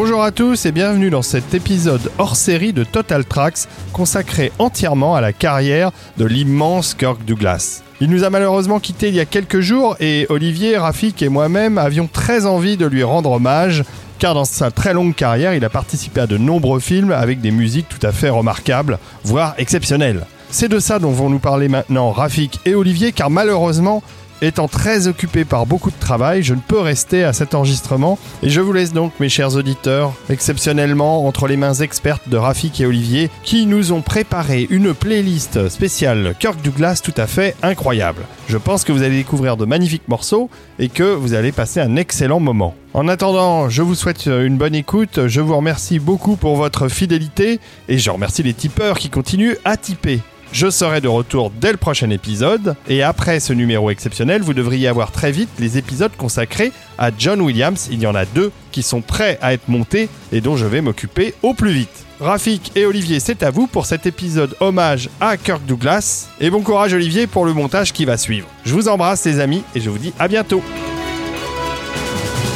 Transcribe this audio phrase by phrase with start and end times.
[0.00, 5.16] Bonjour à tous et bienvenue dans cet épisode hors série de Total Tracks consacré entièrement
[5.16, 7.82] à la carrière de l'immense Kirk Douglas.
[8.00, 11.78] Il nous a malheureusement quitté il y a quelques jours et Olivier, Rafik et moi-même
[11.78, 13.82] avions très envie de lui rendre hommage
[14.20, 17.50] car dans sa très longue carrière, il a participé à de nombreux films avec des
[17.50, 20.26] musiques tout à fait remarquables, voire exceptionnelles.
[20.50, 24.04] C'est de ça dont vont nous parler maintenant Rafik et Olivier car malheureusement,
[24.40, 28.50] Étant très occupé par beaucoup de travail, je ne peux rester à cet enregistrement et
[28.50, 32.86] je vous laisse donc, mes chers auditeurs, exceptionnellement entre les mains expertes de Rafik et
[32.86, 38.22] Olivier, qui nous ont préparé une playlist spéciale Kirk Douglas tout à fait incroyable.
[38.48, 41.96] Je pense que vous allez découvrir de magnifiques morceaux et que vous allez passer un
[41.96, 42.76] excellent moment.
[42.94, 47.58] En attendant, je vous souhaite une bonne écoute, je vous remercie beaucoup pour votre fidélité
[47.88, 50.20] et je remercie les tipeurs qui continuent à tiper.
[50.52, 54.88] Je serai de retour dès le prochain épisode, et après ce numéro exceptionnel, vous devriez
[54.88, 57.88] avoir très vite les épisodes consacrés à John Williams.
[57.92, 60.80] Il y en a deux qui sont prêts à être montés et dont je vais
[60.80, 62.04] m'occuper au plus vite.
[62.20, 66.28] Rafik et Olivier, c'est à vous pour cet épisode hommage à Kirk Douglas.
[66.40, 68.48] Et bon courage Olivier pour le montage qui va suivre.
[68.64, 70.62] Je vous embrasse les amis et je vous dis à bientôt.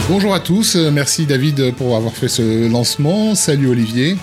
[0.08, 3.36] Bonjour à tous, merci David pour avoir fait ce lancement.
[3.36, 4.16] Salut Olivier.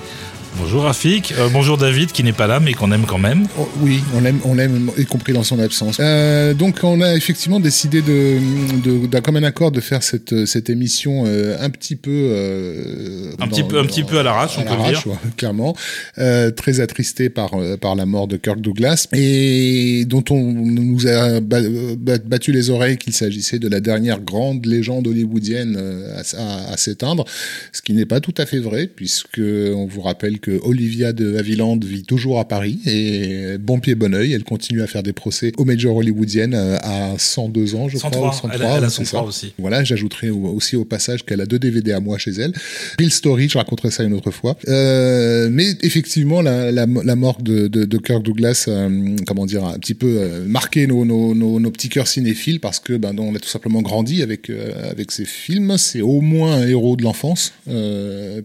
[0.58, 3.46] Bonjour Rafik, euh, bonjour David qui n'est pas là mais qu'on aime quand même.
[3.58, 5.98] Oh, oui, on l'aime, on l'aime, y compris dans son absence.
[6.00, 11.24] Euh, donc on a effectivement décidé de, d'un commun accord de faire cette cette émission
[11.28, 15.04] euh, un petit peu un petit peu un petit peu à l'arrache, on peut dire.
[15.38, 15.76] clairement,
[16.16, 22.52] très attristé par par la mort de Kirk Douglas et dont on nous a battu
[22.52, 25.78] les oreilles qu'il s'agissait de la dernière grande légende hollywoodienne
[26.16, 27.26] à, à, à s'éteindre,
[27.72, 31.38] ce qui n'est pas tout à fait vrai puisque on vous rappelle que Olivia de
[31.38, 35.14] Havilland vit toujours à Paris et bon pied bon oeil, elle continue à faire des
[35.14, 38.34] procès aux majors hollywoodiennes euh, à 102 ans, je 103, crois.
[38.34, 39.54] 103, elle, elle a 103 aussi.
[39.58, 42.54] Voilà, j'ajouterai aussi au passage qu'elle a deux DVD à moi chez elle.
[42.98, 44.58] Real Story, je raconterai ça une autre fois.
[44.68, 49.64] Euh, mais effectivement, la, la, la mort de, de, de, Kirk Douglas, euh, comment dire,
[49.64, 52.94] a un petit peu euh, marqué nos, nos, nos, nos, petits cœurs cinéphiles parce que
[52.94, 55.78] ben, on a tout simplement grandi avec, avec ces films.
[55.78, 57.54] C'est au moins un héros de l'enfance,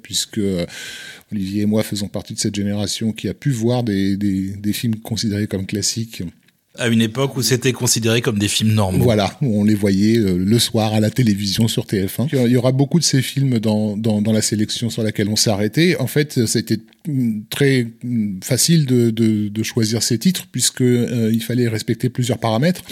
[0.02, 0.40] puisque
[1.32, 4.96] Olivier et moi faisons partie de cette génération qui a pu voir des, des, films
[4.96, 6.22] considérés comme classiques
[6.76, 9.04] à une époque où c'était considéré comme des films normaux.
[9.04, 12.28] Voilà, où on les voyait euh, le soir à la télévision sur TF1.
[12.32, 15.36] Il y aura beaucoup de ces films dans, dans, dans la sélection sur laquelle on
[15.36, 15.96] s'est arrêté.
[16.00, 16.80] En fait, c'était
[17.50, 17.86] très
[18.42, 22.82] facile de, de, de, choisir ces titres puisque euh, il fallait respecter plusieurs paramètres.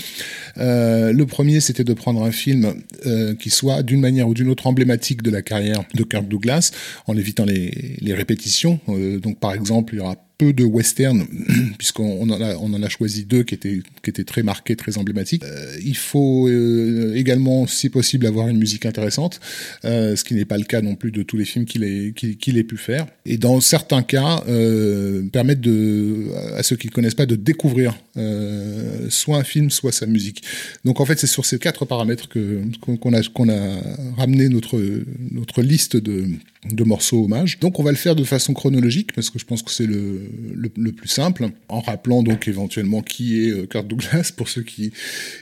[0.58, 2.74] Euh, le premier, c'était de prendre un film
[3.06, 6.72] euh, qui soit d'une manière ou d'une autre emblématique de la carrière de Kirk Douglas,
[7.06, 8.80] en évitant les, les répétitions.
[8.88, 10.16] Euh, donc, par exemple, il y aura
[10.50, 11.24] de western,
[11.78, 14.98] puisqu'on en a, on en a choisi deux qui étaient, qui étaient très marqués, très
[14.98, 15.44] emblématiques.
[15.44, 19.40] Euh, il faut euh, également, si possible, avoir une musique intéressante,
[19.84, 22.12] euh, ce qui n'est pas le cas non plus de tous les films qu'il ait,
[22.12, 23.06] qu'il ait pu faire.
[23.26, 24.42] Et dans certains cas,
[25.32, 25.68] permettre
[26.56, 27.96] à ceux qui ne connaissent pas de découvrir
[29.08, 30.42] soit un film, soit sa musique.
[30.84, 33.80] Donc en fait, c'est sur ces quatre paramètres que qu'on a, qu'on a
[34.16, 34.80] ramené notre,
[35.30, 36.26] notre liste de
[36.70, 37.58] de morceaux hommage.
[37.58, 40.30] Donc on va le faire de façon chronologique parce que je pense que c'est le,
[40.54, 44.62] le, le, plus simple, en rappelant donc éventuellement qui est euh, Kurt Douglas pour ceux
[44.62, 44.92] qui,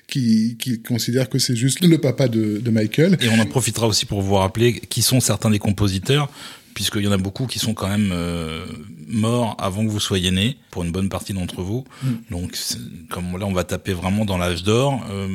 [0.06, 3.18] qui, qui considèrent que c'est juste le papa de, de Michael.
[3.20, 6.30] Et on en profitera aussi pour vous rappeler qui sont certains des compositeurs
[6.74, 8.64] puisqu'il y en a beaucoup qui sont quand même euh,
[9.06, 11.84] morts avant que vous soyez nés, pour une bonne partie d'entre vous.
[12.02, 12.08] Mm.
[12.30, 12.56] Donc,
[13.08, 15.28] comme là, on va taper vraiment dans l'âge d'or, euh,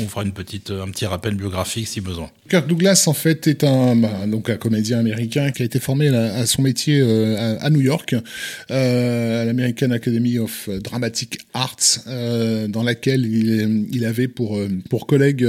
[0.00, 2.30] on fera une petite, un petit rappel biographique si besoin.
[2.48, 6.08] Kirk Douglas, en fait, est un, bah, donc un comédien américain qui a été formé
[6.08, 8.14] à, à son métier euh, à, à, New York,
[8.70, 14.60] euh, à l'American Academy of Dramatic Arts, euh, dans laquelle il, il, avait pour,
[14.90, 15.46] pour collègue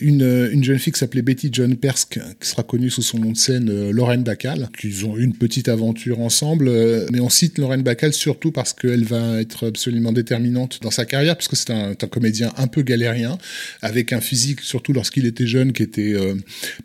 [0.00, 3.32] une, une jeune fille qui s'appelait Betty John Persk, qui sera connue sous son nom
[3.32, 6.68] de scène euh, Lorraine Bacall, qu'ils ont une petite aventure ensemble.
[6.68, 11.04] Euh, mais on cite Lorraine Bacall surtout parce qu'elle va être absolument déterminante dans sa
[11.04, 13.38] carrière, puisque c'est un, comédien un peu galérien,
[13.82, 16.34] avec un physique, surtout lorsqu'il était jeune, qui était euh,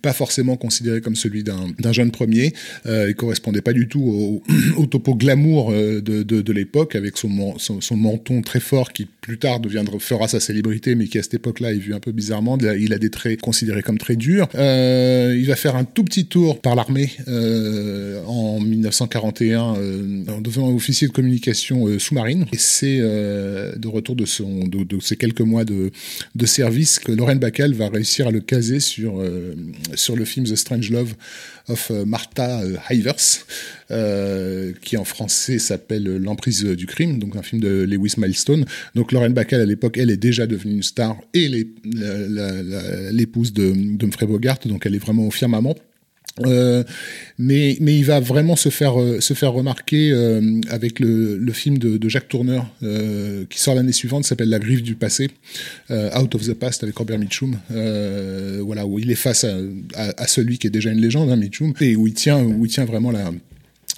[0.01, 2.53] pas forcément considéré comme celui d'un jeune premier.
[2.85, 4.41] Euh, il correspondait pas du tout
[4.77, 9.59] au, topo glamour de, de, l'époque, avec son, son, menton très fort qui plus tard
[9.59, 12.57] deviendra, fera sa célébrité, mais qui à cette époque-là est vu un peu bizarrement.
[12.57, 14.47] Il des traits considérés comme très durs.
[14.55, 20.41] Euh, il va faire un tout petit tour par l'armée euh, en 1941 euh, en
[20.41, 22.45] devenant officier de communication sous-marine.
[22.53, 25.91] Et c'est de retour de, son, de, ces quelques mois de,
[26.35, 29.23] de service que Lorraine Bacall va réussir à le caser sur,
[29.95, 31.15] sur le film The Strange Love
[31.69, 33.45] of Martha Ivers,
[34.81, 38.66] qui en français s'appelle L'emprise du crime, donc un film de Lewis Milestone.
[38.95, 41.48] Donc Lorraine Bacall à l'époque, elle est déjà devenue une star et
[43.12, 45.75] l'épouse de, de Humphrey Bogart, donc elle est vraiment au firmament.
[46.45, 46.83] Euh,
[47.37, 51.53] mais, mais il va vraiment se faire, euh, se faire remarquer euh, avec le, le,
[51.53, 52.65] film de, de Jacques Tourneur
[53.49, 55.29] qui sort l'année suivante, s'appelle La griffe du passé,
[55.89, 57.57] Out of the Past avec Robert Mitchum,
[58.61, 59.57] voilà, où il est face à,
[59.95, 62.71] à, celui qui est déjà une légende, hein, Mitchum, et où il tient, où il
[62.71, 63.31] tient vraiment la,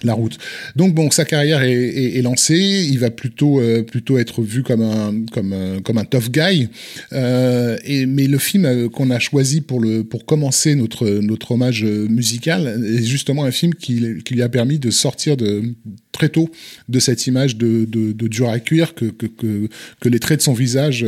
[0.03, 0.37] la route.
[0.75, 2.87] Donc bon, sa carrière est, est, est lancée.
[2.89, 6.69] Il va plutôt euh, plutôt être vu comme un comme un, comme un tough guy.
[7.13, 11.51] Euh, et mais le film euh, qu'on a choisi pour le pour commencer notre notre
[11.51, 15.63] hommage musical est justement un film qui, qui lui a permis de sortir de
[16.11, 16.49] très tôt
[16.89, 19.67] de cette image de, de, de dur à cuire que, que, que,
[19.99, 21.05] que les traits de son visage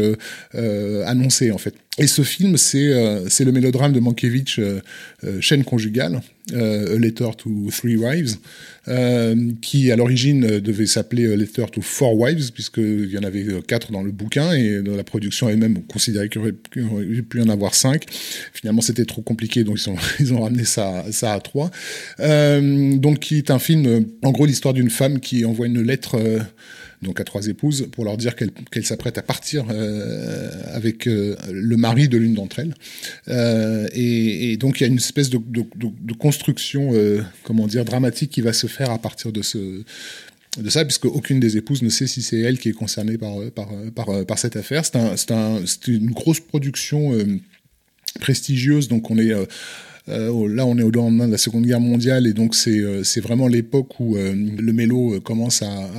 [0.56, 1.76] euh, annonçaient en fait.
[2.00, 4.82] Et ce film, c'est euh, le mélodrame de Mankiewicz, euh,
[5.26, 8.38] euh, Chaîne conjugale, A Letter to Three Wives,
[9.62, 13.92] qui à l'origine devait s'appeler A Letter to Four Wives, puisqu'il y en avait quatre
[13.92, 16.84] dans le bouquin, et dans la production elle-même, on considérait qu'il aurait pu
[17.40, 18.06] y en avoir cinq.
[18.54, 21.72] Finalement, c'était trop compliqué, donc ils, ont, ils ont ramené ça, ça à trois.
[22.20, 26.20] donc, qui est un film, en gros, l'histoire d'une femme qui envoie une lettre
[27.04, 31.78] donc à trois épouses, pour leur dire qu'elle s'apprête à partir euh, avec euh, le
[31.78, 32.74] mari de l'une d'entre elles.
[33.28, 35.40] Euh, et, donc il y a une espèce de,
[36.18, 36.94] construction,
[37.44, 41.82] comment dire, dramatique qui va se faire à partir de ça, puisque aucune des épouses
[41.82, 44.86] ne sait si c'est elle qui est concernée par, cette affaire.
[44.86, 47.12] C'est un, un, une grosse production
[48.20, 49.34] prestigieuse, donc on est
[50.10, 53.04] euh, là, on est au lendemain de la Seconde Guerre mondiale et donc c'est euh,
[53.22, 55.90] vraiment l'époque où euh, le mélo commence à,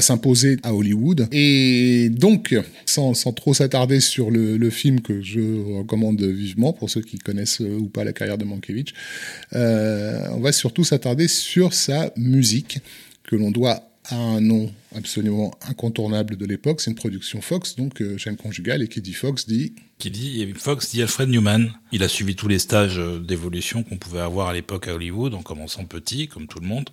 [0.00, 1.28] s'imposer à Hollywood.
[1.32, 7.18] Et donc, sans, trop s'attarder sur le, film que je recommande vivement pour ceux qui
[7.18, 8.92] connaissent ou pas la carrière de Mankiewicz,
[9.52, 12.78] on va surtout s'attarder sur sa musique
[13.24, 16.80] que l'on doit à un nom absolument incontournable de l'époque.
[16.80, 20.50] C'est une production Fox, donc euh, chaîne conjugale, et qui dit Fox dit qui dit
[20.56, 21.72] Fox dit Alfred Newman.
[21.92, 25.34] Il a suivi tous les stages euh, d'évolution qu'on pouvait avoir à l'époque à Hollywood,
[25.34, 26.88] en commençant petit, comme tout le monde,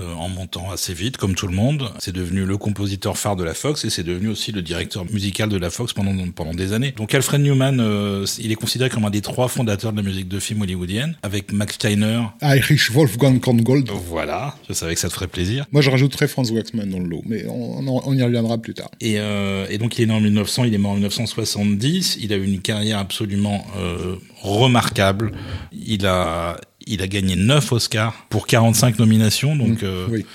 [0.00, 1.92] euh, en montant assez vite, comme tout le monde.
[1.98, 5.50] C'est devenu le compositeur phare de la Fox et c'est devenu aussi le directeur musical
[5.50, 6.92] de la Fox pendant pendant des années.
[6.96, 10.28] Donc Alfred Newman, euh, il est considéré comme un des trois fondateurs de la musique
[10.28, 12.22] de film hollywoodienne, avec Max Steiner.
[12.40, 13.90] Heinrich Wolfgang Korngold.
[13.90, 15.66] Voilà, je savais que ça te ferait plaisir.
[15.72, 18.74] Moi, je rajouterais Franz Waxman dans le lot, mais on, on, on y reviendra plus
[18.74, 18.90] tard.
[19.00, 22.18] Et, euh, et donc il est né en 1900, il est mort en 1970.
[22.20, 25.32] Il a eu une carrière absolument euh, remarquable.
[25.72, 26.56] Il a,
[26.86, 29.56] il a gagné 9 Oscars pour 45 nominations.
[29.56, 30.26] Donc, mmh, euh, oui.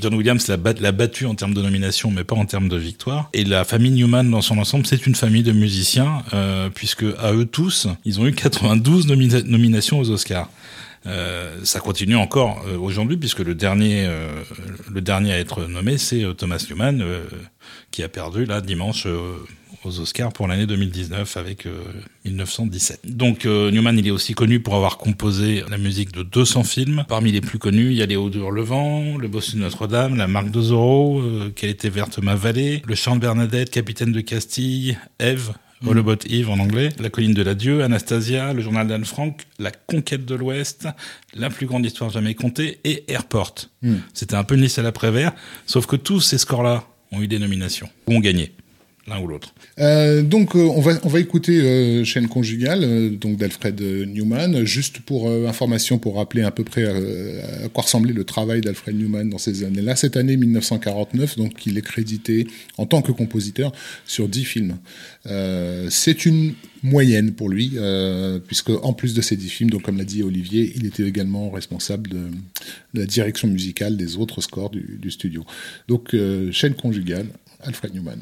[0.00, 3.30] John Williams l'a bat, battu en termes de nominations, mais pas en termes de victoire.
[3.32, 6.22] Et la famille Newman, dans son ensemble, c'est une famille de musiciens,
[6.72, 10.48] puisque à eux tous, ils ont eu 92 nomina nominations aux Oscars.
[11.06, 14.42] Euh, ça continue encore euh, aujourd'hui puisque le dernier, euh,
[14.92, 17.04] le dernier à être nommé, c'est Thomas Newman
[17.90, 19.06] qui a perdu dimanche
[19.84, 21.66] aux Oscars pour l'année 2019 avec
[22.24, 23.00] 1917.
[23.04, 27.04] Donc Newman, il est aussi connu pour avoir composé la musique de 200 films.
[27.08, 30.28] Parmi les plus connus, il y a Les Hauts de Le Bossu de Notre-Dame, La
[30.28, 31.22] Marque de Zorro,
[31.56, 35.52] Quelle était verte ma vallée, Le Chant de Bernadette, Capitaine de Castille, Eve,
[35.86, 40.24] Holobot Eve en anglais, La colline de l'adieu, Anastasia, Le journal d'Anne Frank, La conquête
[40.24, 40.88] de l'Ouest,
[41.34, 43.54] La plus grande histoire jamais contée et Airport.
[43.82, 43.96] Mm.
[44.14, 45.32] C'était un peu une liste à l'après-vert,
[45.66, 48.52] sauf que tous ces scores-là ont eu des nominations, ou ont gagné
[49.06, 49.54] l'un ou l'autre.
[49.78, 55.30] Euh, donc euh, on va on va écouter euh, chaîne conjugale d'Alfred Newman juste pour
[55.30, 59.64] information pour rappeler à peu près à quoi ressemblait le travail d'Alfred Newman dans ces
[59.64, 59.96] années-là.
[59.96, 62.46] Cette année 1949 donc il est crédité
[62.78, 63.72] en tant que compositeur
[64.06, 64.76] sur 10 films.
[65.88, 67.72] C'est une moyenne pour lui
[68.46, 71.50] puisque en plus de ces 10 films donc comme l'a dit Olivier il était également
[71.50, 72.22] responsable de,
[72.94, 75.44] la direction musicale des autres scores du studio.
[75.88, 76.14] Donc
[76.52, 77.26] chaîne conjugale
[77.64, 78.18] Alfred Newman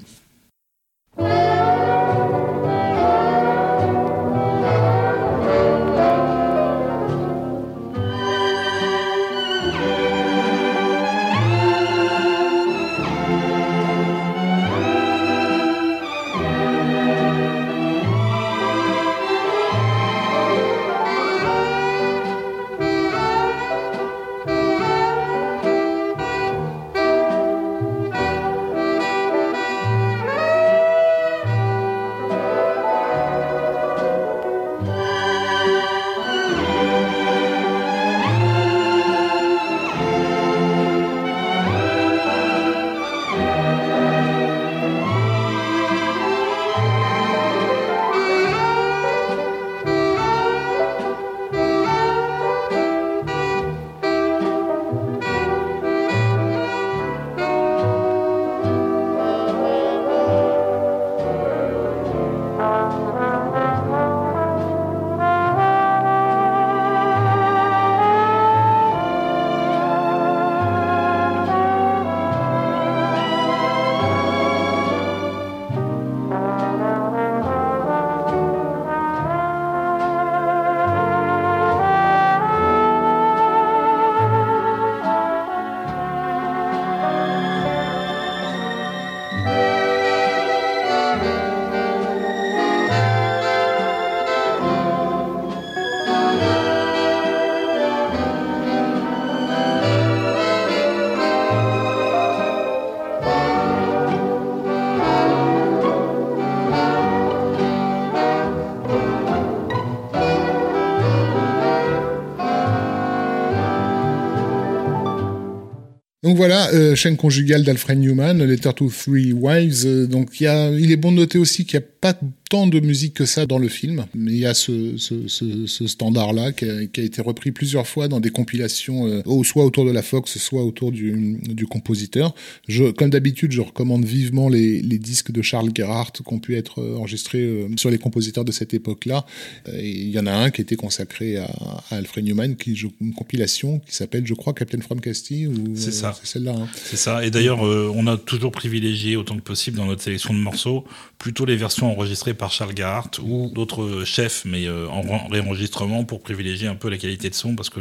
[116.40, 120.08] voilà, chaîne conjugale d'Alfred Newman, Letter to Three Wives.
[120.08, 122.14] donc il, y a, il est bon de noter aussi qu'il n'y a pas
[122.50, 125.66] tant de musique que ça dans le film, mais il y a ce, ce, ce,
[125.66, 129.86] ce standard-là qui, qui a, été repris plusieurs fois dans des compilations, euh, soit autour
[129.86, 132.34] de la Fox, soit autour du, du compositeur.
[132.68, 136.56] Je, comme d'habitude, je recommande vivement les, les, disques de Charles Gerhardt qui ont pu
[136.56, 139.24] être euh, enregistrés euh, sur les compositeurs de cette époque-là.
[139.72, 141.44] Il y en a un qui était consacré à,
[141.90, 145.52] à Alfred Newman, qui joue une compilation qui s'appelle, je crois, Captain from Castille.
[145.76, 146.18] C'est ça.
[146.20, 146.56] C'est celle-là.
[146.58, 146.68] Hein.
[146.74, 147.24] C'est ça.
[147.24, 150.84] Et d'ailleurs, on a toujours privilégié autant que possible dans notre sélection de morceaux
[151.20, 156.22] plutôt les versions enregistrées par Charles Gart ou d'autres chefs, mais euh, en réenregistrement pour
[156.22, 157.80] privilégier un peu la qualité de son, parce que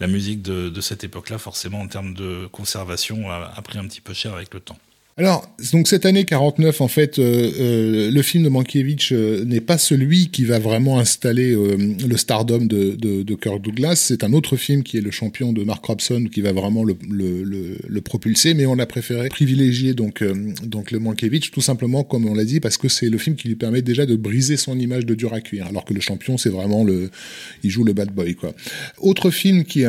[0.00, 4.12] la musique de, cette époque-là, forcément, en termes de conservation, a pris un petit peu
[4.12, 4.76] cher avec le temps.
[5.18, 9.62] Alors, donc cette année 49, en fait, euh, euh, le film de Mankiewicz euh, n'est
[9.62, 13.96] pas celui qui va vraiment installer le stardom de, de, de Kirk Douglas.
[13.96, 16.98] C'est un autre film qui est le champion de Mark Robson qui va vraiment le,
[17.08, 18.52] le, le, le propulser.
[18.52, 20.22] Mais on a préféré privilégier donc
[20.62, 23.48] donc le Mankiewicz tout simplement, comme on l'a dit, parce que c'est le film qui
[23.48, 25.64] lui permet déjà de briser son image de dur à cuire.
[25.66, 27.10] Alors que le champion, c'est vraiment le,
[27.62, 28.54] il joue le bad boy quoi.
[28.98, 29.84] Autre film qui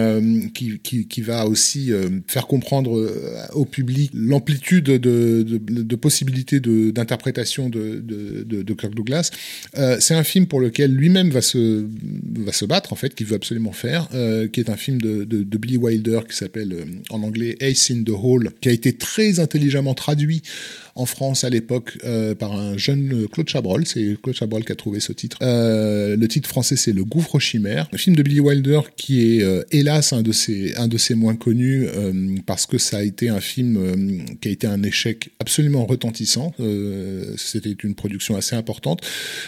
[0.54, 1.92] qui, qui, qui va aussi
[2.28, 3.12] faire comprendre
[3.52, 9.32] au public l'amplitude de de, possibilités d'interprétation de, de, Kirk Douglas.
[9.78, 11.86] Euh, c'est un film pour lequel lui-même va se,
[12.40, 15.58] va se battre, en fait, qu'il veut absolument faire, euh, qui est un film de,
[15.58, 19.40] Billy Wilder qui s'appelle euh, en anglais Ace in the Hole, qui a été très
[19.40, 20.44] intelligemment traduit
[20.98, 23.86] en France à l'époque euh, par un jeune euh, Claude Chabrol.
[23.86, 25.38] C'est Claude Chabrol qui a trouvé ce titre.
[25.42, 27.88] Euh, le titre français, c'est Le Gouffre chimère.
[27.92, 31.36] Le film de Billy Wilder qui est hélas un de ses un de ses moins
[31.36, 31.86] connus
[32.46, 36.54] parce que ça a été un film qui a été un échec absolument retentissant.
[37.38, 39.02] C'était une production assez importante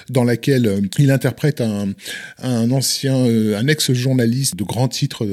[0.10, 1.94] dans laquelle il interprète un,
[2.40, 5.28] un ancien, un ex-journaliste de grands titres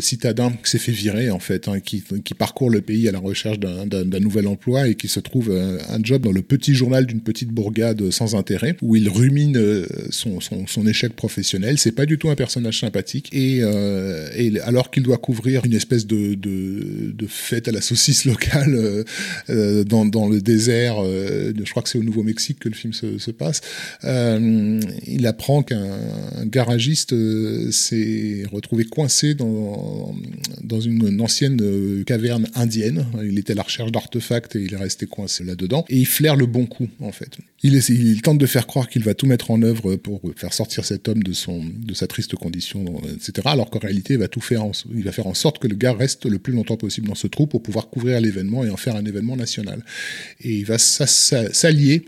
[0.00, 3.18] citadins qui s'est fait virer en fait, hein, qui, qui parcourt le pays à la
[3.18, 7.20] recherche d'un nouvel emploi et qui se trouve un job dans le petit journal d'une
[7.20, 11.78] petite bourgade sans intérêt, où il rumine euh, son, échec professionnel.
[11.78, 13.28] C'est pas du tout un personnage sympathique.
[13.32, 14.28] Et, euh,
[14.64, 16.36] alors qu'il doit couvrir une espèce de,
[17.28, 19.04] fête à la saucisse locale euh,
[19.50, 23.18] euh dans, le désert, euh, je crois que c'est au Nouveau-Mexique que le film se,
[23.18, 23.60] se passe,
[24.02, 25.98] il apprend qu'un
[26.46, 27.14] garagiste
[27.70, 33.06] s'est retrouvé coincé dans une ancienne caverne indienne.
[33.24, 36.36] Il était à la recherche d'artefacts et il est resté coincé là-dedans, et il flaire
[36.36, 37.38] le bon coup, en fait.
[37.62, 41.08] Il, tente de faire croire qu'il va tout mettre en œuvre pour faire sortir cet
[41.08, 42.84] homme de, son, de sa triste condition,
[43.14, 45.76] etc., alors qu'en réalité, il va tout faire, il va faire en sorte que le
[45.76, 48.76] gars reste le plus longtemps possible dans ce trou pour pouvoir couvrir l'événement et en
[48.76, 49.84] faire un événement national.
[50.40, 52.04] Et il va s'allier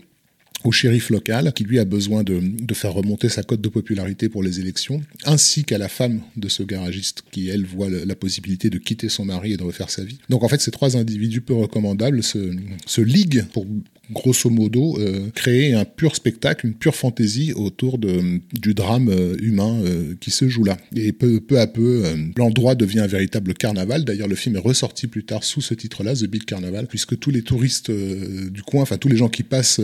[0.63, 4.27] au shérif local, qui lui a besoin de, de, faire remonter sa cote de popularité
[4.27, 8.69] pour les élections, ainsi qu'à la femme de ce garagiste, qui, elle, voit la possibilité
[8.69, 10.19] de quitter son mari et de refaire sa vie.
[10.29, 13.65] Donc en fait, ces trois individus peu recommandables se, se liguent pour
[14.11, 19.35] grosso modo, euh, créer un pur spectacle, une pure fantaisie autour de, du drame euh,
[19.41, 20.77] humain euh, qui se joue là.
[20.95, 22.03] Et peu, à peu,
[22.37, 24.05] l'endroit devient un véritable carnaval.
[24.05, 27.31] D'ailleurs, le film est ressorti plus tard sous ce titre-là, The Big Carnaval, puisque tous
[27.31, 29.81] les touristes du coin, enfin tous les gens qui passent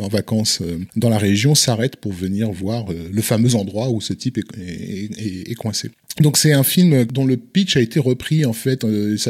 [0.00, 0.62] en vacances
[0.96, 5.54] dans la région s'arrêtent pour venir voir le fameux endroit où ce type est, est,
[5.54, 5.90] coincé.
[6.20, 8.84] Donc c'est un film dont le pitch a été repris en fait.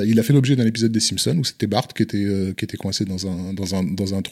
[0.04, 2.26] Il a fait l'objet d'un épisode des Simpsons où c'était Bart qui était
[2.56, 4.22] qui était coincé dans un dans un dans un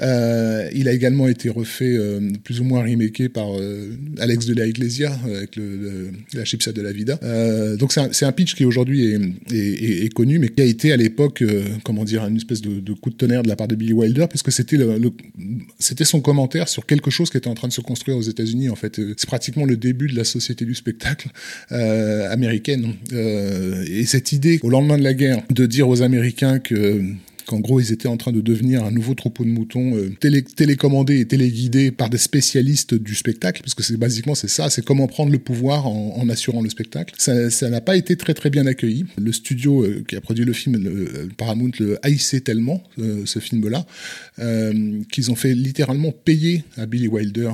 [0.00, 3.48] Euh, il a également été refait euh, plus ou moins remaké par
[4.18, 5.58] Alex de la Iglesia avec
[6.34, 7.18] la chipset de la vida.
[7.76, 9.14] donc c'est un, pitch qui aujourd'hui
[9.52, 11.44] est, connu mais qui a été à l'époque
[11.84, 14.52] comment dire une espèce de, coup de tonnerre de la part de Billy Wilder puisque
[14.52, 18.68] c'était son commentaire sur quelque chose qui était en train de se construire aux États-Unis
[18.70, 19.00] en fait.
[19.16, 21.28] C'est pratiquement le début de la société du spectacle
[21.70, 22.94] euh, américaine.
[23.12, 27.02] Euh, et cette idée, au lendemain de la guerre, de dire aux Américains que
[27.46, 30.42] qu'en gros ils étaient en train de devenir un nouveau troupeau de moutons euh, télé
[30.42, 34.84] télécommandés et téléguidés par des spécialistes du spectacle, parce que c'est basiquement c'est ça, c'est
[34.84, 37.14] comment prendre le pouvoir en, assurant le spectacle.
[37.18, 39.04] Ça n'a pas été très très bien accueilli.
[39.18, 43.38] Le studio euh, qui a produit le film, le, Paramount, le haïssait tellement euh, ce
[43.38, 43.84] film-là
[44.38, 47.52] euh, qu'ils ont fait littéralement payer à Billy Wilder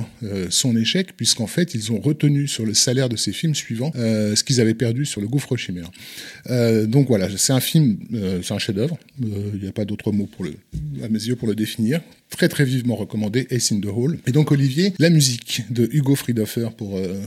[0.49, 4.43] son échec, puisqu'en fait ils ont retenu sur le salaire de ses films suivants ce
[4.43, 5.91] qu'ils avaient perdu sur le Gouffre chimère.
[6.87, 7.97] donc voilà, c'est un film,
[8.43, 8.97] c'est un chef-d'œuvre.
[9.21, 10.55] Il d'autres mots pour le,
[11.03, 12.01] à mes yeux pour le définir.
[12.29, 14.19] Très très vivement recommandé, Ace in the Hole.
[14.27, 17.19] Et donc Olivier, la musique de Hugo Friedhofer pour, euh,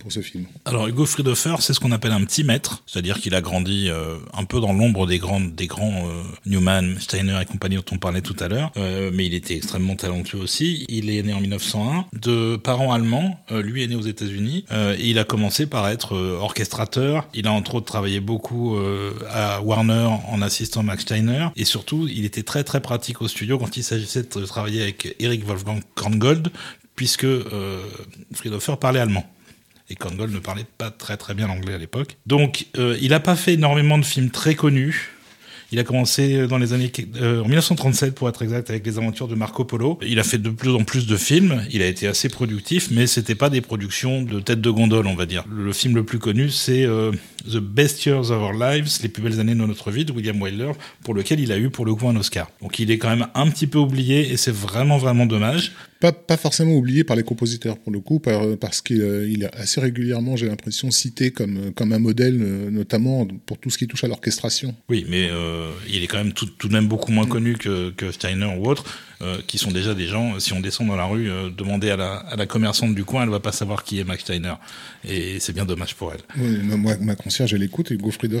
[0.00, 0.46] pour ce film.
[0.64, 4.16] Alors Hugo Friedhofer, c'est ce qu'on appelle un petit maître, c'est-à-dire qu'il a grandi euh,
[4.34, 7.98] un peu dans l'ombre des grands, des grands euh, Newman, Steiner et compagnie dont on
[7.98, 10.84] parlait tout à l'heure, euh, mais il était extrêmement talentueux aussi.
[10.88, 15.18] Il est né en 1901 de parents allemands, lui est né aux États-Unis, et il
[15.18, 17.28] a commencé par être orchestrateur.
[17.34, 18.76] Il a entre autres travaillé beaucoup
[19.30, 23.58] à Warner en assistant Max Steiner, et surtout il était très très pratique au studio
[23.58, 26.50] quand il s'agissait de travailler avec Eric Wolfgang Korngold,
[27.00, 27.80] puisque euh,
[28.34, 29.24] Friedhofer parlait allemand
[29.90, 32.16] et Korngold ne parlait pas très très bien l'anglais à l'époque.
[32.26, 35.10] Donc euh, il n'a pas fait énormément de films très connus.
[35.72, 39.28] Il a commencé dans les années euh, en 1937 pour être exact avec les aventures
[39.28, 39.98] de Marco Polo.
[40.04, 41.62] Il a fait de plus en plus de films.
[41.70, 45.14] Il a été assez productif, mais c'était pas des productions de tête de gondole, on
[45.14, 45.44] va dire.
[45.48, 47.12] Le film le plus connu, c'est euh,
[47.44, 50.40] The Best Years of Our Lives, les plus belles années de notre vie de William
[50.40, 50.72] Wyler,
[51.04, 52.50] pour lequel il a eu pour le coup un Oscar.
[52.62, 56.12] Donc il est quand même un petit peu oublié et c'est vraiment vraiment dommage pas,
[56.12, 60.34] pas forcément oublié par les compositeurs pour le coup, parce qu'il euh, est assez régulièrement,
[60.34, 64.08] j'ai l'impression, cité comme, comme un modèle, euh, notamment pour tout ce qui touche à
[64.08, 64.74] l'orchestration.
[64.88, 67.90] Oui, mais euh, il est quand même tout, tout, de même beaucoup moins connu que,
[67.90, 68.84] que Steiner ou autre,
[69.46, 72.36] qui sont déjà des gens, si on descend dans la rue, demander à la, à
[72.36, 74.54] la commerçante du coin, elle va pas savoir qui est Max Steiner.
[75.04, 76.20] Et c'est bien dommage pour elle.
[76.38, 78.40] Oui, moi, ma concierge, elle écoute et Gaufried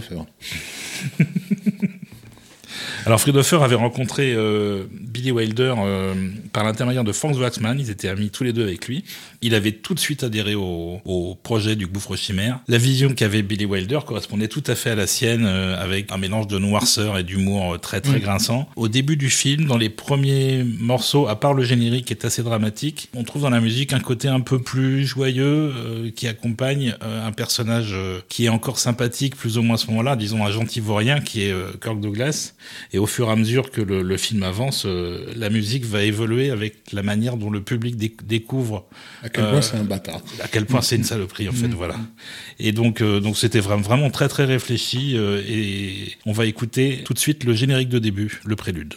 [3.06, 6.14] Alors Friedhofer avait rencontré euh, Billy Wilder euh,
[6.52, 9.04] par l'intermédiaire de Frank Waxman, ils étaient amis tous les deux avec lui.
[9.40, 12.60] Il avait tout de suite adhéré au, au projet du gouffre chimère.
[12.68, 16.18] La vision qu'avait Billy Wilder correspondait tout à fait à la sienne, euh, avec un
[16.18, 18.68] mélange de noirceur et d'humour très très grinçant.
[18.76, 22.42] Au début du film, dans les premiers morceaux, à part le générique qui est assez
[22.42, 27.32] dramatique, on trouve dans la musique un côté un peu plus joyeux qui accompagne un
[27.32, 27.94] personnage
[28.28, 31.42] qui est encore sympathique plus ou moins à ce moment-là, disons un gentil vaurien qui
[31.42, 32.52] est Kirk Douglas
[32.92, 36.50] et au fur et à mesure que le, film avance, euh, la musique va évoluer
[36.50, 38.86] avec la manière dont le public découvre.
[39.22, 40.20] À quel point euh, c'est un bâtard.
[40.40, 41.74] À quel point c'est une saloperie, en fait, mm.
[41.74, 41.96] voilà.
[42.58, 45.16] Et donc, euh, donc c'était vraiment, vraiment très, très réfléchi.
[45.16, 48.94] et on va écouter tout de suite le générique de début, le prélude.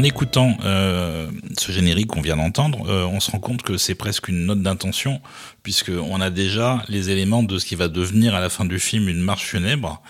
[0.00, 3.94] En écoutant euh, ce générique qu'on vient d'entendre, euh, on se rend compte que c'est
[3.94, 5.20] presque une note d'intention,
[5.62, 9.10] puisqu'on a déjà les éléments de ce qui va devenir à la fin du film
[9.10, 10.02] une marche funèbre,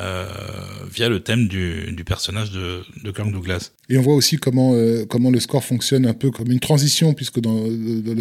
[0.00, 0.26] euh,
[0.92, 3.72] via le thème du, du personnage de, de Kirk Douglas.
[3.88, 7.14] Et on voit aussi comment, euh, comment le score fonctionne un peu comme une transition,
[7.14, 7.64] puisque dans,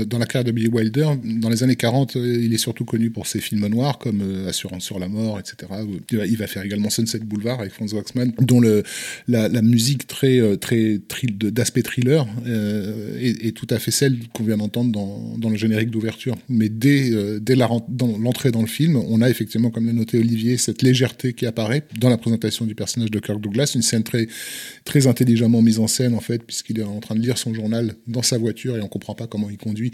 [0.05, 3.09] dans la carrière de Billy Wilder, dans les années 40, euh, il est surtout connu
[3.09, 5.71] pour ses films noirs comme Assurance sur la mort, etc.
[6.11, 8.83] Il va faire également Sunset Boulevard avec Franz Waxman, dont le,
[9.27, 14.91] la, musique très, très d'aspect thriller euh, est, tout à fait celle qu'on vient d'entendre
[14.91, 16.35] dans, dans, le générique d'ouverture.
[16.49, 20.17] Mais dès, euh, dès l'entrée dans, dans, le film, on a effectivement, comme l'a noté
[20.17, 24.03] Olivier, cette légèreté qui apparaît dans la présentation du personnage de Kirk Douglas, une scène
[24.03, 24.27] très,
[24.83, 27.95] très intelligemment mise en scène en fait, puisqu'il est en train de lire son journal
[28.07, 29.91] dans sa voiture et on comprend pas comment il conduit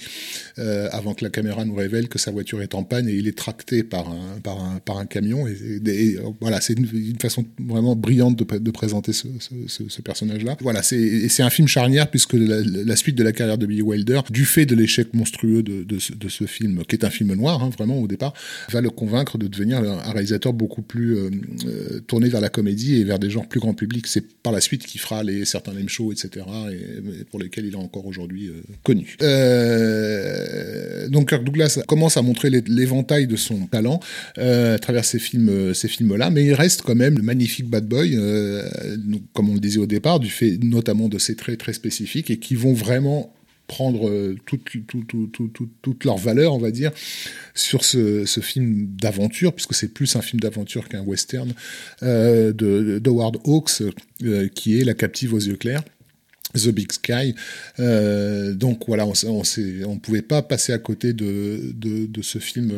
[0.59, 3.27] euh, avant que la caméra nous révèle que sa voiture est en panne et il
[3.27, 5.47] est tracté par un, par un, par un camion.
[5.47, 6.87] Et, et, voilà, c'est une,
[7.21, 9.27] façon vraiment brillante de, de présenter ce,
[9.67, 10.57] ce, ce personnage-là.
[10.61, 14.45] Voilà, c'est un film charnière puisque la, suite de la carrière de Billy Wilder, du
[14.45, 17.99] fait de l'échec monstrueux de, de, ce, film, qui est un film noir, hein, vraiment
[17.99, 18.33] au départ,
[18.71, 21.29] va le convaincre de devenir un réalisateur beaucoup plus euh,
[21.65, 24.07] euh, tourné vers la comédie et vers des genres plus grand public.
[24.07, 27.73] C'est par la suite qu'il fera les certains name shows, etc., et, pour lesquels il
[27.73, 29.17] est encore aujourd'hui euh, connu.
[29.21, 33.99] Euh, donc Kirk Douglas commence à montrer l'éventail de son talent
[34.37, 37.87] euh, à travers ces films, ces films-là, mais il reste quand même le magnifique bad
[37.87, 38.17] boy,
[39.33, 42.37] comme on le disait au départ, du fait notamment de ses traits très spécifiques et
[42.37, 43.33] qui vont vraiment
[43.71, 46.91] prendre toute, toute, toute, toute, leur valeur, on va dire,
[47.55, 51.53] sur ce, ce film d'aventure, puisque c'est plus un film d'aventure qu'un western,
[52.03, 53.81] euh, de, de Howard Hawks,
[54.23, 55.83] euh, qui est La captive aux yeux clairs.
[56.53, 57.33] The Big Sky.
[57.79, 59.43] Euh, donc voilà, on on,
[59.87, 62.73] on pouvait pas passer à côté de, de, ce film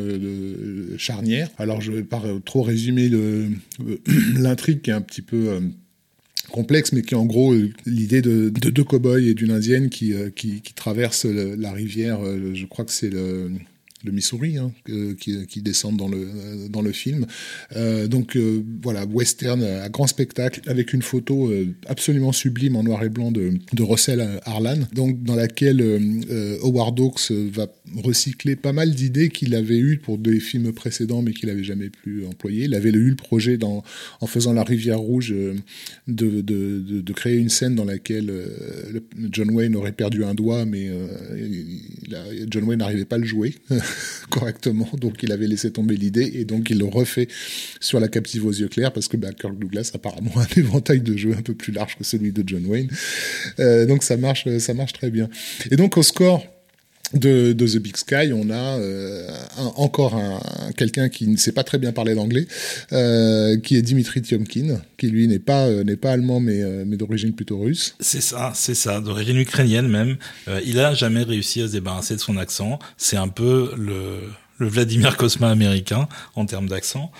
[0.96, 1.48] charnière.
[1.58, 3.10] Alors je vais pas trop résumer
[4.36, 5.60] l'intrigue qui est un petit peu euh,
[6.50, 9.90] complexe, mais qui est en gros euh, l'idée de, de, deux cow-boys et d'une indienne
[9.90, 13.50] qui, euh, qui traversent la rivière, euh, je crois que c'est le
[14.04, 14.72] le Missouri, hein,
[15.18, 17.26] qui, qui, descendent dans le, dans le film.
[17.74, 22.82] Euh, donc euh, voilà, western à grand spectacle, avec une photo euh, absolument sublime en
[22.82, 27.66] noir et blanc de, de Russell Harlan, donc dans laquelle euh, Howard Hawks va
[28.02, 31.90] recycler pas mal d'idées qu'il avait eues pour des films précédents, mais qu'il n'avait jamais
[31.90, 32.64] pu employer.
[32.64, 33.82] Il avait eu le projet dans,
[34.20, 35.34] en faisant La Rivière Rouge
[36.08, 38.32] de, de, de, créer une scène dans laquelle
[39.30, 40.90] John Wayne aurait perdu un doigt, mais
[42.48, 43.54] John Wayne n'arrivait pas à le jouer.
[44.30, 47.28] correctement, donc il avait laissé tomber l'idée et donc il le refait
[47.80, 51.00] sur la captive aux yeux clairs parce que bah, Kirk Douglas apparemment a un éventail
[51.00, 52.88] de jeux un peu plus large que celui de John Wayne,
[53.58, 55.28] euh, donc ça marche, ça marche très bien.
[55.70, 56.44] Et donc au score
[57.14, 59.28] de, de, The Big Sky, on a euh,
[59.76, 60.40] encore un,
[60.76, 62.46] quelqu'un qui ne sait pas très bien parler l'anglais,
[62.92, 66.84] euh, qui est Dimitri Tiomkin, qui lui n'est pas euh, n'est pas allemand mais euh,
[66.86, 67.94] mais d'origine plutôt russe.
[68.00, 70.16] C'est ça, c'est ça, d'origine ukrainienne même.
[70.48, 72.78] Euh, il a jamais réussi à se débarrasser de son accent.
[72.96, 74.20] C'est un peu le
[74.58, 77.10] le Vladimir Kosma américain en termes d'accent.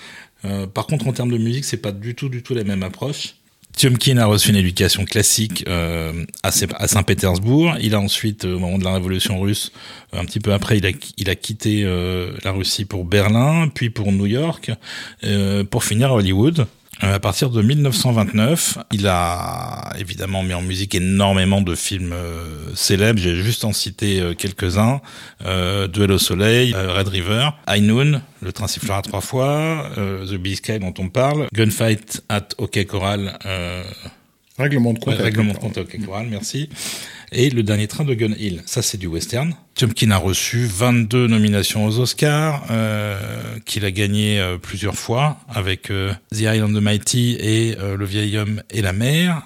[0.73, 3.35] par contre, en termes de musique, c'est pas du tout du tout la même approche.
[3.75, 7.75] Tiomkin a reçu une éducation classique euh, à, Saint-Pétersbourg.
[7.81, 9.71] Il a ensuite, au moment de la Révolution russe,
[10.13, 14.25] un petit peu après, il a, quitté euh, la Russie pour Berlin, puis pour New
[14.25, 14.71] York,
[15.23, 16.67] euh, pour finir à Hollywood.
[17.03, 22.73] Euh, à partir de 1929, il a évidemment mis en musique énormément de films euh,
[22.73, 23.19] célèbres.
[23.19, 25.01] J'ai juste en cité euh, quelques-uns.
[25.91, 30.79] Duel au soleil, Red River, High Noon, Le train sifflera trois fois, The Big Sky
[30.79, 33.37] dont on parle, Gunfight at OK Coral.
[34.57, 35.15] Règlement de compte.
[35.15, 36.69] règlement de compte OK Coral, merci
[37.31, 38.61] et Le Dernier Train de Gun Hill.
[38.65, 39.53] Ça, c'est du western.
[39.75, 43.17] Tiomkin a reçu 22 nominations aux Oscars, euh,
[43.65, 48.37] qu'il a gagné euh, plusieurs fois avec euh, The Island of Mighty et Le Vieil
[48.37, 49.41] Homme et la Mer.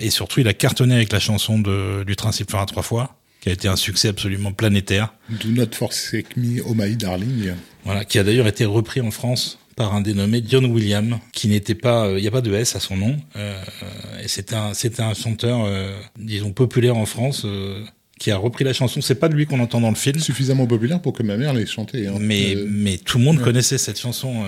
[0.00, 3.48] Et surtout, il a cartonné avec la chanson de, du Train à trois fois qui
[3.48, 5.14] a été un succès absolument planétaire.
[5.30, 7.52] Do not forsake me, oh my darling.
[7.84, 11.76] Voilà, qui a d'ailleurs été repris en France par un dénommé John William, qui n'était
[11.76, 13.62] pas, il euh, n'y a pas de S à son nom, euh,
[14.22, 17.46] et c'était un, c'était un chanteur, euh, disons populaire en France.
[18.18, 20.18] Qui a repris la chanson, c'est pas de lui qu'on entend dans le film.
[20.18, 22.08] Suffisamment populaire pour que ma mère l'ait chanté.
[22.08, 22.16] Hein.
[22.18, 23.44] Mais, mais tout le monde ouais.
[23.44, 24.42] connaissait cette chanson.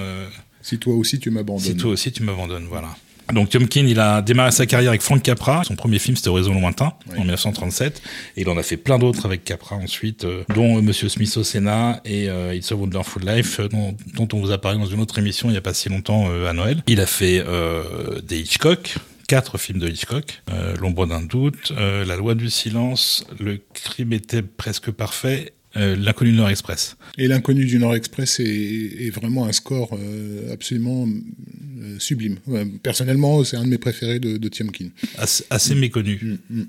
[0.61, 1.65] si toi aussi tu m'abandonnes.
[1.65, 2.89] Si toi aussi tu m'abandonnes, voilà.
[3.33, 5.63] Donc Tiomkin, il a démarré sa carrière avec Frank Capra.
[5.65, 7.19] Son premier film, c'était Horizon lointain, oui.
[7.19, 8.03] en 1937.
[8.37, 11.37] Et il en a fait plein d'autres avec Capra ensuite, euh, dont euh, Monsieur Smith
[11.37, 14.87] au Sénat et euh, It's a Wonderful Life, dont, dont, on vous a parlé dans
[14.87, 16.83] une autre émission il n'y a pas si longtemps à Noël.
[16.87, 17.45] Il a fait
[18.23, 20.43] des Hitchcock, quatre films de Hitchcock,
[20.81, 26.37] L'ombre d'un doute, La loi du silence, Le crime était presque parfait euh, L'inconnu du
[26.37, 26.97] Nord Express.
[27.17, 32.39] Et l'inconnu du Nord Express est, est vraiment un score euh, absolument euh, sublime.
[32.83, 34.89] personnellement, c'est un de mes préférés de, de Tiomkin.
[35.19, 35.79] Assez, assez mm.
[35.79, 36.39] méconnu.
[36.51, 36.67] Mm, mm.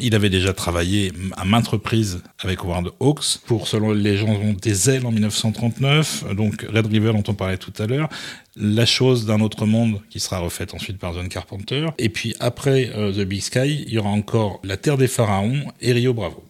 [0.00, 4.90] Il avait déjà travaillé à maintes reprises avec Howard Hawks pour, selon les légendes, des
[4.90, 8.08] ailes en 1939, donc Red River dont on parlait tout à l'heure,
[8.56, 12.90] La chose d'un autre monde qui sera refaite ensuite par John Carpenter, et puis après
[13.14, 16.42] The Big Sky, il y aura encore La Terre des Pharaons et Rio Bravo.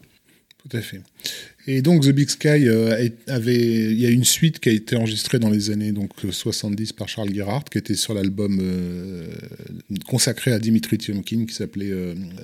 [0.68, 1.02] Tout.
[1.66, 2.68] Et donc The Big Sky
[3.26, 6.92] avait, il y a une suite qui a été enregistrée dans les années donc 70
[6.92, 8.61] par Charles Gerhardt, qui était sur l'album
[10.07, 11.92] consacré à Dimitri Tiomkin, qui s'appelait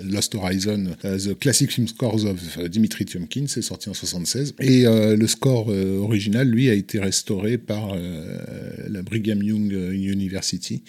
[0.04, 4.54] Lost Horizon, The Classic Film Scores of Dimitri Tiomkin, c'est sorti en 76.
[4.60, 10.82] Et le score original, lui, a été restauré par la Brigham Young University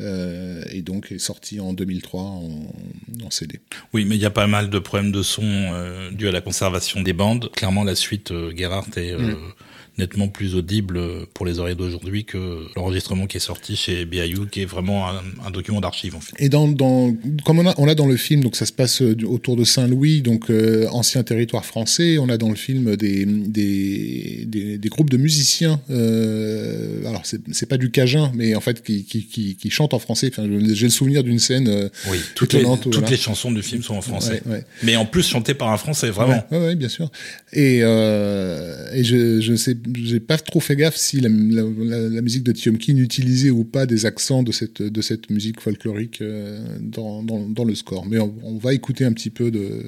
[0.00, 3.58] et donc est sorti en 2003 en, CD.
[3.92, 6.40] Oui, mais il y a pas mal de problèmes de son euh, dus à la
[6.40, 7.50] conservation des bandes.
[7.56, 9.52] Clairement, la suite euh, Gerhardt est euh, mm
[9.98, 11.00] nettement plus audible
[11.34, 15.50] pour les oreilles d'aujourd'hui que l'enregistrement qui est sorti chez BIU, qui est vraiment un,
[15.50, 16.34] document d'archives en fait.
[16.38, 19.00] Et dans, dans comme on a, on a dans le film, donc ça se passe
[19.00, 22.18] euh, autour de Saint-Louis, donc euh, ancien territoire français.
[22.18, 25.80] On a dans le film des des, des, des groupes de musiciens.
[25.90, 29.98] Euh, alors c'est pas du cajun, mais en fait qui, qui, qui, qui chantent en
[29.98, 30.28] français.
[30.30, 31.68] Enfin, j'ai le souvenir d'une scène.
[31.68, 34.42] Euh, oui, toutes, les, toutes les chansons du film sont en français.
[34.46, 36.44] Ouais, Mais en plus chantées par un français, vraiment.
[36.50, 37.10] Oui, ouais, bien sûr.
[37.52, 42.52] Et, euh, et je, je sais j'ai pas trop fait gaffe si la, musique de
[42.52, 48.06] Tiomkin utilisait ou pas des accents de cette, musique folklorique euh, dans, dans, le score.
[48.06, 49.84] Mais on, va écouter un petit peu de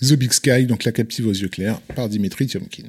[0.00, 2.84] The Big Sky, donc La captive aux yeux clairs, par Dimitri Tiomkin.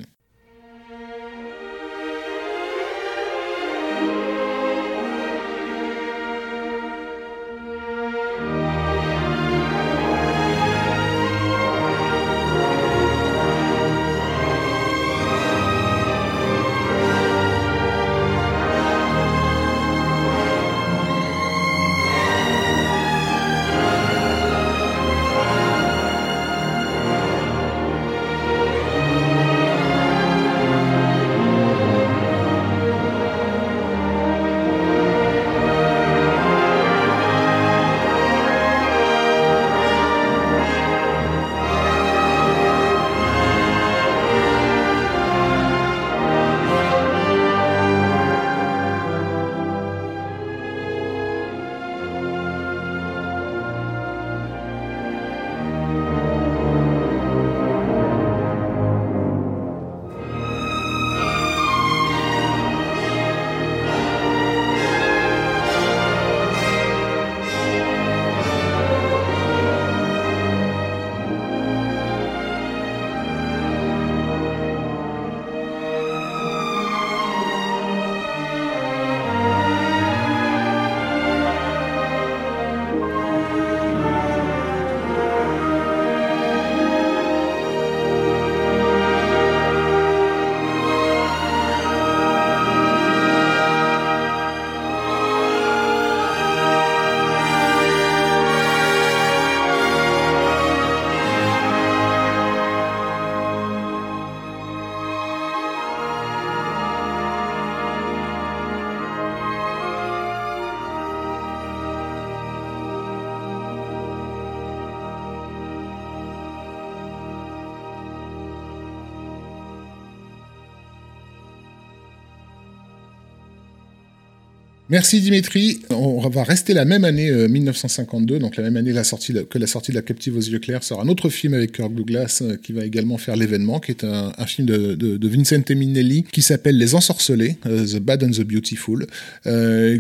[124.96, 125.82] Merci Dimitri.
[126.30, 129.96] Va rester la même année 1952, euh, donc la même année que la sortie de
[129.96, 132.84] La Captive aux yeux clairs sera un autre film avec Kirk Douglas euh, qui va
[132.84, 136.96] également faire l'événement, qui est un, film de, de, de, Vincent Minelli qui s'appelle Les
[136.96, 139.06] Ensorcelés, euh, The Bad and the Beautiful,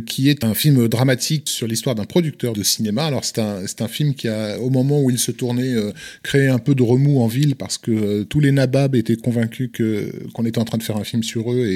[0.05, 3.05] qui est un film dramatique sur l'histoire d'un producteur de cinéma.
[3.05, 5.75] Alors c'est un, un film qui a, au moment où il se tournait,
[6.23, 9.69] créé un peu de remous en ville parce que tous les nababs étaient convaincus
[10.33, 11.67] qu'on était en train de faire un film sur eux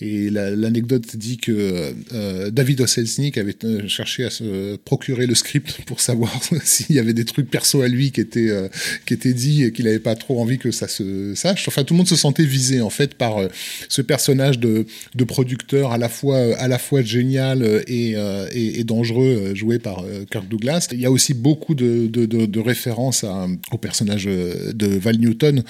[0.00, 1.92] et, l'anecdote dit que
[2.50, 6.32] David Oselznik avait euh, cherché à se procurer le script pour savoir
[6.64, 8.68] s'il y avait des trucs perso à lui qui étaient, euh,
[9.06, 11.68] qui étaient dits et qu'il n'avait pas trop envie que ça se sache.
[11.68, 13.48] Enfin, tout le monde se sentait visé, en fait, par euh,
[13.88, 18.16] ce personnage de, de producteur à la fois, à la fois génial et,
[18.52, 20.88] et, dangereux, joué par Kirk Douglas.
[20.92, 25.62] Il y a aussi beaucoup de, de, de, références à, au personnage de Val Newton,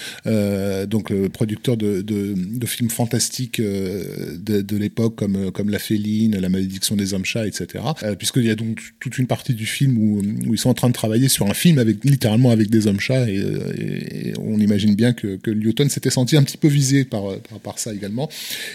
[0.86, 7.14] donc producteur de, de, films fantastiques de, l'époque comme, comme La Féline, La malédiction des
[7.14, 7.84] hommes-chats, etc.
[8.02, 10.74] Euh, puisqu'il y a donc toute une partie du film où, où, ils sont en
[10.74, 14.94] train de travailler sur un film avec littéralement avec des hommes-chats et, et, on imagine
[14.94, 17.22] bien que, que s'était senti un petit peu visé par,
[17.62, 18.28] par, ça également.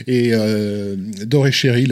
[0.07, 1.87] Et euh, Doré Sherry,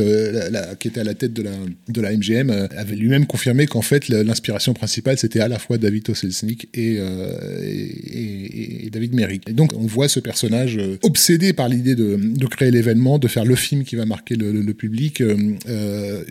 [0.79, 1.51] qui était à la tête de la,
[1.87, 5.77] de la MGM, euh, avait lui-même confirmé qu'en fait l'inspiration principale c'était à la fois
[5.77, 9.49] David Oselznik et, euh, et, et, David Merrick.
[9.49, 13.45] Et donc on voit ce personnage obsédé par l'idée de, de créer l'événement, de faire
[13.45, 15.21] le film qui va marquer le, le, public.
[15.21, 15.35] Euh,
[15.67, 16.23] euh,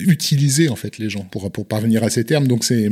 [0.69, 2.47] en fait les gens pour pour parvenir à ces termes.
[2.47, 2.89] Donc c'est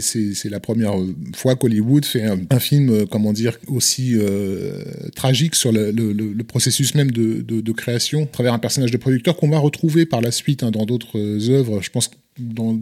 [0.00, 0.94] c'est la première
[1.34, 4.82] fois qu'Hollywood fait un, film euh, comment dire aussi euh,
[5.14, 9.36] tragique sur le, le, processus même de, de, création à travers un personnage de producteur
[9.36, 11.80] qu'on va retrouver par la suite hein, dans d'autres œuvres.
[11.80, 12.78] Je pense dans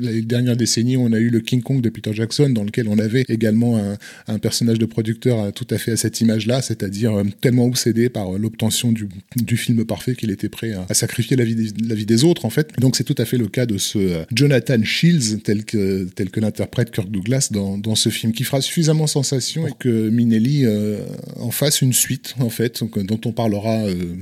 [0.00, 2.98] les dernières décennies, on a eu le King Kong de Peter Jackson, dans lequel on
[2.98, 3.80] avait également
[4.26, 8.08] un, personnage de producteur euh, tout à fait à cette image-là, c'est-à-dire euh, tellement obsédé
[8.08, 12.44] par euh, l'obtention du, film parfait qu'il était prêt à, sacrifier la vie, des, autres,
[12.44, 12.70] en fait.
[12.78, 17.10] Donc c'est tout à fait le cas de ce Jonathan Shields, tel que, l'interprète Kirk
[17.10, 20.98] Douglas dans, ce film, qui fera suffisamment sensation et que Minelli euh,
[21.36, 24.14] en fasse une suite, en fait, dont on parlera euh,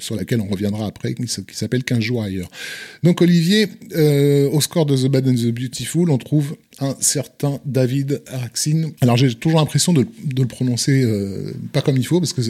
[0.00, 2.48] sur laquelle on reviendra après, qui, s'appelle 15 jours ailleurs.
[3.02, 7.60] Donc Olivier, euh, au score de The Bad and the Beautiful, on trouve un certain
[7.64, 8.90] David Raksin.
[9.00, 12.40] Alors j'ai toujours l'impression de, le prononcer euh, pas comme il faut, parce que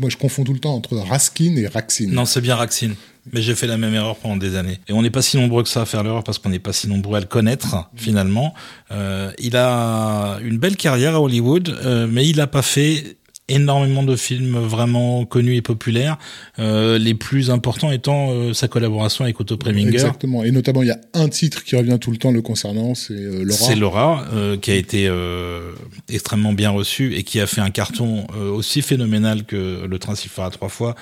[0.00, 2.08] moi je confonds tout le temps entre Raskin et Raksin.
[2.08, 2.92] Non, c'est bien Raksin.
[3.32, 4.78] Mais j'ai fait la même erreur pendant des années.
[4.86, 6.74] Et on n'est pas si nombreux que ça à faire l'erreur parce qu'on n'est pas
[6.74, 8.52] si nombreux à le connaître, finalement.
[8.90, 13.16] il a une belle carrière à Hollywood, mais il n'a pas fait
[13.48, 16.16] énormément de films vraiment connus et populaires,
[16.58, 19.88] euh, les plus importants étant euh, sa collaboration avec Otto Preminger.
[19.88, 22.94] Exactement, et notamment il y a un titre qui revient tout le temps le concernant,
[22.94, 23.66] c'est euh, Laura.
[23.66, 25.10] C'est Laura, euh, qui a été
[26.08, 30.28] extrêmement bien reçu et qui a fait un carton aussi phénoménal que Le Train s'y
[30.28, 30.94] fera trois fois,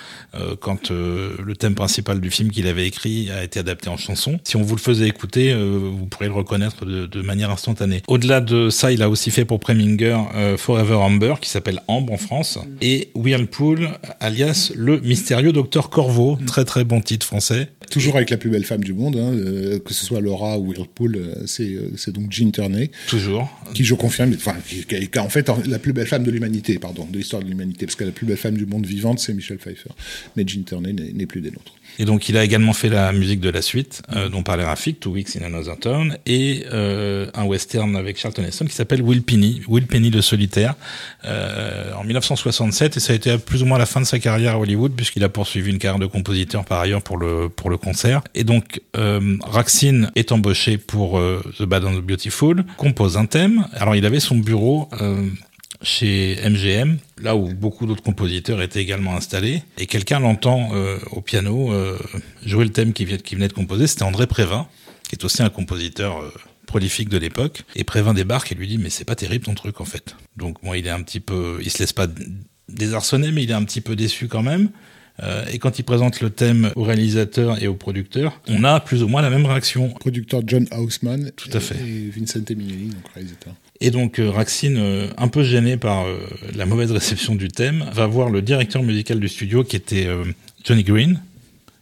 [0.61, 4.39] quand le thème principal du film qu'il avait écrit a été adapté en chanson.
[4.45, 8.03] Si on vous le faisait écouter, vous pourrez le reconnaître de, de manière instantanée.
[8.09, 10.19] Au-delà de ça, il a aussi fait pour Preminger
[10.57, 16.65] Forever Amber, qui s'appelle Ambre en France et Whirlpool, alias le mystérieux docteur Corvo, très
[16.65, 17.69] très bon titre français.
[17.91, 20.69] Toujours avec la plus belle femme du monde, hein, euh, que ce soit Laura ou
[20.69, 22.91] Whirlpool, euh, euh, c'est donc Jean Turney.
[23.07, 23.51] Toujours.
[23.75, 27.05] Qui, je confirme, enfin, qui, est en fait la plus belle femme de l'humanité, pardon,
[27.05, 29.59] de l'histoire de l'humanité, parce que la plus belle femme du monde vivante, c'est Michelle
[29.59, 29.91] Pfeiffer.
[30.35, 31.75] Mais Jean Turney n'est plus des nôtres.
[31.99, 35.01] Et donc il a également fait la musique de la suite, euh, dont parlait Rafik,
[35.01, 39.23] Two Weeks in Another Town, et euh, un western avec Charlton Heston qui s'appelle Will
[39.23, 40.75] Penny, Will Penny le solitaire,
[41.25, 44.55] euh, en 1967, et ça a été plus ou moins la fin de sa carrière
[44.55, 47.77] à Hollywood, puisqu'il a poursuivi une carrière de compositeur par ailleurs pour le, pour le
[47.77, 48.23] concert.
[48.35, 53.27] Et donc euh, Raxine est embauché pour euh, The Bad and the Beautiful, compose un
[53.27, 54.89] thème, alors il avait son bureau
[55.83, 61.21] chez MGM, là où beaucoup d'autres compositeurs étaient également installés, et quelqu'un l'entend euh, au
[61.21, 61.99] piano euh,
[62.45, 64.67] jouer le thème qui, venait de composer, c'était André Prévin,
[65.09, 66.33] qui est aussi un compositeur euh,
[66.67, 69.81] prolifique de l'époque, et Prévin débarque et lui dit mais c'est pas terrible ton truc
[69.81, 70.17] en fait.
[70.37, 72.07] Donc moi il est un petit peu, il se laisse pas
[72.69, 74.71] désarçonner, mais il est un petit peu déçu quand même.
[75.53, 79.09] et quand il présente le thème au réalisateur et au producteur, on a plus ou
[79.09, 79.91] moins la même réaction.
[79.91, 81.77] Producteur John Houseman Tout à fait.
[81.77, 83.55] et Vincent Minnelli, donc réalisateur.
[83.83, 86.17] Et donc euh, Raxine, euh, un peu gêné par euh,
[86.55, 90.09] la mauvaise réception du thème, va voir le directeur musical du studio qui était
[90.65, 91.21] Johnny Green,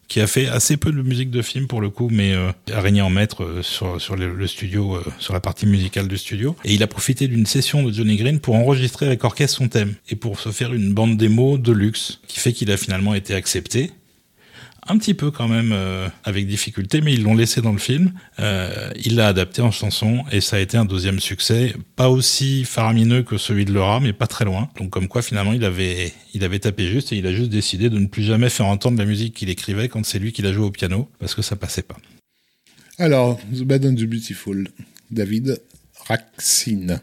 [0.09, 2.35] qui a fait assez peu de musique de film pour le coup, mais
[2.73, 6.57] a régné en maître sur, le, studio, sur la partie musicale du studio.
[6.65, 9.95] Et il a profité d'une session de Johnny Green pour enregistrer avec orchestre son thème
[10.09, 13.35] et pour se faire une bande démo de luxe, qui fait qu'il a finalement été
[13.35, 13.91] accepté
[14.87, 18.13] un petit peu quand même euh, avec difficulté, mais ils l'ont laissé dans le film.
[18.39, 22.65] Euh, il l'a adapté en chanson et ça a été un deuxième succès, pas aussi
[22.65, 24.69] faramineux que celui de Laura, mais pas très loin.
[24.79, 27.91] Donc comme quoi finalement il avait, il avait tapé juste et il a juste décidé
[27.91, 30.53] de ne plus jamais faire entendre la musique qu'il écrivait quand c'est lui qui la
[30.53, 31.97] joué au piano parce que ça passait pas.
[32.99, 34.69] Alors, The Bad and the Beautiful,
[35.11, 35.63] David
[36.07, 37.01] Raksin.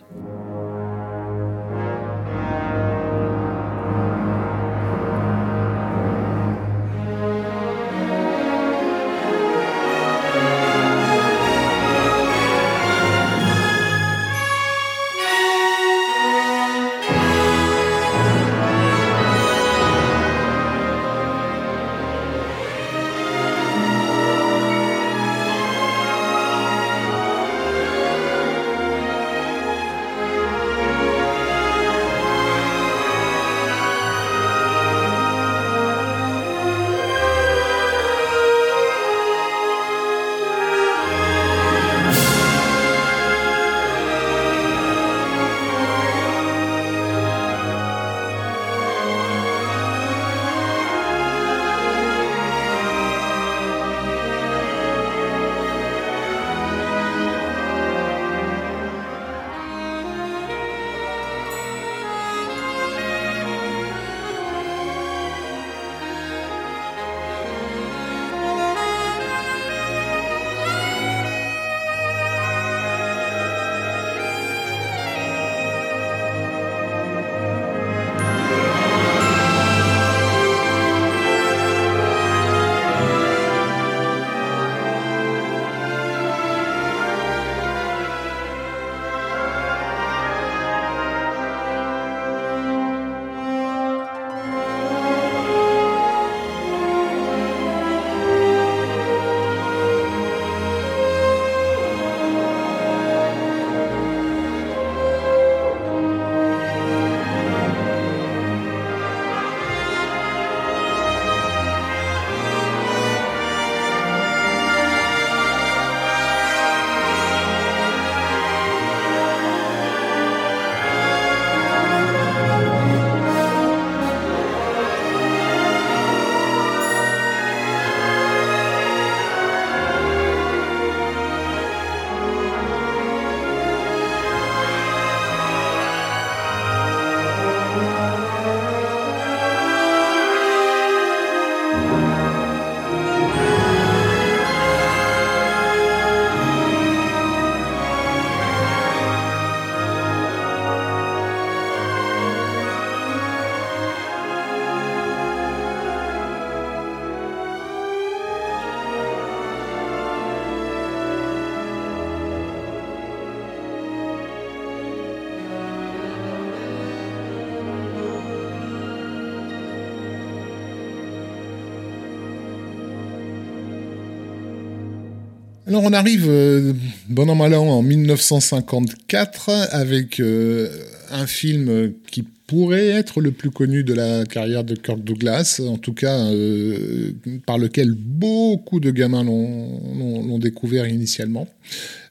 [175.68, 176.72] Alors on arrive, euh,
[177.10, 180.70] bon an mal an, en 1954 avec euh,
[181.12, 185.78] un film qui pourrait être le plus connu de la carrière de Kirk Douglas, en
[185.78, 187.12] tout cas euh,
[187.46, 191.50] par lequel beaucoup de gamins l'ont découvert initialement.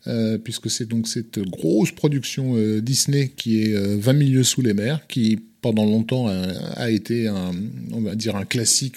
[0.06, 5.06] Euh, puisque c'est donc cette grosse production Disney qui est 20 milieux sous les mers,
[5.08, 5.38] qui
[5.74, 7.52] pendant longtemps a, été un,
[7.92, 8.96] on va dire un classique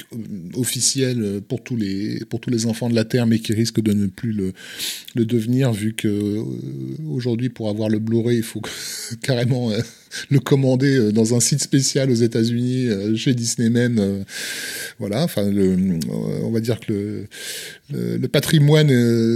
[0.55, 3.93] officiel pour tous les pour tous les enfants de la terre, mais qui risque de
[3.93, 4.53] ne plus le,
[5.15, 6.43] le devenir vu que
[7.09, 8.61] aujourd'hui pour avoir le Blu-ray il faut
[9.21, 9.71] carrément
[10.29, 13.99] le commander euh, dans un site spécial aux États-Unis euh, chez Disneyman.
[13.99, 14.23] Euh,
[14.99, 15.77] voilà, enfin, le,
[16.43, 17.25] on va dire que
[17.91, 18.91] le, le, patrimoine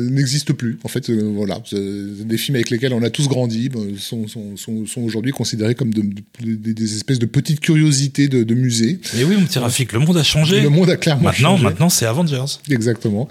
[0.10, 0.78] n'existe plus.
[0.84, 5.02] En fait, voilà, des films avec lesquels on a tous grandi sont, sont, sont, sont
[5.02, 6.04] aujourd'hui considérés comme de,
[6.42, 9.00] des espèces de petites curiosités de, de musée.
[9.18, 10.62] Et oui, mon petit Rafik, le monde a changé.
[10.62, 11.64] Le monde a clairement maintenant, changé.
[11.64, 12.60] Maintenant, c'est Avengers.
[12.70, 13.28] Exactement.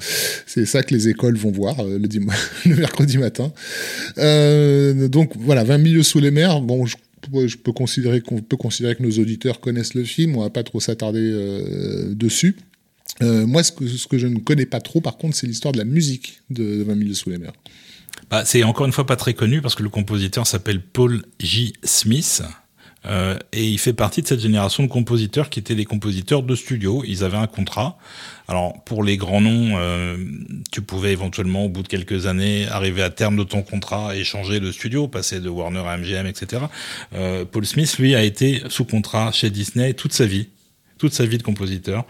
[0.47, 1.99] C'est ça que les écoles vont voir le,
[2.67, 3.53] le mercredi matin.
[4.19, 6.61] Euh, donc voilà, 20 milieux sous les mers.
[6.61, 6.97] Bon, je
[7.47, 10.37] je peux considérer peut considérer que nos auditeurs connaissent le film.
[10.37, 12.57] On va pas trop s'attarder euh, dessus.
[13.23, 15.85] Euh, moi, ce que, je ne connais pas trop, par contre, c'est l'histoire de la
[15.85, 17.53] musique de, de 20 milieux sous les mers.
[18.45, 21.75] C'est encore une fois pas très connu parce que le compositeur s'appelle Paul J.
[21.85, 22.43] Smith.
[23.07, 26.55] Euh, et il fait partie de cette génération de compositeurs qui étaient des compositeurs de
[26.55, 27.03] studio.
[27.07, 27.99] Ils avaient un contrat.
[28.49, 30.17] Alors pour les grands noms, euh,
[30.71, 34.25] tu pouvais éventuellement au bout de quelques années arriver à terme de ton contrat et
[34.25, 36.63] changer de studio, passer de Warner à MGM, etc.
[37.15, 40.49] Euh, Paul Smith, lui, a été sous contrat chez Disney toute sa vie,
[40.99, 42.05] toute sa vie de compositeur.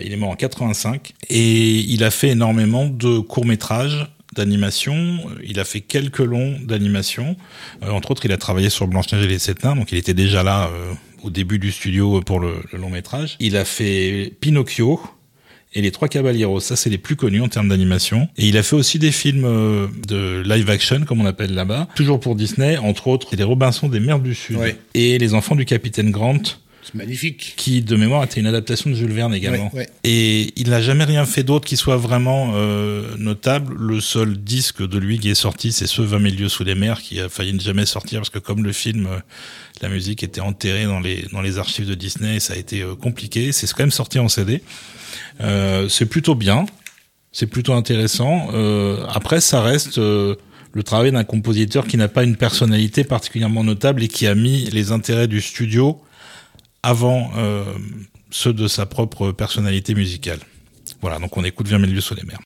[0.00, 5.18] Il est mort en 85 et il a fait énormément de courts métrages d'animation.
[5.44, 7.36] Il a fait quelques longs d'animation.
[7.82, 10.14] Euh, entre autres, il a travaillé sur Blanche-Neige et les Sept Nains, donc il était
[10.14, 13.36] déjà là euh, au début du studio pour le, le, long métrage.
[13.40, 15.00] Il a fait Pinocchio
[15.74, 16.60] et Les Trois Caballeros.
[16.60, 18.28] Ça, c'est les plus connus en termes d'animation.
[18.36, 21.88] Et il a fait aussi des films euh, de live action, comme on appelle là-bas,
[21.94, 24.76] toujours pour Disney, entre autres Les Robinson des Mers du Sud Ouais.
[24.94, 26.42] et Les Enfants du Capitaine Grant.
[26.94, 27.54] Magnifique.
[27.56, 29.70] Qui, de mémoire, était une adaptation de Jules Verne également.
[29.72, 29.90] Ouais, ouais.
[30.04, 33.74] Et il n'a jamais rien fait d'autre qui soit vraiment euh, notable.
[33.78, 37.00] Le seul disque de lui qui est sorti, c'est ce 20 milieux sous les mers
[37.00, 39.18] qui a failli ne jamais sortir parce que comme le film, euh,
[39.82, 42.94] la musique était enterrée dans les, dans les archives de Disney, ça a été euh,
[42.94, 43.52] compliqué.
[43.52, 44.62] C'est quand même sorti en CD.
[45.40, 46.66] Euh, c'est plutôt bien.
[47.32, 48.48] C'est plutôt intéressant.
[48.52, 54.02] Euh, après, ça reste le travail d'un compositeur qui n'a pas une personnalité particulièrement notable
[54.02, 56.00] et qui a mis les intérêts du studio
[56.82, 57.64] avant euh,
[58.30, 60.40] ceux de sa propre personnalité musicale.
[61.00, 62.40] Voilà, donc on écoute 20 000 lieux sous les mers.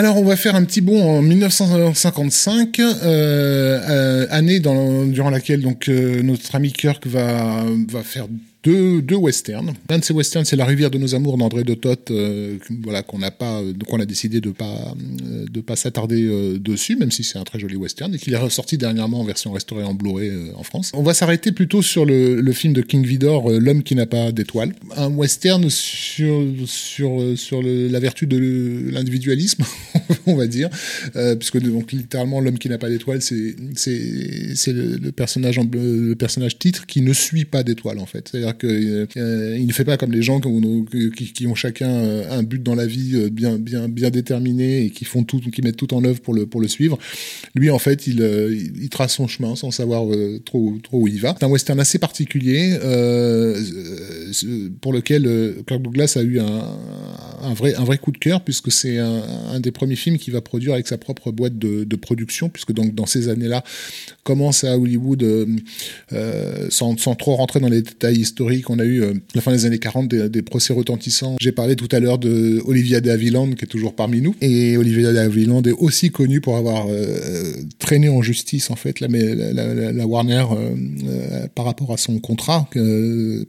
[0.00, 5.60] Alors, on va faire un petit bond en 1955, euh, euh, année dans, durant laquelle
[5.60, 8.26] donc euh, notre ami Kirk va va faire
[8.62, 9.72] deux, westerns.
[9.88, 11.76] Un de ces westerns, c'est La rivière de nos amours d'André de
[12.10, 14.94] euh, voilà qu'on n'a pas, on a décidé de pas
[15.24, 18.34] euh, de pas s'attarder euh, dessus, même si c'est un très joli western et qu'il
[18.34, 20.92] est ressorti dernièrement en version restaurée en Blu-ray en France.
[20.94, 24.74] On va s'arrêter plutôt sur le, film de King Vidor, L'homme qui n'a pas d'étoile,
[24.96, 29.64] un western sur sur sur la vertu de l'individualisme,
[30.26, 30.68] on va dire,
[31.38, 36.58] puisque donc littéralement l'homme qui n'a pas d'étoile, c'est c'est c'est le, personnage le personnage
[36.58, 38.32] titre qui ne suit pas d'étoile en fait.
[38.52, 42.74] Qu'il euh, ne fait pas comme les gens qui, ont chacun euh, un but dans
[42.74, 46.04] la vie euh, bien, bien, bien déterminé et qui font tout, qui mettent tout en
[46.04, 46.98] œuvre pour le, pour le suivre.
[47.54, 48.20] Lui, en fait, il,
[48.90, 50.04] trace son chemin sans savoir
[50.44, 51.36] trop, trop où il va.
[51.38, 52.76] C'est un western assez particulier
[54.80, 58.98] pour lequel Kirk Douglas a eu un, vrai, un vrai coup de cœur puisque c'est
[58.98, 62.94] un, des premiers films qu'il va produire avec sa propre boîte de, production puisque donc
[62.94, 63.62] dans ces années-là
[64.24, 65.24] commence à Hollywood
[66.70, 68.70] sans, sans trop rentrer dans les détails historiques historique.
[68.70, 71.36] On a eu, euh, la fin des années 40, des, procès retentissants.
[71.40, 74.34] J'ai parlé tout à l'heure de Olivia de Havilland, qui est toujours parmi nous.
[74.40, 79.00] Et Olivia de Havilland est aussi connue pour avoir euh, traîné en justice, en fait,
[79.00, 79.08] la,
[80.06, 82.68] Warner euh, par rapport à son contrat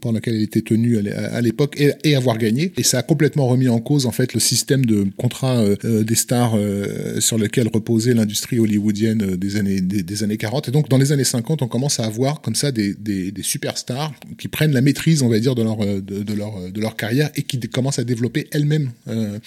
[0.00, 2.72] pendant lequel elle était tenue à l'époque et, avoir gagné.
[2.76, 6.56] Et ça a complètement remis en cause, en fait, le système de contrat des stars
[7.18, 10.68] sur lequel reposait l'industrie hollywoodienne des années, des, années 40.
[10.68, 13.42] Et donc, dans les années 50, on commence à avoir comme ça des, des, des
[13.42, 16.96] superstars qui prennent la maîtrise, on va dire, de leur, euh, de, leur, de leur
[16.96, 19.38] carrière et qui commencent à développer elles-mêmes euh,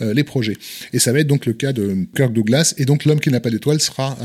[0.00, 0.56] euh, les projets.
[0.92, 2.74] Et ça va être donc le cas de Kirk Douglas.
[2.78, 4.18] Et donc, L'homme qui n'a pas d'étoile sera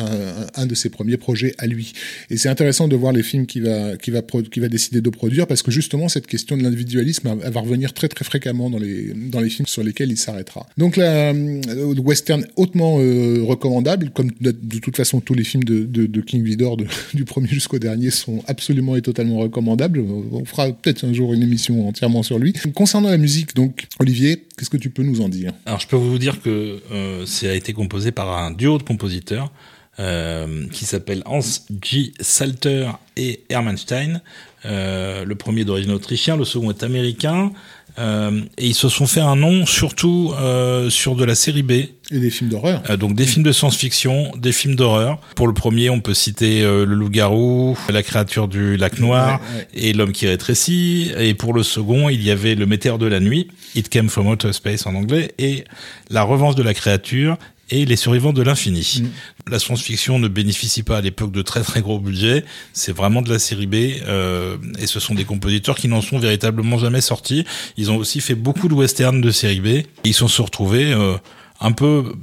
[0.56, 1.93] un, de ses premiers projets à lui.
[2.30, 4.22] Et c'est intéressant de voir les films qu'il va, va,
[4.58, 8.26] va décider de produire parce que justement, cette question de l'individualisme va revenir très très
[8.26, 10.68] fréquemment dans les, dans les films sur lesquels il s'arrêtera.
[10.78, 16.43] Donc, la western hautement recommandable, comme de, toute façon tous les films de, de, King
[16.43, 16.78] Vidor,
[17.14, 20.04] du premier jusqu'au dernier, sont absolument et totalement recommandables
[20.44, 22.54] on fera peut-être un jour une émission entièrement sur lui.
[22.76, 25.54] Concernant la musique, donc, Olivier, qu'est-ce que tu peux nous en dire?
[25.66, 28.84] Alors, je peux vous dire que euh, ça a été composé par un duo de
[28.84, 29.52] compositeurs
[30.00, 31.39] euh, qui s'appelle Hans
[31.82, 32.12] G.
[32.20, 34.22] Salter et Hermann Stein.
[34.66, 37.52] Euh, le premier d'origine autrichien, le second est américain.
[38.00, 41.72] Euh, et ils se sont fait un nom surtout euh, sur de la série B.
[42.12, 42.84] Et des films d'horreur.
[42.89, 45.20] Euh, donc des films de science-fiction, des films d'horreur.
[45.36, 49.39] Pour le premier, on peut citer Le Loup-garou, La créature du lac noir
[49.74, 51.12] et L'homme qui rétrécit.
[51.18, 54.28] Et pour le second, il y avait Le météore de la nuit, It Came from
[54.28, 55.64] Outer Space en anglais, et
[56.10, 57.38] La revanche de la créature
[57.70, 59.01] et Les survivants de l'infini.
[59.01, 59.51] Mm.
[59.51, 63.30] La science-fiction ne bénéficie pas à l'époque de très très gros budgets, c'est vraiment de
[63.30, 63.76] la série B,
[64.07, 67.45] euh, et ce sont des compositeurs qui n'en sont véritablement jamais sortis.
[67.78, 70.93] Ils ont aussi fait beaucoup de westerns de série B, et ils sont se retrouvés
[70.93, 71.18] euh,
[71.59, 72.14] un peu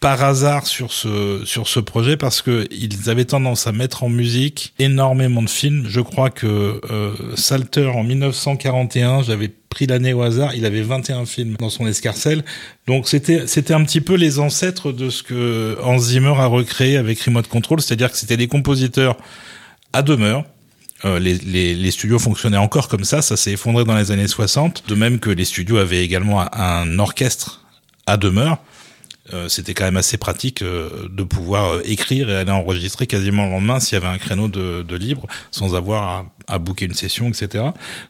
[0.00, 4.08] par hasard sur ce sur ce projet parce que ils avaient tendance à mettre en
[4.08, 5.84] musique énormément de films.
[5.88, 11.26] Je crois que euh, Salter en 1941, j'avais pris l'année au hasard, il avait 21
[11.26, 12.44] films dans son escarcelle.
[12.86, 17.20] Donc c'était c'était un petit peu les ancêtres de ce que Hans a recréé avec
[17.20, 19.18] Remote Control, c'est-à-dire que c'était des compositeurs
[19.92, 20.44] à demeure,
[21.04, 24.28] euh, les, les, les, studios fonctionnaient encore comme ça, ça s'est effondré dans les années
[24.28, 27.64] 60, de même que les studios avaient également un orchestre
[28.06, 28.58] à demeure.
[29.32, 33.46] Euh, c'était quand même assez pratique euh, de pouvoir euh, écrire et aller enregistrer quasiment
[33.46, 36.94] le lendemain s'il y avait un créneau de, libre, sans avoir à, à booker une
[36.94, 37.64] session, etc.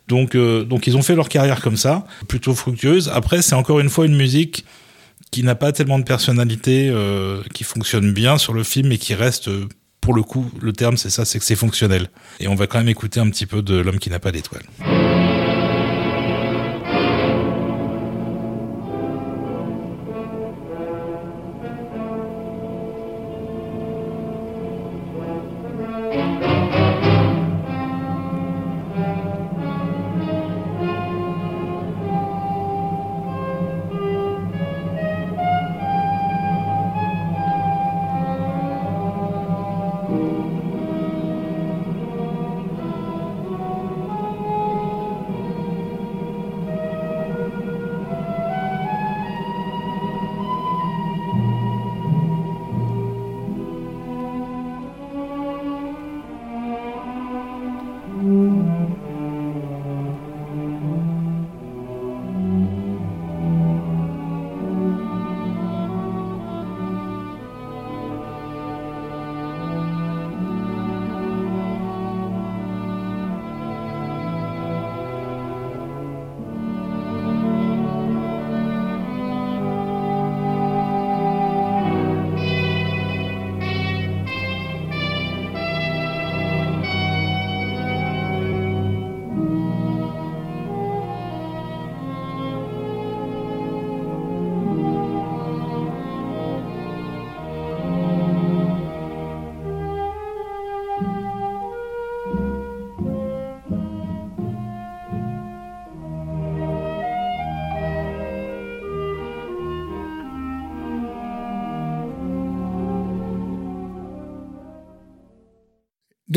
[0.08, 3.10] Donc, donc ils ont fait leur carrière comme ça, plutôt fructueuse.
[3.12, 4.64] Après, c'est encore une fois une musique
[5.30, 6.92] qui n'a pas tellement de personnalité,
[7.54, 9.50] qui fonctionne bien sur le film et qui reste
[10.00, 12.08] pour le coup, le terme c'est ça, c'est que c'est fonctionnel.
[12.40, 14.64] Et on va quand même écouter un petit peu de L'homme qui n'a pas d'étoile.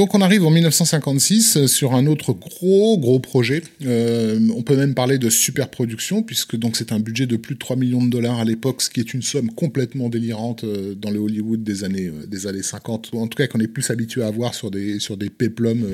[0.03, 3.63] Donc on arrive en 1956 euh, sur un autre gros gros projet.
[3.85, 7.53] Euh, on peut même parler de super production puisque donc c'est un budget de plus
[7.53, 10.93] de 3 millions de dollars à l'époque, ce qui est une somme complètement délirante euh,
[10.93, 13.11] dans le Hollywood des années des années 50.
[13.13, 15.87] En tout cas qu'on est plus habitué à voir sur des sur des péplums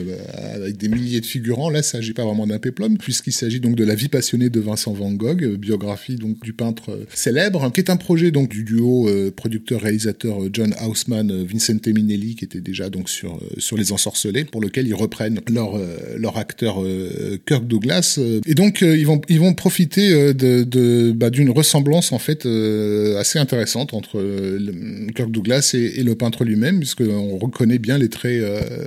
[0.56, 1.70] avec des milliers de figurants.
[1.70, 4.60] Là, il s'agit pas vraiment d'un péplum puisqu'il s'agit donc de la vie passionnée de
[4.60, 9.08] Vincent Van Gogh, biographie donc du peintre célèbre, qui est un projet donc du duo
[9.36, 14.88] producteur-réalisateur John Houseman, Vincent Minelli, qui était déjà donc sur sur les ensorcelés, pour lequel
[14.88, 18.20] ils reprennent leur euh, leur acteur euh, Kirk Douglas.
[18.46, 22.46] Et donc euh, ils vont ils vont profiter de, de bah, d'une ressemblance en fait
[23.18, 24.20] assez intéressante entre
[25.16, 28.42] Kirk Douglas et, le peintre lui-même, puisqu'on reconnaît bien les traits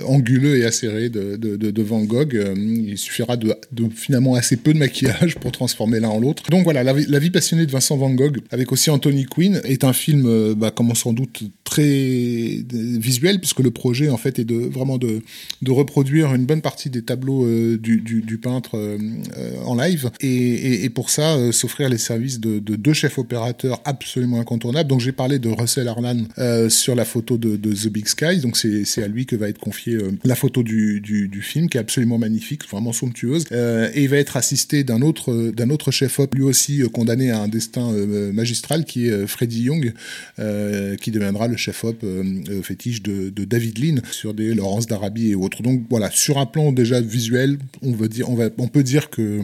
[0.05, 2.35] anguleux et acérés de, de, Van Gogh.
[2.57, 3.55] Il suffira de,
[3.93, 6.43] finalement assez peu de maquillage pour transformer l'un en l'autre.
[6.49, 9.93] Donc voilà, la, vie passionnée de Vincent Van Gogh, avec aussi Anthony Quinn, est un
[9.93, 14.97] film, bah, comme sans doute très visuel, puisque le projet en fait est de vraiment
[14.97, 15.02] de,
[15.61, 18.97] de reproduire une bonne partie des tableaux euh, du, peintre euh,
[19.65, 24.89] en live, et, pour ça s'offrir les services de, de, deux chefs opérateurs absolument incontournables.
[24.89, 26.23] Donc j'ai parlé de Russell Arlan
[26.69, 29.97] sur la photo de, The Big Sky, donc c'est à lui que va être confiée
[30.23, 34.83] la photo du, film, qui est absolument magnifique, vraiment somptueuse, et il va être assisté
[34.83, 37.91] d'un autre d'un autre chef op, lui aussi condamné à un destin
[38.33, 39.93] magistral, qui est Freddie Young,
[41.01, 42.05] qui deviendra le chef-op
[42.63, 45.61] fétiche de, de, David Lean sur des Laurence d'Arabie et autres.
[45.61, 49.41] Donc voilà, sur un plan déjà visuel, on, peut dire que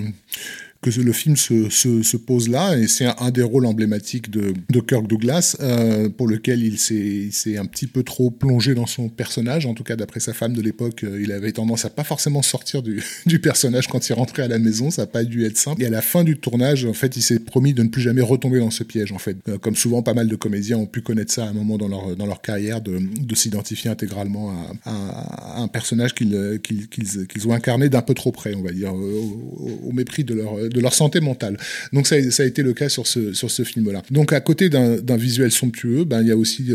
[0.81, 4.53] que le film se, se, se pose là, et c'est un, des rôles emblématiques de,
[4.69, 9.09] de Kirk Douglas, euh, pour lequel il s'est un petit peu trop plongé dans son
[9.09, 12.05] personnage, en tout cas d'après sa femme de l'époque, euh, il avait tendance à pas
[12.05, 15.43] forcément sortir du, du personnage quand il rentrait à la maison, ça n'a pas dû
[15.45, 15.83] être simple.
[15.83, 18.21] Et à la fin du tournage, en fait, il s'est promis de ne plus jamais
[18.21, 19.35] retomber dans ce piège, en fait.
[19.49, 21.89] Euh, comme souvent, pas mal de comédiens ont pu connaître ça à un moment dans
[21.89, 24.51] leur, dans leur carrière, de, de s'identifier intégralement
[24.85, 28.71] à, à, un personnage qu'ils qu'ils qu'ils ont incarné d'un peu trop près, on va
[28.71, 31.57] dire, au, au mépris de leur de leur santé mentale.
[31.93, 34.01] Donc ça, a été le cas sur ce, film-là.
[34.11, 36.71] Donc à côté d'un visuel somptueux, ben, il y a aussi...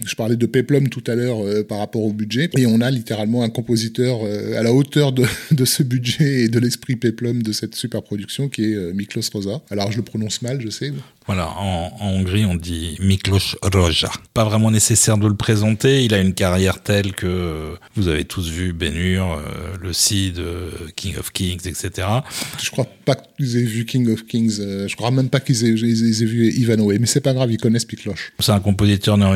[0.00, 2.80] Euh, je parlais de Peplum tout à l'heure euh, par rapport au budget, et on
[2.80, 6.96] a littéralement un compositeur euh, à la hauteur de, de, ce budget et de l'esprit
[6.96, 9.60] Peplum de cette super production qui est Miklos Rosa.
[9.70, 10.92] Alors je le prononce mal, je sais.
[11.28, 14.10] Voilà, en, en, Hongrie, on dit Miklos Roja.
[14.32, 16.02] Pas vraiment nécessaire de le présenter.
[16.02, 20.38] Il a une carrière telle que vous avez tous vu Ben Hur, euh, le Cid,
[20.38, 22.08] euh, King of Kings, etc.
[22.62, 24.58] Je crois pas qu'ils aient vu King of Kings.
[24.60, 26.98] Euh, je crois même pas qu'ils aient, aient, vu Ivanhoe.
[26.98, 28.14] Mais c'est pas grave, ils connaissent Miklos.
[28.38, 29.34] C'est un compositeur né en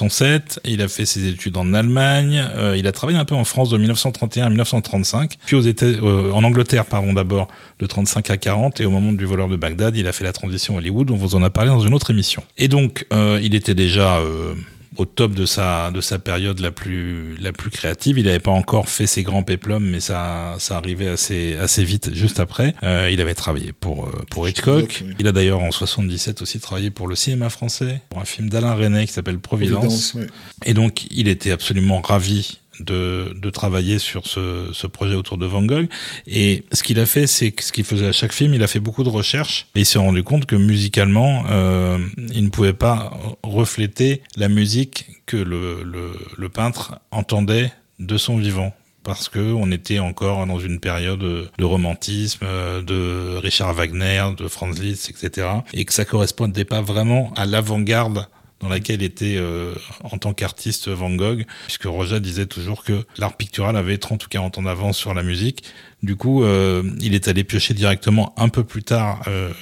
[0.00, 0.60] 1907.
[0.64, 2.44] Il a fait ses études en Allemagne.
[2.76, 5.34] il a travaillé un peu en France de 1931 à 1935.
[5.44, 8.80] Puis États, en Angleterre, pardon, d'abord, de 35 à 40.
[8.80, 11.42] Et au moment du voleur de Bagdad, il a fait la transition Hollywood vous en
[11.42, 12.42] a parlé dans une autre émission.
[12.58, 14.54] Et donc, euh, il était déjà euh,
[14.96, 18.18] au top de sa de sa période la plus la plus créative.
[18.18, 22.14] Il n'avait pas encore fait ses grands péplums, mais ça ça arrivait assez assez vite
[22.14, 22.74] juste après.
[22.82, 25.04] Euh, il avait travaillé pour pour Hitchcock.
[25.18, 28.74] Il a d'ailleurs en 77 aussi travaillé pour le cinéma français pour un film d'Alain
[28.74, 30.16] René qui s'appelle Providence.
[30.64, 35.46] Et donc il était absolument ravi de, de travailler sur ce, ce, projet autour de
[35.46, 35.88] Van Gogh.
[36.26, 38.80] Et ce qu'il a fait, c'est ce qu'il faisait à chaque film, il a fait
[38.80, 41.98] beaucoup de recherches et il s'est rendu compte que musicalement, euh,
[42.32, 48.36] il ne pouvait pas refléter la musique que le, le, le peintre entendait de son
[48.36, 48.74] vivant
[49.06, 52.44] parce que on était encore dans une période de romantisme,
[52.84, 55.48] de Richard Wagner, de Franz Liszt, etc.
[55.72, 58.26] Et que ça correspondait pas vraiment à l'avant-garde
[58.60, 63.36] dans laquelle était euh, en tant qu'artiste Van Gogh, puisque Roja disait toujours que l'art
[63.36, 65.62] pictural avait 30 ou 40 ans d'avance sur la musique.
[66.02, 69.52] Du coup, euh, il est allé piocher directement un peu plus tard, euh,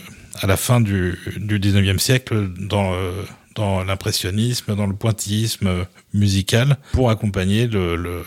[0.40, 2.92] à la fin du, du 19e siècle, dans,
[3.54, 8.22] dans l'impressionnisme, dans le pointillisme musical, pour accompagner le, le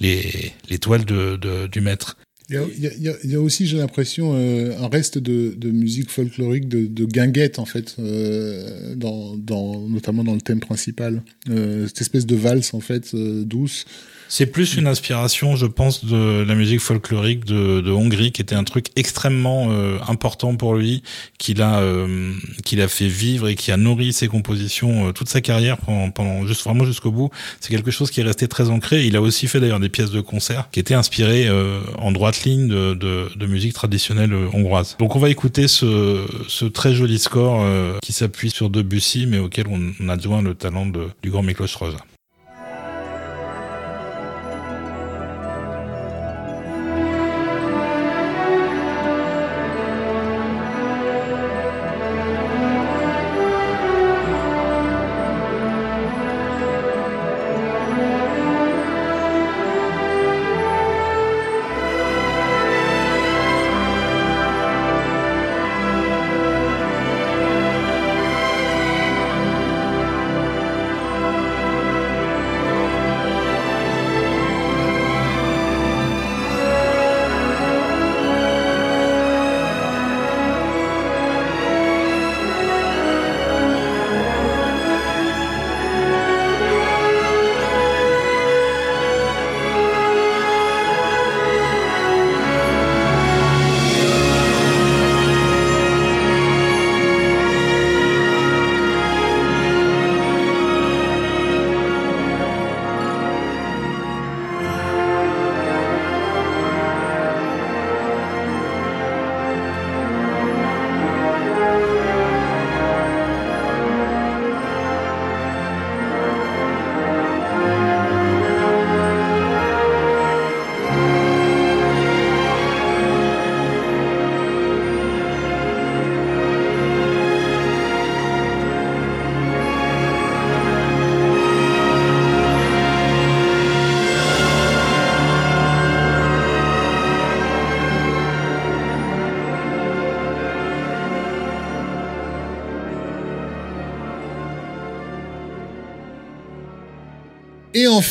[0.00, 2.16] les, les toiles de, de, du maître.
[2.52, 7.64] Il y, a, aussi, j'ai l'impression, euh, un reste de, musique folklorique, de, guinguette, en
[7.64, 11.22] fait, euh, notamment dans le thème principal.
[11.48, 13.86] Euh, cette espèce de valse, en fait, douce,
[14.34, 18.54] c'est plus une inspiration, je pense, de la musique folklorique de, de Hongrie, qui était
[18.54, 21.02] un truc extrêmement euh, important pour lui,
[21.36, 22.32] qu'il a, euh,
[22.64, 26.10] qu'il a fait vivre et qui a nourri ses compositions euh, toute sa carrière pendant,
[26.10, 27.28] pendant juste vraiment jusqu'au bout.
[27.60, 29.04] C'est quelque chose qui est resté très ancré.
[29.04, 31.50] Il a aussi fait d'ailleurs des pièces de concert qui étaient inspirées
[31.98, 34.96] en droite ligne de, de, de, musique traditionnelle hongroise.
[34.98, 37.66] Donc on va écouter ce, ce très joli score
[38.00, 41.66] qui s'appuie sur Debussy, mais auquel on, on adjoint le talent de, du grand Miklos
[41.78, 41.98] Rosa.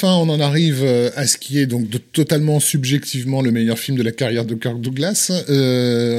[0.04, 3.98] Enfin, on en arrive euh, à ce qui est donc totalement subjectivement le meilleur film
[3.98, 5.32] de la carrière de Kirk Douglas.
[5.50, 6.18] Euh,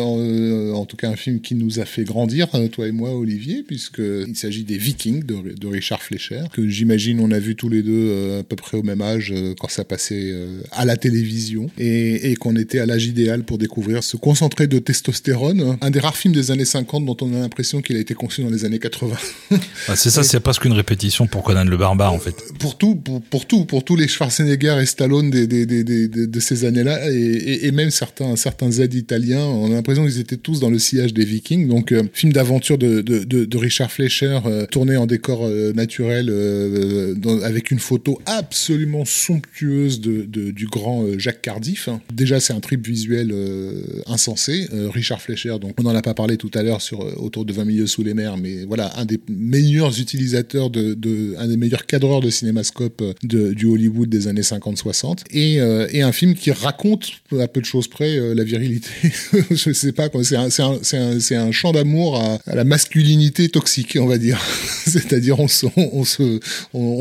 [0.82, 3.14] en, euh, tout cas, un film qui nous a fait grandir, euh, toi et moi,
[3.14, 7.68] Olivier, puisqu'il s'agit des Vikings de, de, Richard Fleischer, que j'imagine on a vu tous
[7.68, 10.32] les deux à peu près au même âge quand ça passait
[10.70, 14.78] à la télévision, et, et qu'on était à l'âge idéal pour découvrir ce concentré de
[14.78, 18.14] testostérone, un des rares films des années 50 dont on a l'impression qu'il a été
[18.14, 19.16] conçu dans les années 80.
[19.88, 22.36] Ah, c'est ça, c'est presque une répétition pour Conan le Barbare, en fait.
[22.58, 26.08] Pour tout, pour, pour tout, pour tous les Schwarzenegger et Stallone des, des, des, des
[26.08, 30.20] de ces années-là, et, et, et, même certains, certains Z italiens, on a l'impression qu'ils
[30.20, 31.68] étaient tous dans le sillage des Vikings.
[31.68, 36.32] Donc, euh, film d'aventure de, Richard Fleischer, euh, tourné en décor euh, naturel,
[37.44, 41.88] avec une photo absolument somptueuse de, du grand Jacques Cardiff.
[42.12, 43.32] Déjà, c'est un trip visuel
[44.06, 44.66] insensé.
[44.92, 47.64] Richard Fleischer, donc on n'en a pas parlé tout à l'heure sur autour de 20
[47.64, 52.20] milieux sous les mers, mais voilà, un des meilleurs utilisateurs de, un des meilleurs cadreurs
[52.20, 55.56] de cinémascope du Hollywood des années 50-60 et,
[55.96, 58.88] et, un film qui raconte à peu de choses près la virilité.
[59.50, 64.06] je sais pas, c'est un, un, un, un, chant d'amour à, la masculinité toxique, on
[64.06, 64.40] va dire.
[64.86, 65.48] C'est-à-dire on,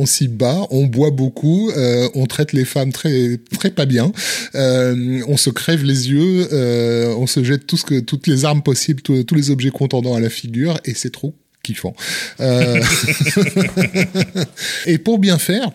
[0.05, 4.11] s'y bat, on boit beaucoup, euh, on traite les femmes très très pas bien,
[4.55, 9.35] euh, on se crève les yeux, euh, on se jette toutes les armes possibles, tous,
[9.35, 11.95] les objets contendants à la figure, et c'est trop kiffant.
[14.87, 15.71] Et pour bien faire,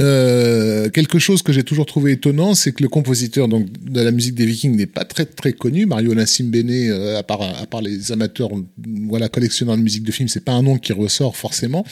[0.00, 4.10] euh, quelque chose que j'ai toujours trouvé étonnant, c'est que le compositeur donc de la
[4.10, 5.84] musique des Vikings n'est pas très très connu.
[5.84, 8.50] Mario Nassim Bene, euh, à part à part les amateurs,
[9.08, 11.84] voilà collectionnant de musique de film, c'est pas un nom qui ressort forcément.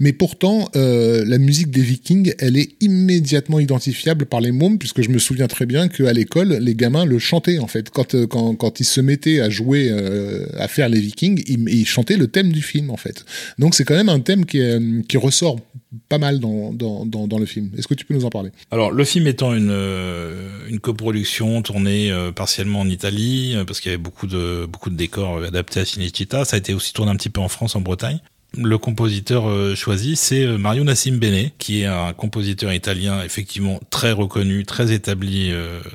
[0.00, 5.02] Mais pourtant, euh, la musique des Vikings, elle est immédiatement identifiable par les mômes, puisque
[5.02, 7.90] je me souviens très bien qu'à l'école, les gamins le chantaient en fait.
[7.90, 11.68] Quand euh, quand quand ils se mettaient à jouer, euh, à faire les Vikings, ils,
[11.68, 13.24] ils, chantaient le thème du film en fait.
[13.58, 14.60] Donc c'est quand même un thème qui
[15.08, 15.60] qui ressort
[16.08, 17.70] pas mal dans dans dans, dans le film.
[17.76, 18.50] Est-ce que tu peux nous en parler?
[18.70, 23.80] Alors, le film étant une, euh, une coproduction tournée euh, partiellement en Italie, euh, parce
[23.80, 26.92] qu'il y avait beaucoup de, beaucoup de décors adaptés à Cinecittà, ça a été aussi
[26.92, 28.20] tourné un petit peu en France, en Bretagne.
[28.56, 29.44] Le compositeur
[29.76, 35.52] choisi, c'est Mario Nassim Bene, qui est un compositeur italien effectivement très reconnu, très établi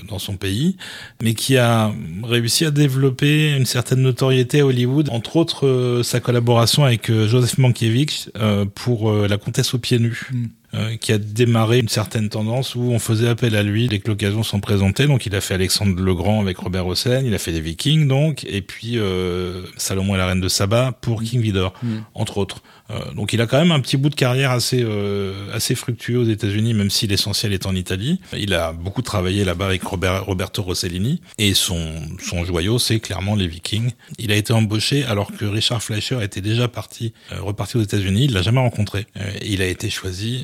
[0.07, 0.76] dans son pays,
[1.22, 1.93] mais qui a
[2.24, 8.30] réussi à développer une certaine notoriété à Hollywood, entre autres sa collaboration avec Joseph Mankiewicz
[8.76, 10.30] pour La Comtesse aux pieds nus.
[10.32, 10.45] Mm.
[10.76, 14.07] Euh, qui a démarré une certaine tendance où on faisait appel à lui dès que
[14.07, 15.07] l'occasion s'en présentait.
[15.07, 18.07] Donc il a fait Alexandre le Grand avec Robert Hossein, il a fait les Vikings
[18.07, 21.97] donc, et puis euh, Salomon et la Reine de Saba pour King Vidor, mmh.
[22.13, 22.61] entre autres.
[22.92, 26.20] Euh, donc il a quand même un petit bout de carrière assez euh, assez fructueux
[26.20, 28.20] aux États-Unis, même si l'essentiel est en Italie.
[28.38, 33.36] Il a beaucoup travaillé là-bas avec Robert, Roberto Rossellini et son son joyau c'est clairement
[33.36, 33.92] les Vikings.
[34.18, 38.26] Il a été embauché alors que Richard Fleischer était déjà parti euh, reparti aux États-Unis.
[38.26, 39.06] Il l'a jamais rencontré.
[39.42, 40.44] Il a été choisi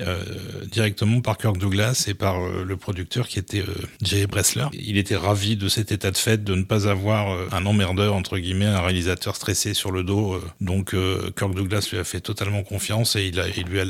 [0.72, 3.64] directement par Kirk Douglas et par le producteur qui était
[4.02, 4.66] Jay Bressler.
[4.74, 8.38] Il était ravi de cet état de fait de ne pas avoir un emmerdeur entre
[8.38, 10.42] guillemets, un réalisateur stressé sur le dos.
[10.62, 10.96] donc
[11.38, 13.86] Kirk Douglas lui a fait totalement confiance et il, a, il lui a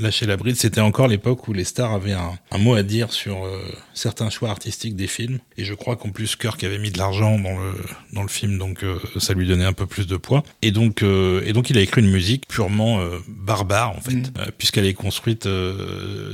[0.00, 0.56] lâché la bride.
[0.56, 3.60] C'était encore l'époque où les stars avaient un, un mot à dire sur euh,
[3.94, 5.38] certains choix artistiques des films.
[5.56, 7.72] Et je crois qu'en plus Kirk avait mis de l'argent dans le
[8.12, 10.42] dans le film, donc euh, ça lui donnait un peu plus de poids.
[10.62, 14.32] Et donc euh, et donc il a écrit une musique purement barbare en fait, mmh.
[14.58, 15.48] puisqu'elle est construite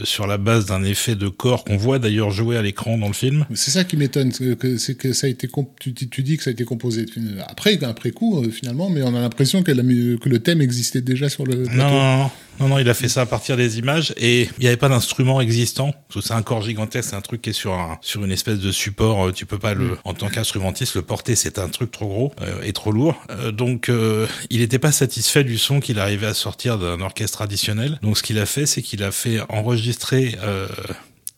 [0.04, 3.12] sur la base d'un effet de corps qu'on voit d'ailleurs jouer à l'écran dans le
[3.12, 3.46] film.
[3.54, 5.48] C'est ça qui m'étonne, que c'est que ça a été
[5.80, 7.06] tu, tu, dis que ça a été composé
[7.46, 11.44] après après coup finalement, mais on a l'impression que, que le thème existait déjà sur
[11.44, 11.76] le plateau.
[11.76, 14.66] Non, non, non, non, il a fait ça à partir des images et il n'y
[14.66, 15.94] avait pas d'instrument existant.
[16.20, 18.72] C'est un corps gigantesque, c'est un truc qui est sur un, sur une espèce de
[18.72, 19.32] support.
[19.32, 21.36] Tu peux pas le, en tant qu'instrumentiste, le porter.
[21.36, 23.22] C'est un truc trop gros euh, et trop lourd.
[23.30, 27.38] Euh, donc, euh, il n'était pas satisfait du son qu'il arrivait à sortir d'un orchestre
[27.38, 27.98] traditionnel.
[28.02, 30.66] Donc, ce qu'il a fait, c'est qu'il a fait enregistrer euh,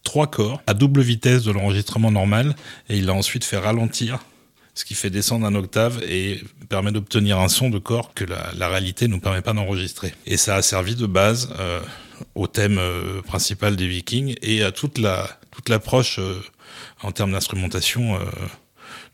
[0.04, 2.54] trois corps à double vitesse de l'enregistrement normal
[2.88, 4.20] et il a ensuite fait ralentir
[4.78, 8.68] ce qui fait descendre un octave et permet d'obtenir un son de corps que la,
[8.68, 10.14] réalité ne nous permet pas d'enregistrer.
[10.24, 11.80] Et ça a servi de base euh,
[12.36, 16.40] au thème euh, principal des Vikings et à toute la toute l'approche euh,
[17.02, 18.20] en termes d'instrumentation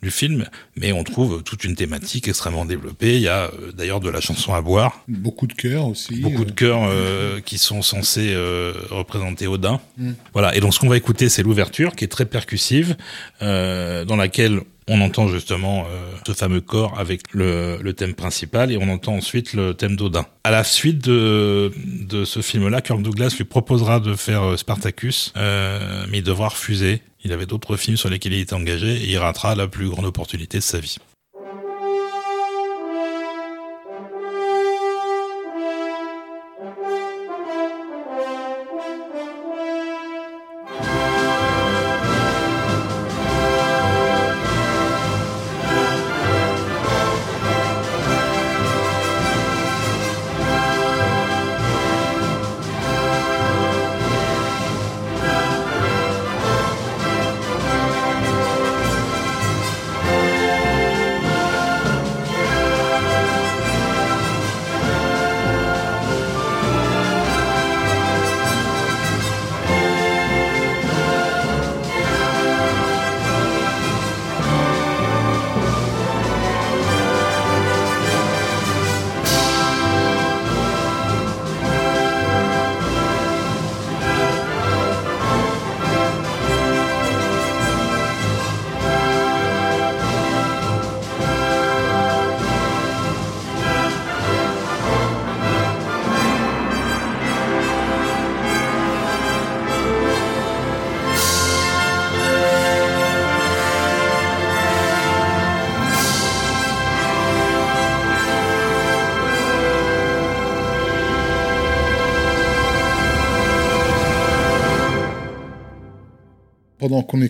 [0.05, 0.47] du film,
[0.77, 3.15] mais on trouve toute une thématique extrêmement développée.
[3.15, 5.03] Il y a euh, d'ailleurs de la chanson à boire.
[5.09, 6.21] Beaucoup de chœurs aussi.
[6.21, 9.81] Beaucoup de chœurs euh, qui sont censés euh, représenter Odin.
[9.97, 10.13] Mm.
[10.35, 12.97] Voilà, et donc ce qu'on va écouter, c'est l'ouverture qui est très percussive,
[13.41, 18.71] euh, dans laquelle on entend justement euh, ce fameux corps avec le, le, thème principal
[18.71, 20.27] et on entend ensuite le thème d'Odin.
[20.45, 26.05] À la suite de, de ce film-là, Kirk Douglas lui proposera de faire Spartacus, euh,
[26.11, 27.01] mais il devra refuser.
[27.25, 30.05] Il avait d'autres films sur lesquels il était engagé et il ratera la plus grande
[30.05, 30.99] opportunité de sa vie.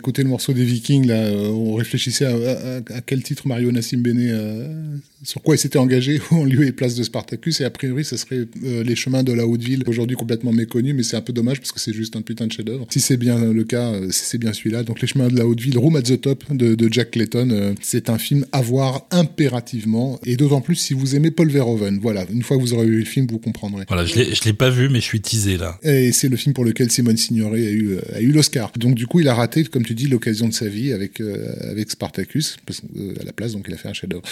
[0.04, 4.83] Écoutait le morceau des Vikings, là, on réfléchissait à, quel titre Mario Nassim Bene,
[5.24, 7.60] sur quoi il s'était engagé en lieu et place de Spartacus.
[7.60, 11.16] Et a priori, ce serait Les Chemins de la Haute-Ville, aujourd'hui complètement méconnu, mais c'est
[11.16, 12.86] un peu dommage parce que c'est juste un putain de chef-d'œuvre.
[12.90, 14.82] Si c'est bien le cas, si c'est bien celui-là.
[14.82, 18.10] Donc Les Chemins de la Haute-Ville, Room at the Top de, de Jack Clayton, c'est
[18.10, 21.98] un film à voir impérativement, et d'autant plus si vous aimez Paul Verhoeven.
[22.00, 23.84] Voilà, une fois que vous aurez vu le film, vous comprendrez.
[23.88, 25.78] Voilà, je l'ai pas vu, mais je suis teasé là.
[25.82, 28.72] Et c'est le film pour lequel Simone Signoret a eu, a eu l'Oscar.
[28.76, 31.70] Donc du coup, il a raté, comme tu dis, l'occasion de sa vie avec, euh,
[31.70, 34.22] avec Spartacus, parce, euh, à la place, donc il a fait un chef-d'œuvre.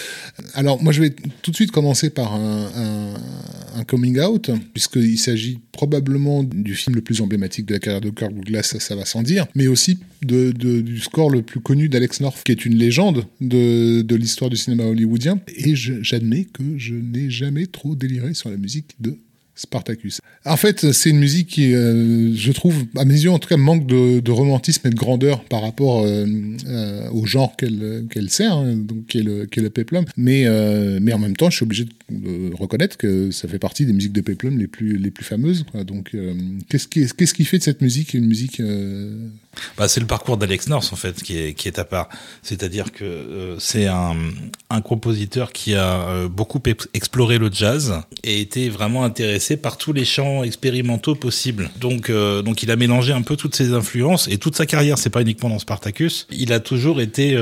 [0.55, 1.11] Alors moi, je vais
[1.43, 3.15] tout de suite commencer par un,
[3.87, 8.33] coming out, puisqu'il s'agit probablement du film le plus emblématique de la carrière de Kirk
[8.33, 12.53] Douglas, ça, va sans dire, mais aussi du score le plus connu d'Alex North, qui
[12.53, 15.41] est une légende de, de l'histoire du cinéma hollywoodien.
[15.57, 19.19] Et j'admets que je n'ai jamais trop déliré sur la musique de
[19.55, 20.21] Spartacus.
[20.45, 23.59] En fait, c'est une musique qui, euh, je trouve, à mes yeux en tout cas,
[23.59, 26.27] manque de, romantisme et de grandeur par rapport euh,
[26.67, 30.05] euh, au genre qu'elle sert, hein, donc qui est le, qui le peplum.
[30.17, 30.47] Mais,
[31.01, 34.13] mais en même temps, je suis obligé de reconnaître que ça fait partie des musiques
[34.13, 35.65] de peplum les plus, les plus fameuses.
[35.87, 36.17] Donc,
[36.69, 38.63] qu'est-ce qui, qu'est-ce qui fait de cette musique une musique
[39.77, 42.09] bah, c'est le parcours d'Alex North en fait qui est, qui est à part.
[42.43, 44.17] C'est-à-dire que euh, c'est un,
[44.71, 46.61] un, compositeur qui a euh, beaucoup
[46.95, 51.71] exploré le jazz et été vraiment intéressé par tous les champs expérimentaux possibles.
[51.81, 54.99] Donc, euh, donc il a mélangé un peu toutes ses influences et toute sa carrière.
[54.99, 56.27] C'est pas uniquement dans Spartacus.
[56.31, 57.37] Il a toujours été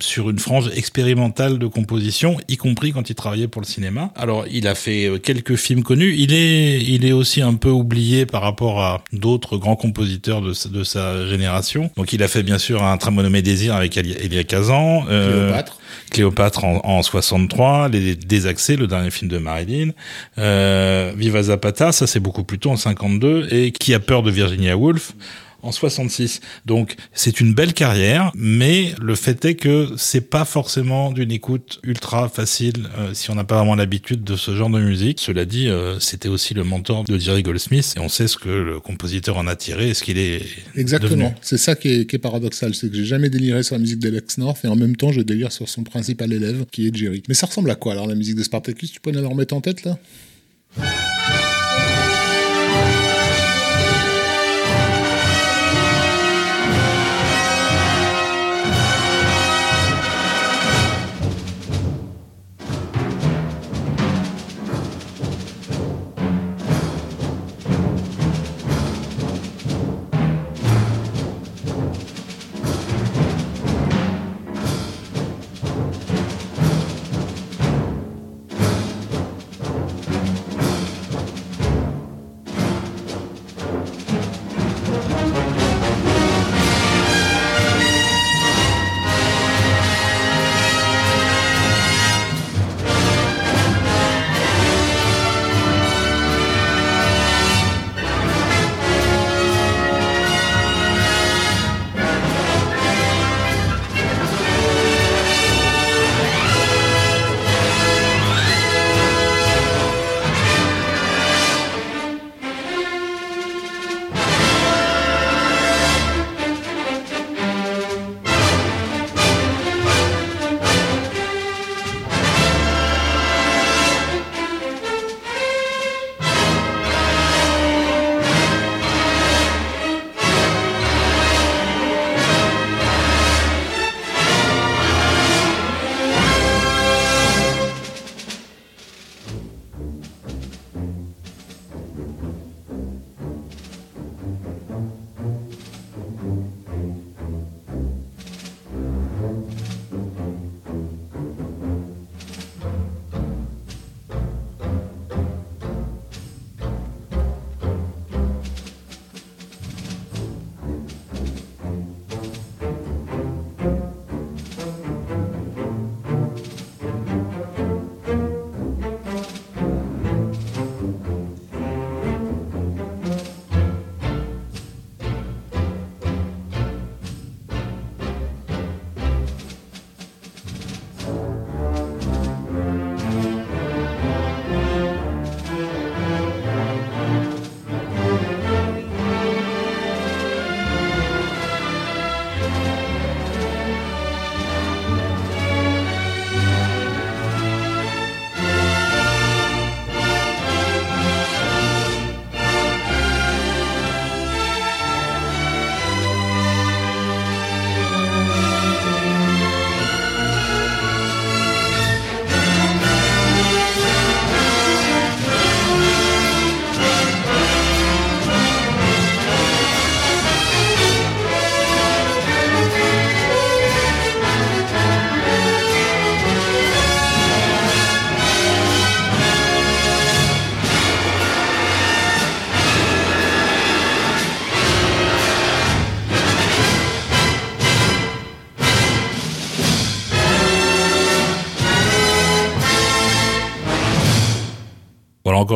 [0.00, 4.12] sur une frange expérimentale de composition, y compris quand il travaillait pour le cinéma.
[4.16, 6.14] Alors il a fait quelques films connus.
[6.16, 10.52] Il est, il est aussi un peu oublié par rapport à d'autres grands compositeurs de,
[10.68, 11.43] de sa génération
[11.96, 15.04] donc il a fait bien sûr un Tramonome Désir avec Elia Kazan.
[15.08, 15.78] Euh, Cléopâtre.
[16.10, 19.90] Cléopâtre en, 63, Les Désaxés, le dernier film de Marilyn.
[20.38, 23.48] Euh, Viva Zapata, ça c'est beaucoup plus tôt en 52.
[23.50, 25.12] Et Qui a peur de Virginia Woolf
[25.64, 26.40] en 66.
[26.66, 31.80] Donc c'est une belle carrière, mais le fait est que c'est pas forcément d'une écoute
[31.82, 35.20] ultra facile euh, si on n'a pas vraiment l'habitude de ce genre de musique.
[35.20, 38.48] Cela dit, euh, c'était aussi le mentor de Jerry Goldsmith et on sait ce que
[38.48, 40.42] le compositeur en a tiré et ce qu'il est.
[40.76, 41.34] Exactement.
[41.40, 44.64] C'est ça qui est, paradoxal, c'est que j'ai jamais déliré sur la musique d'Alex North
[44.64, 47.22] et en même temps je délire sur son principal élève qui est Jerry.
[47.28, 48.92] Mais ça ressemble à quoi alors la musique de Spartacus?
[48.92, 49.98] Tu peux nous la remettre en tête là?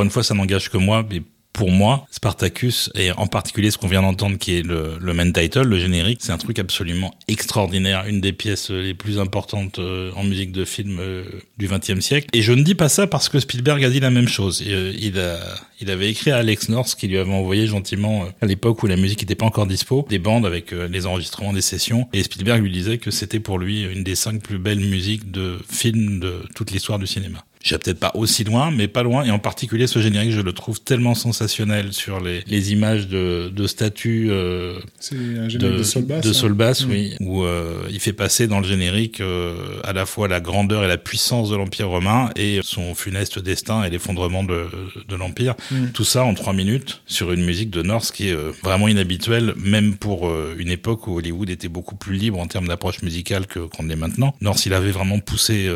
[0.09, 1.21] Une fois, ça n'engage que moi, mais
[1.53, 5.65] pour moi, Spartacus, et en particulier ce qu'on vient d'entendre qui est le, main title,
[5.65, 10.25] le générique, c'est un truc absolument extraordinaire, une des pièces les plus importantes euh, en
[10.25, 11.25] musique de film euh,
[11.59, 12.29] du XXe siècle.
[12.33, 14.65] Et je ne dis pas ça parce que Spielberg a dit la même chose.
[14.67, 15.41] Euh, il, a,
[15.83, 18.97] il avait écrit à Alex North, qui lui avait envoyé gentiment, à l'époque où la
[18.97, 22.09] musique n'était pas encore dispo, des bandes avec les enregistrements des sessions.
[22.15, 25.59] Et Spielberg lui disait que c'était pour lui une des cinq plus belles musiques de
[25.69, 27.45] film de toute l'histoire du cinéma.
[27.63, 29.25] J'ai peut-être pas aussi loin, mais pas loin.
[29.25, 33.51] Et en particulier, ce générique, je le trouve tellement sensationnel sur les, les images de,
[33.55, 34.79] de statues euh,
[35.13, 36.89] de, de Solbass, de Solbass hein.
[36.91, 40.85] oui, où euh, il fait passer dans le générique euh, à la fois la grandeur
[40.85, 44.67] et la puissance de l'Empire romain et son funeste destin et l'effondrement de,
[45.09, 45.55] de l'Empire.
[45.71, 45.89] Mm.
[45.93, 49.55] Tout ça en trois minutes sur une musique de Norse qui est euh, vraiment inhabituelle,
[49.57, 53.61] même pour une époque où Hollywood était beaucoup plus libre en termes d'approche musicale que
[53.61, 54.35] qu'on l'est maintenant.
[54.41, 55.71] Norse, il avait vraiment poussé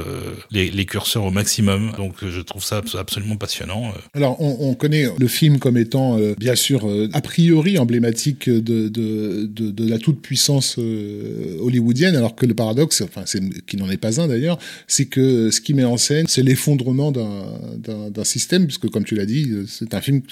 [0.51, 3.89] les, les curseurs au maximum donc je trouve ça absolument passionnant.
[3.89, 3.99] Euh.
[4.14, 9.89] Alors on, connaît le film comme étant euh, bien sûr euh, a priori emblématique de,
[9.89, 13.25] la toute puissance hollywoodienne, alors que le paradoxe, enfin
[13.66, 17.12] qui n'en est pas un d'ailleurs, c'est que ce qui met en scène, c'est l'effondrement
[17.12, 20.23] d'un système, puisque comme tu l'as dit, c'est un film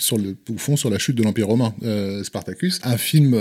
[0.51, 1.75] au fond sur la chute de l'Empire romain,
[2.23, 3.37] Spartacus, un film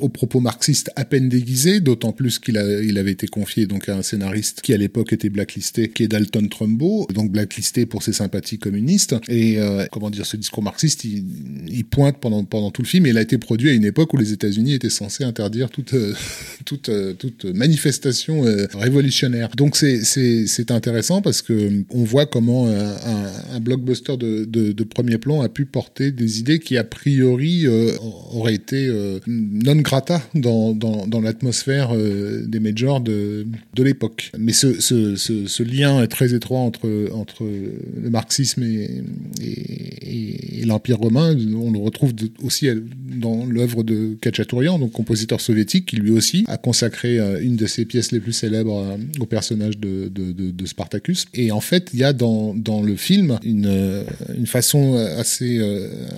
[0.00, 2.54] au propos marxiste à peine déguisé, d'autant plus qu'il
[2.84, 6.08] il avait été confié donc à un scénariste qui à l'époque était blacklisté, qui est
[6.08, 9.16] Dalton Trumbo, donc blacklisté pour ses sympathies communistes.
[9.28, 13.06] Et euh, comment dire, ce discours marxiste, il, pointe pendant pendant tout le film.
[13.06, 15.94] Et il a été produit à une époque où les États-Unis étaient censés interdire toute
[15.94, 16.14] euh,
[16.64, 18.42] toute euh, toute manifestation
[18.74, 19.48] révolutionnaire.
[19.56, 25.40] Donc c'est intéressant parce que on voit comment un, blockbuster de, de, de premier plan
[25.40, 27.66] a pu porter des idées qui a priori
[28.32, 28.90] auraient été
[29.26, 34.30] non grata dans dans, dans l'atmosphère des majors de de l'époque.
[34.38, 38.88] Mais ce, ce, ce, ce lien est très étroit entre, le marxisme et,
[40.64, 41.36] l'Empire romain.
[41.54, 46.56] On le retrouve aussi dans l'œuvre de Kachatourian, donc compositeur soviétique, qui lui aussi a
[46.56, 50.10] consacré euh, une de ses pièces les plus célèbres euh, au personnage de,
[50.64, 51.26] Spartacus.
[51.34, 54.04] Et en fait, il y a dans, le film une, euh,
[54.46, 55.60] façon assez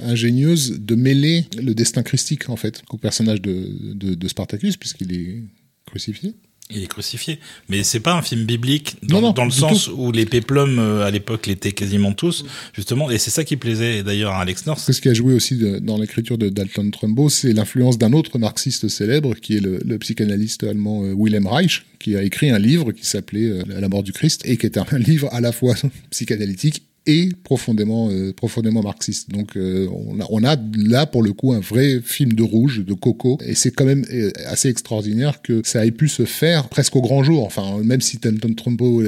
[0.05, 5.43] ingénieuse de mêler le destin christique, en fait, au personnage de Spartacus, puisqu'il est
[5.87, 6.35] crucifié.
[6.69, 7.39] Il est crucifié.
[7.69, 11.13] Mais c'est pas un film biblique dans, dans le sens où les péplums euh, à
[11.13, 13.09] l'époque l'étaient quasiment tous, justement.
[13.09, 14.81] Et c'est ça qui plaisait d'ailleurs à Alex North.
[14.81, 18.89] Ce qui a joué aussi dans l'écriture de Dalton Trumbo, c'est l'influence d'un autre marxiste
[18.89, 22.91] célèbre qui est le, le psychanalyste allemand euh, Wilhelm Reich, qui a écrit un livre
[22.91, 25.75] qui s'appelait euh, La mort du Christ et qui est un livre à la fois
[26.11, 29.31] psychanalytique et profondément euh, profondément marxiste.
[29.31, 32.85] Donc euh, on, a, on, a, là pour le coup un vrai film de rouge,
[32.85, 36.69] de coco, et c'est quand même euh, assez extraordinaire que ça ait pu se faire
[36.69, 37.45] presque au grand jour.
[37.45, 39.03] Enfin, même si Tanton Trumbo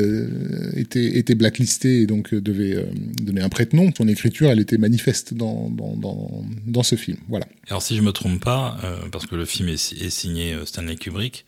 [0.74, 2.86] était, était blacklisté et donc devait
[3.22, 7.18] donner un prête-nom, son écriture elle était manifeste dans, dans, dans, dans, ce film.
[7.28, 7.46] Voilà.
[7.68, 8.78] Alors si je me trompe pas,
[9.10, 11.44] parce que le film est signé Stanley Kubrick,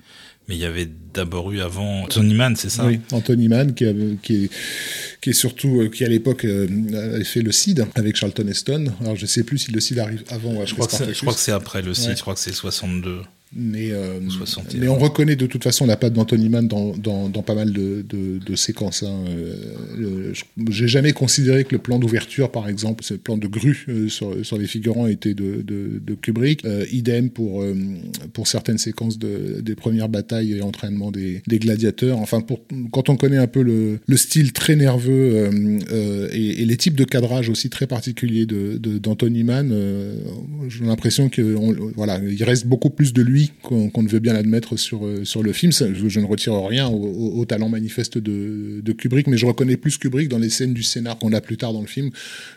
[0.51, 2.85] mais il y avait d'abord eu avant Anthony Mann, c'est ça?
[2.85, 3.85] Oui, Anthony Mann, qui,
[4.21, 4.51] qui, est,
[5.21, 8.93] qui est surtout, euh, qui à l'époque euh, avait fait le CID avec Charlton Heston.
[9.01, 10.67] Alors je sais plus si le CID arrive avant ou après.
[10.67, 10.75] Je
[11.21, 13.21] crois que c'est après le CID, je crois que c'est 62.
[13.53, 14.21] Mais, euh,
[14.79, 17.73] mais on reconnaît de toute façon la patte d'Anthony Mann dans, dans, dans, pas mal
[17.73, 19.03] de, de, de séquences.
[19.03, 19.25] Hein.
[19.99, 20.33] Euh,
[20.71, 24.47] J'ai jamais considéré que le plan d'ouverture, par exemple, ce plan de grue euh, sur,
[24.47, 26.65] sur les figurants était de, de, Kubrick.
[26.65, 27.75] Euh, idem pour, euh,
[28.33, 32.19] pour certaines séquences de, des premières batailles et entraînements des, des gladiateurs.
[32.19, 32.61] Enfin, pour,
[32.93, 35.51] quand on connaît un peu le, le style très nerveux
[36.33, 39.75] et, et, les types de cadrage aussi très particuliers d'Anthony Mann,
[40.69, 41.43] j'ai l'impression que
[41.97, 45.43] voilà, il reste beaucoup plus de lui qu'on ne veut bien l'admettre sur, euh, sur
[45.43, 45.73] le film.
[45.73, 50.29] je, ne retire rien au, talent manifeste de, de, Kubrick, mais je reconnais plus Kubrick
[50.29, 52.11] dans les scènes du scénar qu'on a plus tard dans le film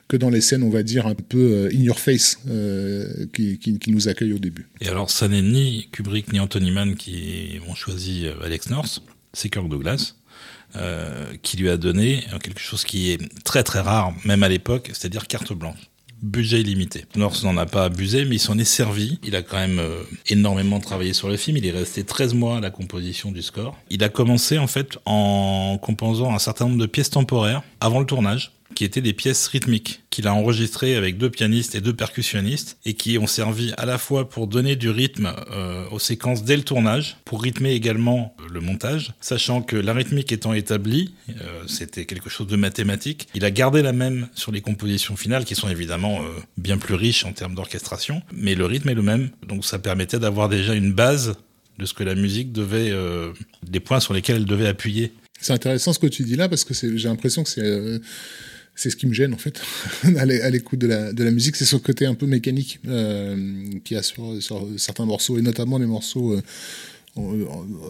[0.08, 3.58] que dans les scènes, on va dire, un peu euh, in your face euh, qui,
[3.58, 4.68] qui, nous accueillent au début.
[4.82, 9.02] Et alors, ça n'est ni Kubrick ni Anthony Mann qui ont choisi Alex North,
[9.34, 10.16] c'est Kirk Douglas.
[11.44, 15.28] Qui lui a donné quelque chose qui est très très rare, même à l'époque, c'est-à-dire
[15.28, 17.06] carte blanche budget illimité.
[17.16, 19.20] North n'en a pas abusé, mais il s'en est servi.
[19.24, 21.58] Il a quand même euh, énormément travaillé sur le film.
[21.58, 23.78] Il est resté 13 mois à la composition du score.
[23.90, 28.06] Il a commencé en fait en composant un certain nombre de pièces temporaires avant le
[28.06, 32.78] tournage qui étaient des pièces rythmiques qu'il a enregistrées avec deux pianistes et deux percussionnistes
[32.86, 36.56] et qui ont servi à la fois pour donner du rythme euh, aux séquences dès
[36.56, 42.06] le tournage, pour rythmer également le montage, sachant que la rythmique étant établie, euh, c'était
[42.06, 43.28] quelque chose de mathématique.
[43.34, 46.28] Il a gardé la même sur les compositions finales qui sont évidemment euh,
[46.58, 50.20] bien plus riches en termes d'orchestration, mais le rythme est le même, donc ça permettait
[50.20, 51.34] d'avoir déjà une base
[51.80, 52.94] de ce que la musique devait,
[53.64, 55.12] des points sur lesquels elle devait appuyer.
[55.42, 58.00] C'est intéressant ce que tu dis là parce que j'ai l'impression que c'est
[58.76, 59.62] c'est ce qui me gêne en fait
[60.18, 64.42] à l'écoute de la, musique, c'est ce côté un peu mécanique euh, qui a sur,
[64.42, 66.42] sur, certains morceaux et notamment les morceaux euh,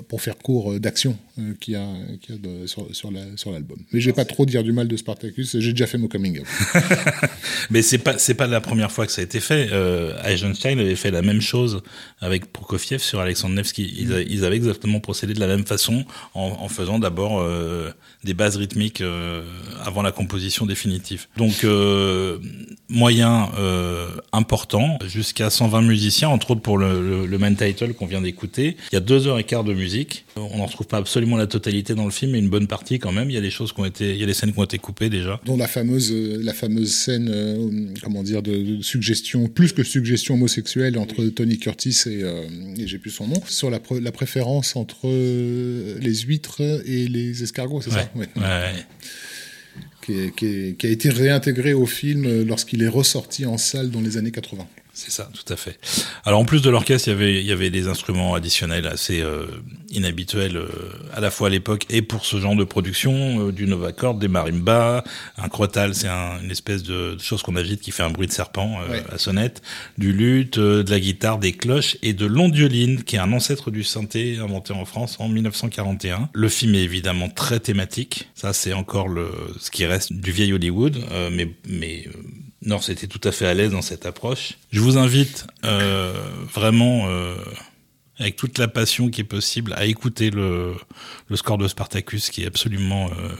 [0.09, 1.87] pour faire court d'action euh, qu'il y a,
[2.21, 3.11] qu a sur, sur
[3.51, 3.77] l'album.
[3.93, 6.39] Mais je vais pas trop dire du mal de Spartacus, j'ai déjà fait mon coming
[6.39, 6.47] out.
[7.69, 9.69] Mais c'est pas pas la première fois que ça a été fait.
[9.71, 11.81] Euh, Eisenstein avait fait la même chose
[12.19, 13.93] avec Prokofiev sur Alexandre Nevsky.
[13.97, 17.91] Ils, avaient exactement procédé de la même façon en, faisant d'abord euh,
[18.23, 19.43] des bases rythmiques euh,
[19.83, 21.27] avant la composition définitive.
[21.37, 22.39] Donc euh,
[22.89, 28.05] moyen euh, important jusqu'à 120 musiciens, entre autres pour le, le, le main title qu'on
[28.05, 28.77] vient d'écouter.
[28.91, 30.25] Il y a deux deux heures et quart de musique.
[30.35, 33.11] On n'en trouve pas absolument la totalité dans le film, mais une bonne partie quand
[33.11, 33.29] même.
[33.29, 34.63] Il y a des choses qui ont été, il y a des scènes qui ont
[34.63, 35.39] été coupées déjà.
[35.45, 40.33] Dont la fameuse, euh, la fameuse scène, euh, comment dire, de, suggestion, plus que suggestion
[40.33, 42.41] homosexuelle entre Tony Curtis et, euh,
[42.75, 47.81] et j'ai plus son nom, sur la, la préférence entre les huîtres et les escargots,
[47.81, 48.09] c'est ça?
[48.15, 48.27] Ouais.
[48.35, 48.85] ouais.
[50.03, 54.17] Qui, qui, qui, a été réintégré au film lorsqu'il est ressorti en salle dans les
[54.17, 54.67] années 80.
[54.95, 55.79] C'est ça, tout à fait.
[56.23, 59.21] Alors en plus de l'orchestre, il y avait il y avait des instruments additionnels assez
[59.21, 59.47] euh,
[59.89, 60.67] inhabituels euh,
[61.11, 64.27] à la fois à l'époque et pour ce genre de production, euh, du novacorde, des
[64.27, 65.03] marimbas,
[65.39, 68.31] un crotal, c'est un, une espèce de, chose qu'on agite qui fait un bruit de
[68.31, 69.03] serpent ouais.
[69.11, 69.63] à sonnette,
[69.97, 73.83] du luth, de la guitare, des cloches et de l'ondioline qui est un ancêtre du
[73.83, 76.29] synthé inventé en France en 1941.
[76.33, 80.53] Le film est évidemment très thématique, ça c'est encore le ce qui reste du vieil
[80.53, 80.99] Hollywood,
[81.31, 82.05] mais mais
[82.65, 84.53] North était tout à fait à l'aise dans cette approche.
[84.71, 86.13] Je vous invite euh,
[86.53, 87.35] vraiment, euh,
[88.19, 90.75] avec toute la passion qui est possible, à écouter le,
[91.27, 93.35] le score de Spartacus, qui est absolument, euh,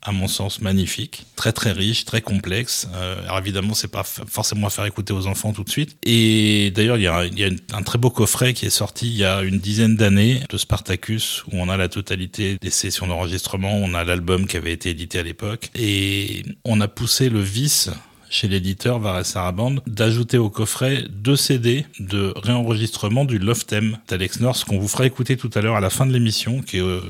[0.00, 2.88] à mon sens, magnifique, très très riche, très complexe.
[2.94, 5.98] Alors évidemment, c'est pas forcément à faire écouter aux enfants tout de suite.
[6.04, 9.42] Et d'ailleurs, il y a, un très beau coffret qui est sorti il y a
[9.42, 14.04] une dizaine d'années de Spartacus, où on a la totalité des sessions d'enregistrement, on a
[14.04, 17.90] l'album qui avait été édité à l'époque, et on a poussé le vice
[18.30, 24.40] chez l'éditeur Vares Saraband d'ajouter au coffret deux CD de réenregistrement du Love Theme d'Alex
[24.40, 26.82] North qu'on vous fera écouter tout à l'heure à la fin de l'émission, qui est
[26.82, 27.00] euh,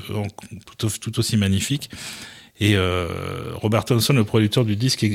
[0.77, 1.89] tout, aussi magnifique.
[2.59, 3.07] Et euh,
[3.55, 5.05] Robert Thompson, le producteur du disque,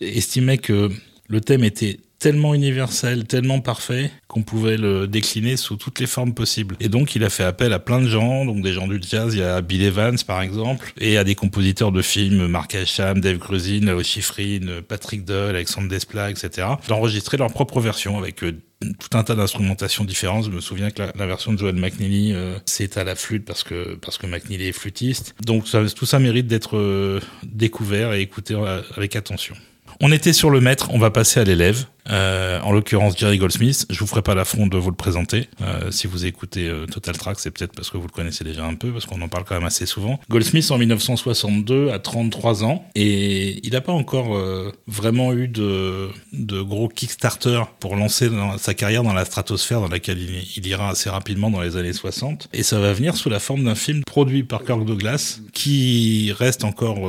[0.00, 0.90] estimait que
[1.28, 6.34] le thème était tellement universel, tellement parfait qu'on pouvait le décliner sous toutes les formes
[6.34, 6.76] possibles.
[6.78, 9.34] Et donc il a fait appel à plein de gens, donc des gens du jazz,
[9.34, 13.20] il y a Bill Evans par exemple, et à des compositeurs de films, Mark Asham,
[13.20, 18.52] Dave Grusin, Lao Schifrin, Patrick Doll, Alexandre Desplat, etc., d'enregistrer leur propre version avec euh,
[18.98, 20.44] tout un tas d'instrumentations différentes.
[20.44, 23.64] Je me souviens que la, version de Joel McNeely, euh, c'est à la flûte parce
[23.64, 25.34] que parce que McNeely est flûtiste.
[25.44, 25.64] Donc
[25.96, 28.54] tout ça mérite d'être euh, découvert et écouté
[28.96, 29.54] avec attention.
[30.02, 31.84] On était sur le maître, on va passer à l'élève.
[32.08, 33.86] Euh, en l'occurrence Jerry Goldsmith.
[33.90, 35.48] Je vous ferai pas l'affront de vous le présenter.
[35.60, 38.64] Euh, si vous écoutez euh, Total Track, c'est peut-être parce que vous le connaissez déjà
[38.64, 40.18] un peu, parce qu'on en parle quand même assez souvent.
[40.30, 46.10] Goldsmith en 1962 à 33 ans et il n'a pas encore euh, vraiment eu de,
[46.32, 48.28] gros Kickstarter pour lancer
[48.58, 51.92] sa carrière dans la stratosphère dans laquelle il, il, ira assez rapidement dans les années
[51.92, 52.48] 60.
[52.54, 56.64] Et ça va venir sous la forme d'un film produit par Kirk Douglas qui reste
[56.64, 57.06] encore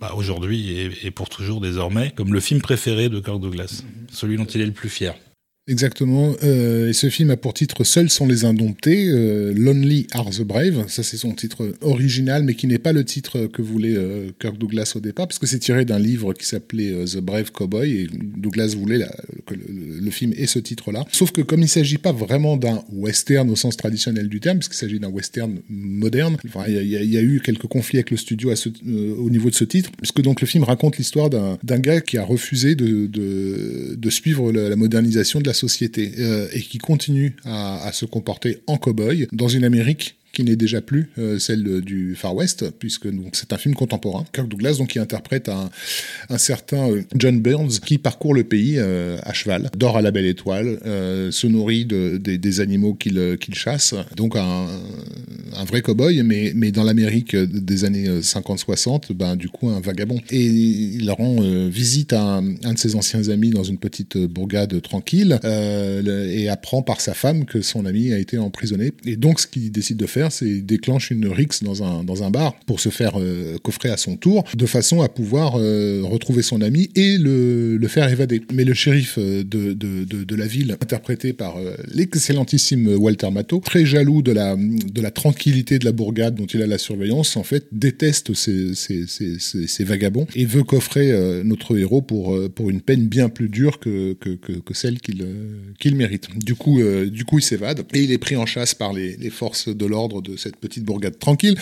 [0.00, 4.36] bah, aujourd'hui et, et, pour toujours désormais, comme le film préféré de Kirk Douglas, celui
[4.36, 5.14] dont il est le plus fier.
[5.70, 6.34] Exactement.
[6.42, 10.42] Euh, et ce film a pour titre Seuls sont les indomptés, euh, Lonely are the
[10.42, 10.84] brave.
[10.88, 14.58] Ça, c'est son titre original, mais qui n'est pas le titre que voulait euh, Kirk
[14.58, 18.08] Douglas au départ, puisque c'est tiré d'un livre qui s'appelait euh, The Brave Cowboy, et
[18.12, 19.14] Douglas voulait la,
[19.46, 21.04] que le, film ait ce titre-là.
[21.12, 24.58] Sauf que comme il ne s'agit pas vraiment d'un western au sens traditionnel du terme,
[24.58, 26.36] puisqu'il s'agit d'un western moderne,
[26.66, 29.54] il y, a eu quelques conflits avec le studio à ce, euh, au niveau de
[29.54, 33.94] ce titre, puisque donc le film raconte l'histoire d'un gars qui a refusé de, de,
[33.96, 38.04] de suivre la, la modernisation de la société euh, et qui continue à, à se
[38.06, 42.70] comporter en cow-boy dans une Amérique qui n'est déjà plus euh, celle du Far West,
[42.78, 44.24] puisque c'est un film contemporain.
[44.32, 45.70] Kirk Douglas donc qui interprète un,
[46.38, 50.26] certain euh, John Burns qui parcourt le pays euh, à cheval, dort à la belle
[50.26, 54.66] étoile, se nourrit de, de, des animaux qu'il qu'il chasse, donc un,
[55.56, 60.20] un vrai cowboy, mais mais dans l'Amérique des années 50-60, ben du coup un vagabond.
[60.30, 65.38] Et il rend visite à un, de ses anciens amis dans une petite bourgade tranquille
[65.44, 68.92] et apprend par sa femme que son ami a été emprisonné.
[69.04, 72.30] Et donc ce qu'il décide de faire c'est déclenche une rixe dans un, dans un
[72.30, 76.42] bar pour se faire euh, coffrer à son tour, de façon à pouvoir euh, retrouver
[76.42, 78.42] son ami et le, le, faire évader.
[78.52, 83.60] Mais le shérif de, de, de, de la ville, interprété par euh, l'excellentissime Walter Matthau,
[83.60, 87.36] très jaloux de la, de la tranquillité de la bourgade dont il a la surveillance,
[87.36, 92.80] en fait, déteste ces, vagabonds et veut coffrer euh, notre héros pour, euh, pour une
[92.80, 95.26] peine bien plus dure que, que, que, celle qu'il
[95.78, 96.28] qu'il mérite.
[96.38, 96.80] Du coup,
[97.10, 100.09] du coup il s'évade et il est pris en chasse par les forces de l'ordre
[100.20, 101.56] de cette petite bourgade tranquille,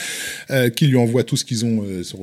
[0.75, 2.20] qui lui envoie tout ce qu'ils ont sur,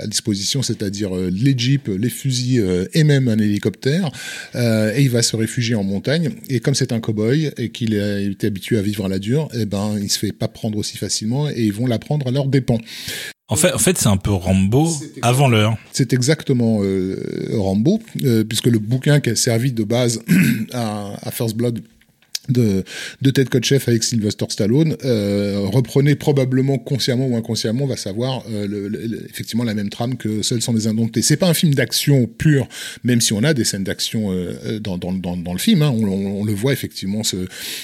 [0.00, 4.10] à disposition, c'est-à-dire les jeeps, les fusils et même un hélicoptère.
[4.54, 6.30] et il va se réfugier en montagne.
[6.48, 9.48] Et comme c'est un cow-boy et qu'il a été habitué à vivre à la dure,
[9.54, 12.46] eh ben, il se fait pas prendre aussi facilement et ils vont l'apprendre à leur
[12.46, 12.78] dépens.
[13.48, 14.88] En fait, en fait, c'est un peu Rambo
[15.22, 15.76] avant l'heure.
[15.92, 17.16] C'est exactement euh,
[17.52, 20.20] Rambo, euh, puisque le bouquin qui a servi de base
[20.72, 21.80] à, à First Blood
[22.48, 22.84] de,
[23.22, 28.42] de Ted Kotcheff avec Sylvester Stallone euh, reprenait probablement consciemment ou inconsciemment, on va savoir,
[28.50, 28.88] euh,
[29.28, 31.22] effectivement la même trame que Seuls sont les indomptés.
[31.22, 32.68] C'est pas un film d'action pur,
[33.04, 35.82] même si on a des scènes d'action euh, dans, dans, dans, le film.
[35.82, 37.36] Hein, on, on, le voit effectivement se,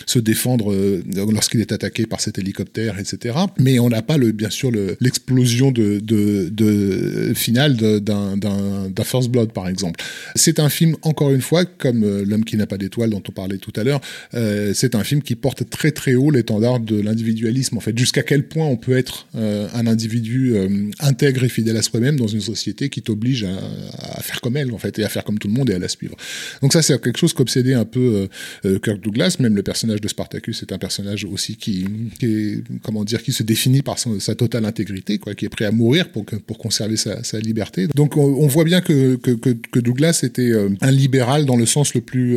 [0.06, 3.36] se défendre euh, lorsqu'il est attaqué par cet hélicoptère, etc.
[3.58, 4.70] Mais on n'a pas le, bien sûr
[5.00, 10.02] l'explosion de, de, de finale d'un First Blood, par exemple.
[10.36, 13.32] C'est un film, encore une fois, comme euh, L'homme qui n'a pas d'étoile dont on
[13.32, 14.00] parlait tout à l'heure.
[14.34, 17.76] Euh, c'est un film qui porte très très haut l'étendard de l'individualisme.
[17.76, 21.76] En fait, jusqu'à quel point on peut être euh, un individu euh, intègre et fidèle
[21.76, 25.08] à soi-même dans une société qui t'oblige à, faire comme elle, en fait, et à
[25.08, 26.16] faire comme tout le monde et à la suivre.
[26.60, 28.28] Donc ça, c'est quelque chose qu'obsédait un peu
[28.62, 29.36] Kirk Douglas.
[29.40, 31.86] Même le personnage de Spartacus est un personnage aussi qui,
[32.22, 35.72] est, comment dire, qui se définit par sa totale intégrité, quoi, qui est prêt à
[35.72, 37.88] mourir pour pour conserver sa, liberté.
[37.94, 42.36] Donc on, voit bien que, que, Douglas était un libéral dans le sens le plus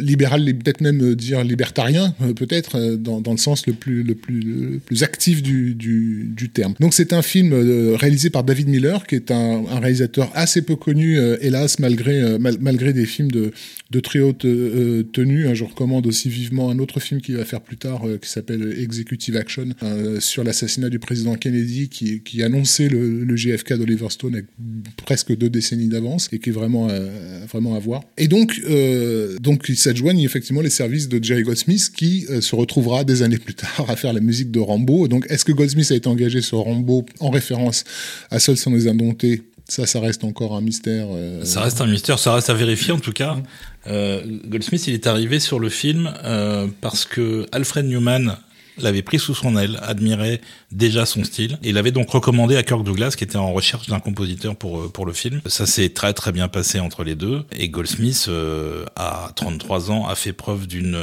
[0.00, 4.40] libéral, peut-être même dire libertarien, euh, peut-être, euh, dans, le sens le plus, le plus,
[4.40, 6.74] le plus actif du, du, terme.
[6.80, 10.62] Donc c'est un film euh, réalisé par David Miller, qui est un, un réalisateur assez
[10.62, 13.52] peu connu, hélas, malgré, malgré des films de,
[13.90, 14.46] de très haute
[15.12, 15.48] tenue.
[15.48, 18.74] Hein, je recommande aussi vivement un autre film qu'il va faire plus tard, qui s'appelle
[18.78, 19.68] Executive Action,
[20.20, 24.46] sur l'assassinat du président Kennedy, qui, qui annonçait le, le JFK d'Oliver Stone avec
[25.04, 26.88] presque deux décennies d'avance, et qui est vraiment,
[27.48, 28.02] vraiment à voir.
[28.18, 28.60] Et donc,
[29.40, 33.38] donc ils s'adjoignent effectivement les services de Jerry Goldsmith qui euh, se retrouvera des années
[33.38, 35.08] plus tard à faire la musique de Rambo.
[35.08, 37.84] Donc, est-ce que Goldsmith a été engagé sur Rambo en référence
[38.30, 39.42] à Seuls sont les indomptés?
[39.68, 41.06] Ça, ça reste encore un mystère.
[41.10, 43.36] Euh, ça reste un mystère, ça reste à vérifier en tout cas.
[43.88, 46.12] Euh, Goldsmith, il est arrivé sur le film
[46.80, 48.36] parce que Alfred Newman
[48.78, 50.40] l'avait pris sous son aile, admirait
[50.72, 53.86] déjà son style, et il avait donc recommandé à Kirk Douglas, qui était en recherche
[53.88, 55.40] d'un compositeur pour euh, pour le film.
[55.46, 60.06] Ça s'est très très bien passé entre les deux, et Goldsmith, euh, à 33 ans,
[60.06, 60.96] a fait preuve d'une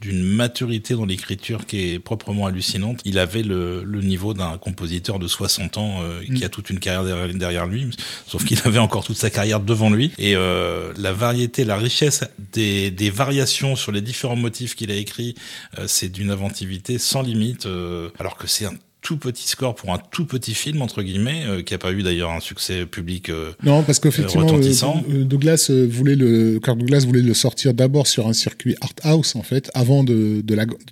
[0.00, 3.00] d'une maturité dans l'écriture qui est proprement hallucinante.
[3.04, 6.78] Il avait le, le niveau d'un compositeur de 60 ans euh, qui a toute une
[6.78, 7.90] carrière derrière, derrière lui,
[8.26, 10.12] sauf qu'il avait encore toute sa carrière devant lui.
[10.18, 14.94] Et euh, la variété, la richesse des, des, variations sur les différents motifs qu'il a
[14.94, 15.34] écrits,
[15.78, 18.74] euh, c'est d'une inventivité sans limite, euh, alors que c'est un
[19.06, 22.02] tout petit score pour un tout petit film entre guillemets euh, qui a pas eu
[22.02, 27.22] d'ailleurs un succès public euh, non parce qu'effectivement euh, Douglas voulait le Kirk Douglas voulait
[27.22, 30.42] le sortir d'abord sur un circuit art house en fait avant de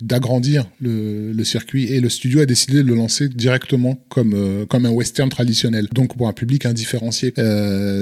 [0.00, 4.86] d'agrandir le, le, circuit et le studio a décidé de le lancer directement comme comme
[4.86, 5.88] un western traditionnel.
[5.92, 7.34] Donc pour un public indifférencié.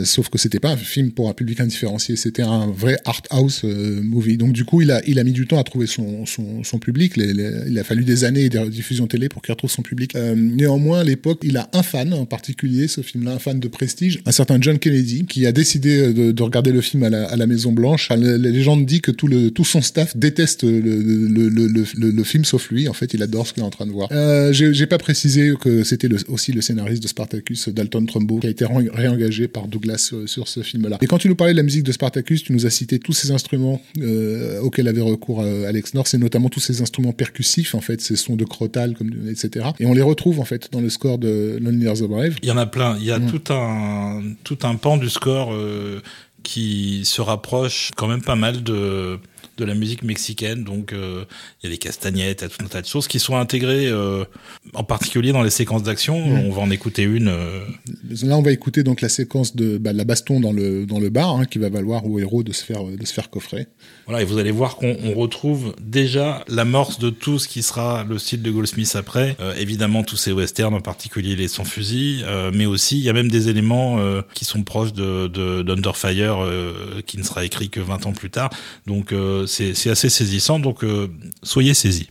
[0.05, 3.65] Sauf que c'était pas un film pour un public indifférencié c'était un vrai art house
[3.65, 4.37] movie.
[4.37, 6.79] Donc du coup il a il a mis du temps à trouver son son, son
[6.79, 7.15] public.
[7.17, 11.01] Il a fallu des années de diffusion télé pour qu'il retrouve son public euh, néanmoins,
[11.01, 14.33] à l'époque, il a un fan en particulier, ce film-là, un fan de prestige, un
[14.33, 17.37] certain John Kennedy, qui a décidé euh, de, de regarder le film à la, à
[17.37, 18.09] la Maison Blanche.
[18.11, 22.45] La, légende dit que tout, le, tout son staff déteste le, le, le, le, film
[22.45, 22.89] sauf lui.
[22.89, 24.09] En fait, il adore ce qu'il est en train de voir.
[24.13, 28.51] Euh, J'ai pas précisé que c'était aussi le scénariste de Spartacus, Dalton Trumbo, qui a
[28.51, 30.99] été réengagé par Douglas sur, sur ce film-là.
[31.01, 33.13] Et quand tu nous parlais de la musique de Spartacus, tu nous as cité tous
[33.13, 37.75] ces instruments euh, auxquels avait recours euh, Alex North, et notamment tous ces instruments percussifs,
[37.75, 39.67] en fait, ces sons de crotal, comme, etc.
[39.95, 42.37] les retrouve en fait dans le score de Lonely the Brave.
[42.43, 42.97] Il y en a plein.
[42.99, 43.31] Il y a mm.
[43.31, 46.01] tout un tout un pan du score euh,
[46.43, 49.19] qui se rapproche quand même pas mal de
[49.57, 50.65] de la musique mexicaine.
[50.65, 51.25] Donc euh,
[51.63, 53.37] il y a des castagnettes, il y a tout un tas de choses qui sont
[53.37, 54.25] intégrées, euh,
[54.75, 56.19] en particulier dans les séquences d'action.
[56.21, 56.47] Mm.
[56.47, 57.27] On va en écouter une.
[57.27, 61.11] Là, on va écouter donc la séquence de bah, la baston dans le dans le
[61.11, 63.67] bar, hein, qui va valoir au héros de se faire de se faire coffrer.
[64.07, 68.19] Voilà, et vous allez voir qu'on retrouve déjà l'amorce de tout ce qui sera le
[68.19, 69.37] style de Goldsmith après.
[69.41, 73.09] Euh, évidemment, tous ces westerns, en particulier les sans fusil, euh, mais aussi il y
[73.09, 76.39] a même des éléments euh, qui sont proches de, de d'Underfire,
[77.07, 78.51] qui ne sera écrit que 20 ans plus tard.
[78.87, 79.15] Donc
[79.47, 80.59] c'est assez saisissant.
[80.59, 80.85] Donc
[81.43, 82.09] soyez saisis.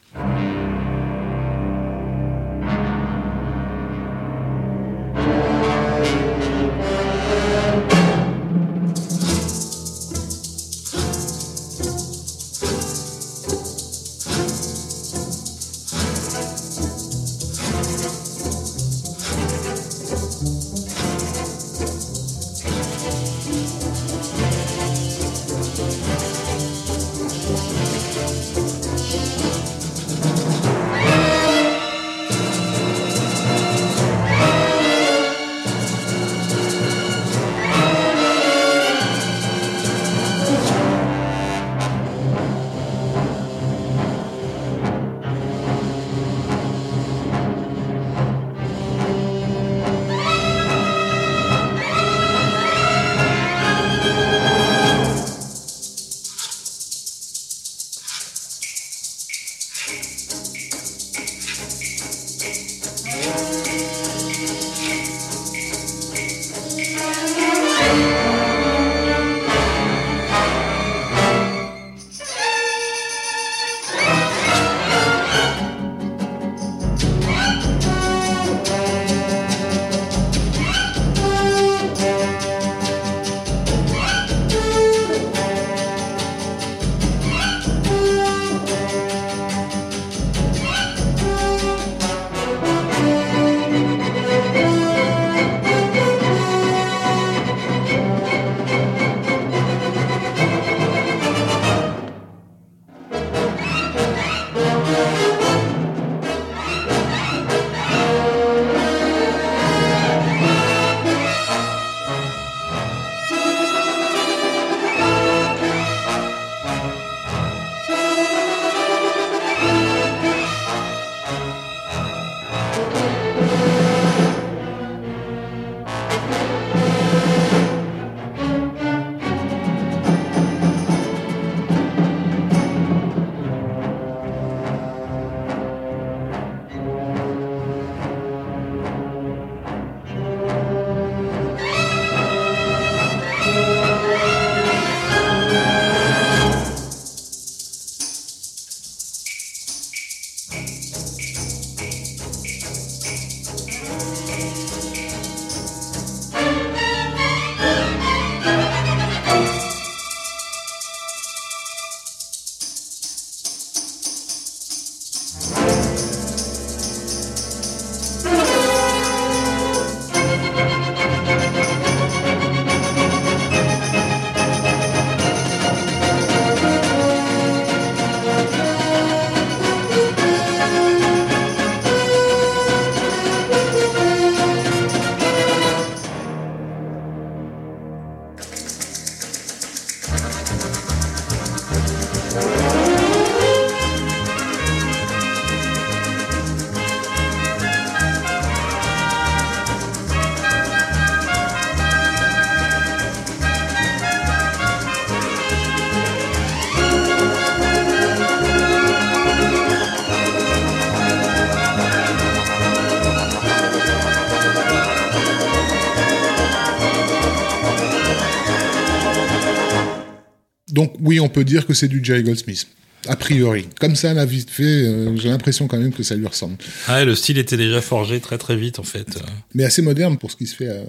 [221.31, 222.67] Peut dire que c'est du Jerry Goldsmith.
[223.07, 223.65] A priori.
[223.79, 226.57] Comme ça, m'a vite fait, euh, j'ai l'impression quand même que ça lui ressemble.
[226.87, 229.07] Ah, le style était déjà forgé très très vite en fait.
[229.55, 230.83] Mais assez moderne pour ce qui se fait à,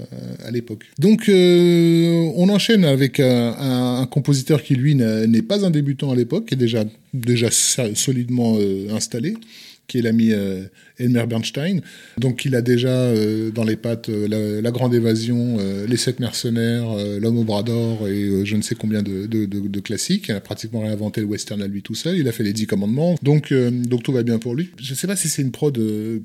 [0.47, 0.85] à l'époque.
[0.98, 6.14] Donc euh, on enchaîne avec un, un, compositeur qui lui n'est pas un débutant à
[6.14, 9.35] l'époque, qui est déjà déjà solidement euh, installé,
[9.86, 10.64] qui est l'ami euh,
[10.98, 11.80] Elmer Bernstein.
[12.18, 16.88] Donc il a déjà euh, dans les pattes euh, la, Grande Évasion, Les Sept Mercenaires,
[17.20, 20.28] L'Homme au bras d'or et je ne sais combien de, classiques.
[20.28, 22.16] Il a pratiquement réinventé le western à lui tout seul.
[22.16, 23.16] Il a fait les Dix Commandements.
[23.22, 24.70] Donc, donc tout va bien pour lui.
[24.80, 25.78] Je ne sais pas si c'est une prod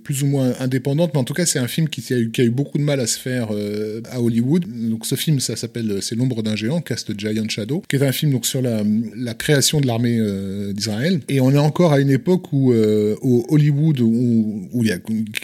[0.03, 2.39] plus ou moins indépendante, mais en tout cas c'est un film qui a, eu, qui
[2.39, 3.49] a eu beaucoup de mal à se faire
[4.09, 4.65] à Hollywood.
[4.89, 8.13] Donc ce film, ça s'appelle C'est l'ombre d'un géant, Cast Giant Shadow, qui est un
[8.13, 10.21] film donc sur la, création de l'armée
[10.73, 11.19] d'Israël.
[11.27, 12.73] Et on est encore à une époque où
[13.49, 14.99] Hollywood où il y a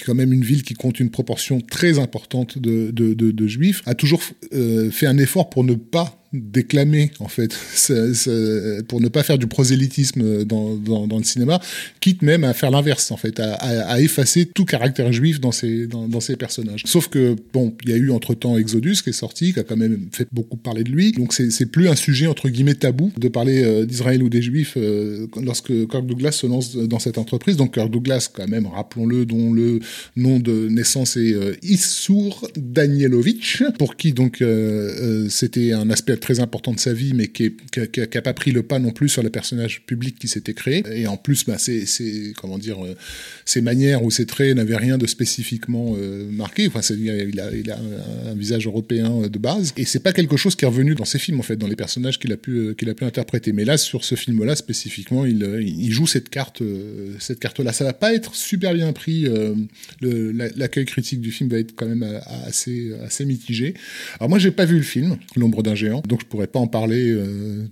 [0.05, 4.21] quand même une ville qui compte une proportion très importante de juifs, a toujours
[4.53, 7.53] euh, fait un effort pour ne pas déclamer en fait
[8.87, 11.61] pour ne pas faire du prosélytisme dans, dans, dans, le cinéma
[11.99, 15.87] quitte même à faire l'inverse en fait à, à, effacer tout caractère juif dans ces
[15.87, 16.83] dans, dans ces personnages.
[16.85, 19.63] Sauf que bon il y a eu entre temps Exodus qui est sorti qui a
[19.63, 21.11] quand même fait beaucoup parler de lui.
[21.11, 24.73] Donc c'est plus un sujet entre guillemets tabou de parler euh, d'Israël ou des juifs
[24.77, 27.57] euh, lorsque Kirk Douglas se lance dans cette entreprise.
[27.57, 29.79] Donc Kirk Douglas quand même rappelons-le dont le
[30.15, 36.39] nom de naissance est euh, Issour Danielovitch pour qui donc euh, c'était un aspect très
[36.39, 37.51] important de sa vie, mais qui
[37.97, 40.83] n'a pas pris le pas non plus sur le personnage public qui s'était créé.
[40.95, 41.85] Et en plus, bah, c'est,
[42.39, 42.95] comment dire, euh,
[43.45, 46.65] ses manières ou ses traits n'avaient rien de spécifiquement euh, marqué.
[46.67, 47.79] Enfin, il a,
[48.29, 49.73] un visage européen euh, de base.
[49.75, 51.75] Et c'est pas quelque chose qui est revenu dans ses films, en fait, dans les
[51.75, 53.51] personnages qu'il a pu, qu'il a pu interpréter.
[53.51, 56.63] Mais là, sur ce film-là spécifiquement, il, il joue cette carte,
[57.19, 57.73] cette carte-là.
[57.73, 59.27] Ça va pas être super bien pris.
[60.01, 63.73] L'accueil critique du film va être quand même assez, assez mitigé.
[64.19, 66.67] Alors moi, j'ai pas vu le film, L'ombre d'un géant donc je pourrais pas en
[66.67, 67.65] parler euh,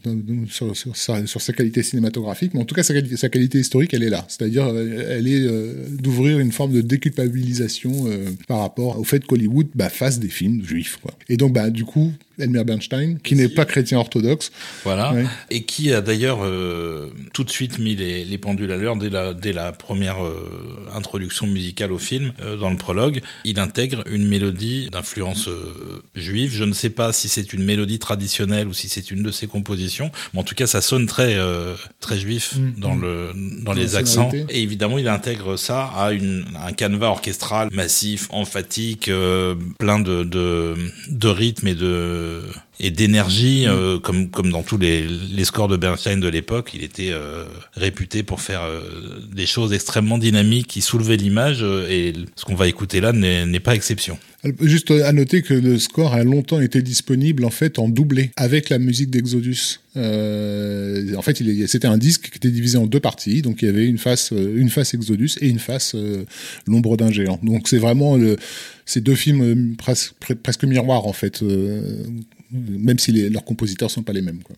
[0.49, 4.26] sur, sa, qualité cinématographique, mais en tout cas sa, qualité historique, elle est là.
[4.30, 9.68] C'est-à-dire, elle est euh, d'ouvrir une forme de déculpabilisation euh, par rapport au fait qu'Hollywood
[9.76, 10.97] bah, fasse des films juifs.
[11.30, 14.51] Et donc, bah, du coup, Elmer Bernstein, qui n'est pas chrétien orthodoxe.
[14.83, 15.13] Voilà.
[15.49, 19.09] Et qui a d'ailleurs euh, tout de suite mis les, les pendules à l'heure dès
[19.09, 23.21] la, dès la première euh, introduction musicale au film, euh, dans le prologue.
[23.45, 25.49] Il intègre une mélodie d'influence
[26.15, 26.53] juive.
[26.53, 29.47] Je ne sais pas si c'est une mélodie traditionnelle ou si c'est une de ses
[29.47, 31.37] compositions, mais en tout cas, ça sonne très,
[31.99, 33.01] très juif mm, dans, mm.
[33.01, 33.31] le,
[33.63, 34.31] dans, les accents.
[34.49, 39.09] Et évidemment, il intègre ça à une, un canevas orchestral massif, emphatique,
[39.79, 40.75] plein de, de,
[41.09, 43.69] de rythmes et de de et d'énergie, mm.
[43.69, 47.45] euh, comme comme dans tous les, les scores de Bernstein de l'époque, il était euh,
[47.73, 48.81] réputé pour faire euh,
[49.31, 53.75] des choses extrêmement dynamiques qui soulevaient l'image, et ce qu'on va écouter là n'est pas
[53.75, 54.17] exception.
[54.59, 58.69] Juste à noter que le score a longtemps été disponible en fait en doublé avec
[58.69, 59.79] la musique d'Exodus.
[59.97, 63.69] Euh, en fait, c'était un disque qui était divisé en deux parties, donc il y
[63.69, 65.95] avait une face, une face Exodus et une face
[66.65, 67.39] l'ombre d'un géant.
[67.43, 68.37] Donc c'est vraiment le,
[68.87, 71.43] ces deux films presque, presque miroirs en fait
[72.52, 74.44] même si leurs compositeurs sont pas les mêmes.
[74.44, 74.56] Quoi.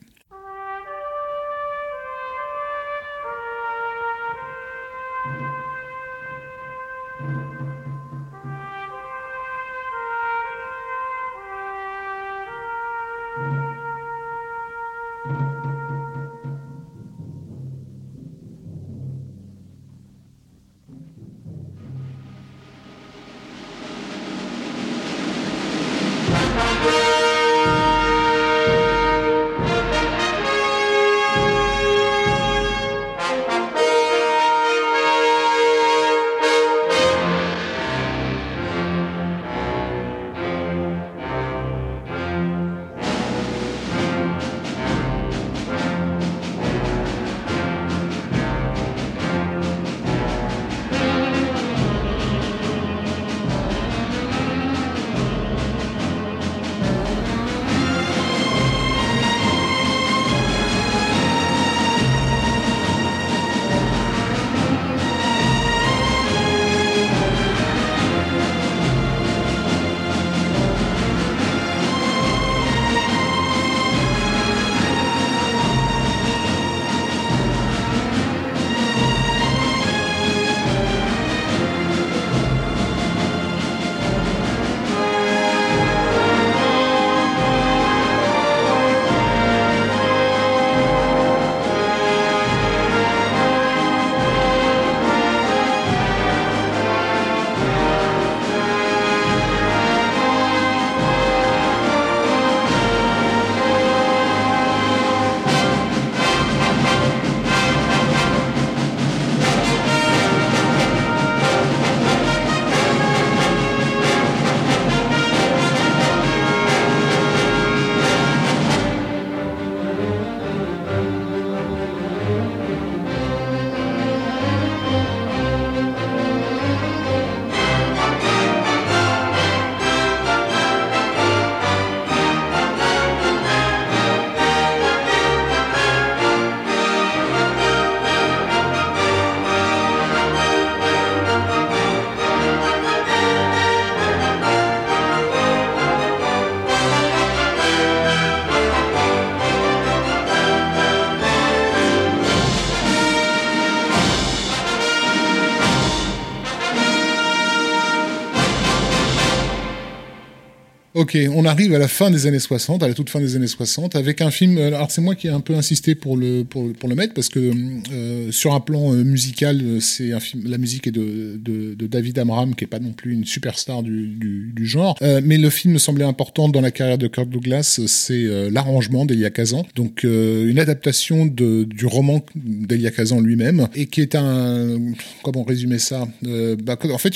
[161.16, 163.96] On arrive à la fin des années 60, à la toute fin des années 60,
[163.96, 164.58] avec un film.
[164.58, 167.14] euh, Alors c'est moi qui ai un peu insisté pour le pour, pour le mettre
[167.14, 167.52] parce que
[167.92, 170.44] euh, sur un plan euh, musical, euh, c'est un film.
[170.48, 173.84] La musique est de, de, de David Amram, qui est pas non plus une superstar
[173.84, 177.08] du, du, du genre, Euh, mais le film me semblait important dans la carrière de
[177.08, 177.80] Kirk Douglas.
[177.88, 183.86] C'est euh, l'arrangement d'Elia Kazan, donc une adaptation de, du roman d'Elia Kazan lui-même, et
[183.86, 184.80] qui est un
[185.24, 187.14] comment résumer ça bah, En fait,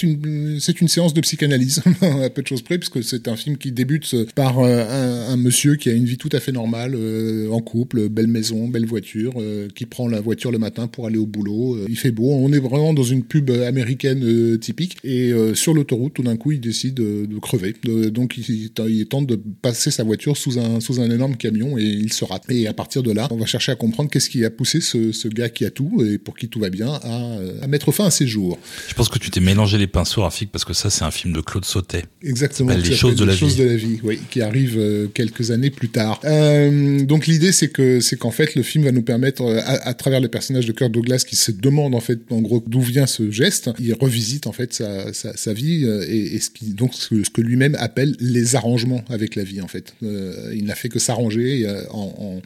[0.59, 3.71] c'est une séance de psychanalyse à peu de choses près, puisque c'est un film qui
[3.71, 3.86] débute
[4.35, 7.61] par euh, un, un monsieur qui a une vie tout à fait normale, euh, en
[7.61, 11.25] couple, belle maison, belle voiture, euh, qui prend la voiture le matin pour aller au
[11.25, 11.75] boulot.
[11.75, 14.97] Euh, il fait beau, on est vraiment dans une pub américaine euh, typique.
[15.03, 17.75] Et euh, sur l'autoroute, tout d'un coup, il décide de, crever.
[17.87, 21.77] Euh, donc, il, il tente de passer sa voiture sous un, sous un énorme camion
[21.77, 22.43] et il se rate.
[22.49, 25.11] Et à partir de là, on va chercher à comprendre qu'est-ce qui a poussé ce,
[25.11, 27.91] ce gars qui a tout et pour qui tout va bien à, euh, à mettre
[27.91, 28.57] fin à ses jours.
[28.87, 31.33] Je pense que tu t'es mélangé les pinceaux, Rafik, parce que ça, c'est un film
[31.33, 32.05] de Claude Sautet.
[32.23, 32.73] Exactement.
[32.73, 33.63] Les choses de la choses vie.
[33.63, 36.19] de la vie, oui, qui arrive euh, quelques années plus tard.
[36.25, 39.93] Euh, donc l'idée c'est que c'est qu'en fait le film va nous permettre euh, à,
[39.93, 43.07] travers le personnage de Kirk Douglas qui se demande en fait en gros d'où vient
[43.07, 47.41] ce geste, il revisite en fait sa, sa, vie et, ce qui donc ce que,
[47.41, 49.93] lui-même appelle les arrangements avec la vie en fait.
[50.01, 52.41] Il n'a fait que s'arranger en,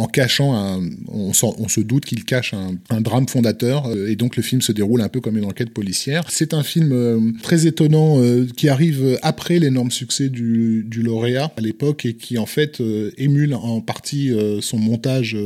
[0.00, 4.42] en cachant un, on, se doute qu'il cache un, drame fondateur euh, et donc le
[4.42, 6.24] film se déroule un peu comme une enquête policière.
[6.30, 11.52] C'est un film euh, très étonnant euh, qui arrive après l'énorme succès du, du lauréat
[11.54, 12.82] à l'époque et qui en fait
[13.18, 15.36] émule en partie son montage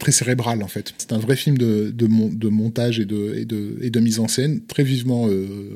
[0.00, 0.92] très cérébral en fait.
[0.98, 4.00] C'est un vrai film de, de, mon- de montage et de, et, de, et de
[4.00, 5.28] mise en scène très vivement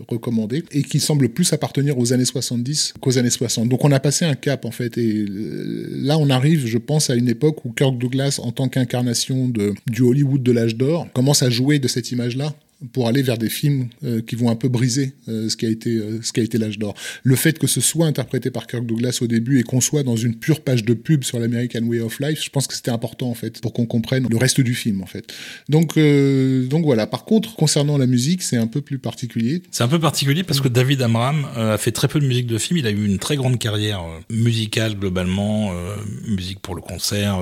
[0.09, 3.69] recommandé et qui semble plus appartenir aux années 70 qu'aux années 60.
[3.69, 7.15] Donc on a passé un cap en fait et là on arrive je pense à
[7.15, 9.49] une époque où Kirk Douglas en tant qu'incarnation
[9.87, 12.53] du Hollywood de l'âge d'or commence à jouer de cette image là
[12.93, 15.69] pour aller vers des films euh, qui vont un peu briser euh, ce qui a
[15.69, 16.95] été euh, ce qui a été l'âge d'or.
[17.23, 20.17] Le fait que ce soit interprété par Kirk Douglas au début et qu'on soit dans
[20.17, 23.29] une pure page de pub sur l'American Way of Life, je pense que c'était important
[23.29, 25.33] en fait pour qu'on comprenne le reste du film en fait.
[25.69, 27.07] Donc euh, donc voilà.
[27.07, 29.63] Par contre, concernant la musique, c'est un peu plus particulier.
[29.71, 32.47] C'est un peu particulier parce que David Amram euh, a fait très peu de musique
[32.47, 32.79] de film.
[32.79, 35.73] Il a eu une très grande carrière euh, musicale globalement,
[36.27, 37.39] musique pour le concert,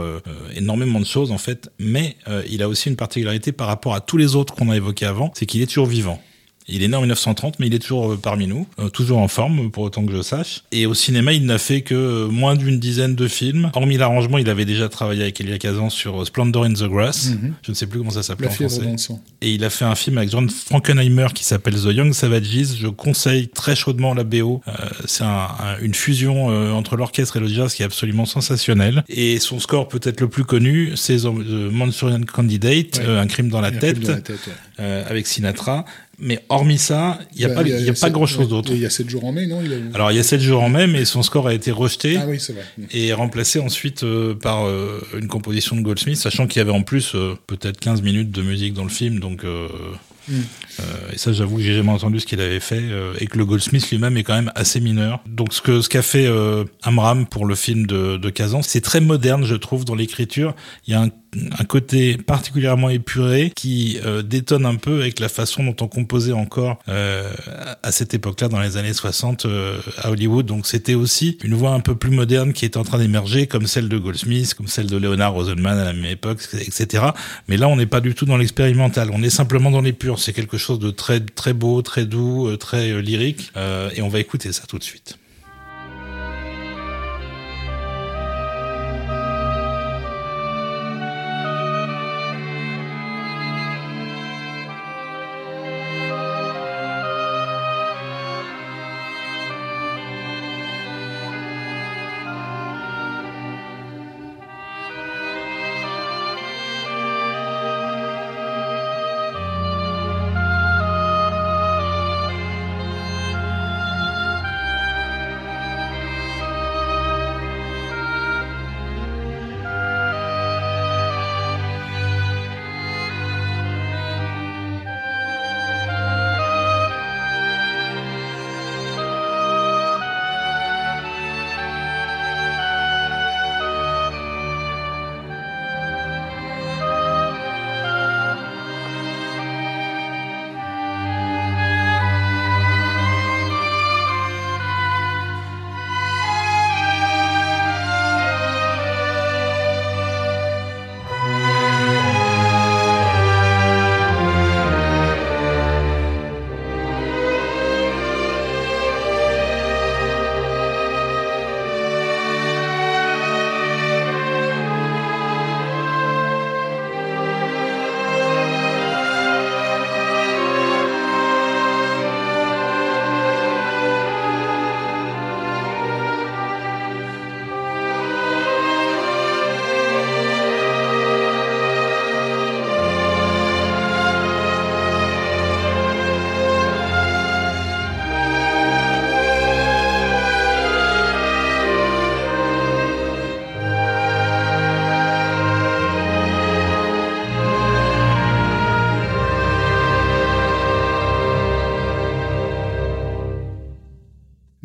[0.56, 1.70] énormément de choses en fait.
[1.78, 2.16] Mais
[2.51, 5.27] il a aussi une particularité par rapport à tous les autres qu'on a évoqués avant,
[5.34, 6.20] c'est qu'il est toujours vivant.
[6.69, 9.28] Il est né en 1930, mais il est toujours euh, parmi nous, euh, toujours en
[9.28, 10.62] forme, pour autant que je sache.
[10.73, 13.70] Et au cinéma, il n'a fait que euh, moins d'une dizaine de films.
[13.74, 17.31] Hormis l'arrangement, il avait déjà travaillé avec Elia Kazan sur Splendor in the Grass.
[17.62, 19.15] Je ne sais plus comment ça s'appelait La en français.
[19.40, 22.77] Et il a fait un film avec John Frankenheimer qui s'appelle The Young Savages.
[22.78, 24.61] Je conseille très chaudement la BO.
[24.69, 24.73] Euh,
[25.07, 29.05] c'est un- un- une fusion euh, entre l'orchestre et le jazz qui est absolument sensationnelle.
[29.09, 31.27] Et son score peut-être le plus connu, c'est The
[31.73, 33.05] Manchurian Candidate, Ouais.
[33.07, 34.53] euh, Un crime dans la tête, dans la tête, ouais.
[34.81, 35.85] euh, avec Sinatra.
[36.20, 38.73] Mais hormis ça, il n'y a, Bah, pas, y a pas grand chose d'autre.
[38.73, 39.77] Il y a 7 jours en mai, non il a...
[39.95, 42.27] Alors il y a 7 jours en mai, mais son score a été rejeté Ah
[42.28, 42.65] oui, vrai.
[42.90, 46.82] et remplacé ensuite euh, par euh, une composition de Goldsmith, sachant qu'il y avait en
[46.82, 49.69] plus euh, peut-être 15 minutes de musique dans le film, donc euh,
[50.31, 50.82] euh,
[51.12, 53.47] et ça j'avoue que j'ai jamais entendu ce qu'il avait fait euh, et que le
[53.47, 55.20] Goldsmith lui-même est quand même assez mineur.
[55.27, 58.82] Donc ce que ce qu'a fait euh, Amram pour le film de, de Kazan, c'est
[58.82, 60.55] très moderne je trouve dans l'écriture.
[60.86, 65.28] Il y a un un côté particulièrement épuré qui euh, détonne un peu avec la
[65.28, 67.30] façon dont on composait encore euh,
[67.82, 70.46] à cette époque-là dans les années 60 euh, à Hollywood.
[70.46, 73.66] Donc c'était aussi une voix un peu plus moderne qui était en train d'émerger, comme
[73.66, 77.05] celle de Goldsmith, comme celle de Leonard Rosenman à la même époque, etc.
[77.48, 79.10] Mais là, on n'est pas du tout dans l'expérimental.
[79.12, 80.18] On est simplement dans les purs.
[80.18, 83.52] C'est quelque chose de très très beau, très doux, très lyrique.
[83.94, 85.18] Et on va écouter ça tout de suite.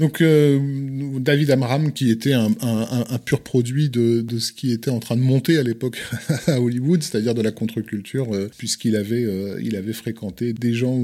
[0.04, 0.60] Donc euh,
[1.18, 2.50] David Amram, qui était un,
[3.24, 5.98] pur produit de, ce qui était en train de monter à l'époque
[6.48, 11.02] à Hollywood, c'est-à-dire de la contre-culture, euh, puisqu'il avait, euh, il avait fréquenté des gens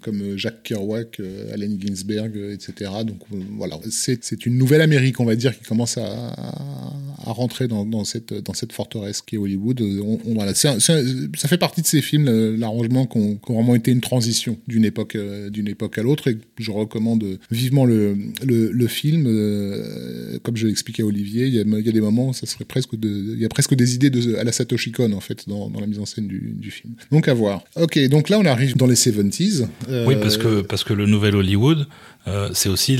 [0.00, 1.20] comme Jacques Kerouac,
[1.52, 2.90] Allen Ginsberg, etc.
[3.04, 3.18] Donc
[3.58, 6.89] voilà, c'est une nouvelle Amérique, on va dire, qui commence à
[7.32, 9.80] rentrer dans, dans, cette, dans cette forteresse qui est Hollywood.
[9.80, 14.00] On, on voilà, ça fait partie de ces films, l'arrangement, qui ont vraiment été une
[14.00, 15.16] transition d'une époque,
[15.50, 21.02] d'une époque à l'autre, et je recommande vivement le, le, film, euh, comme je l'expliquais
[21.02, 23.40] à Olivier, il y, a, il y, a, des moments, ça serait presque de, il
[23.40, 25.86] y a presque des idées de, à la Satoshi Kon en fait dans, dans la
[25.86, 26.94] mise en scène du, du, film.
[27.10, 27.64] Donc à voir.
[27.76, 29.66] Ok, donc là on arrive dans les 70s.
[29.88, 30.06] Euh...
[30.06, 31.86] Oui, parce que parce que le nouvel Hollywood,
[32.26, 32.98] euh, c'est aussi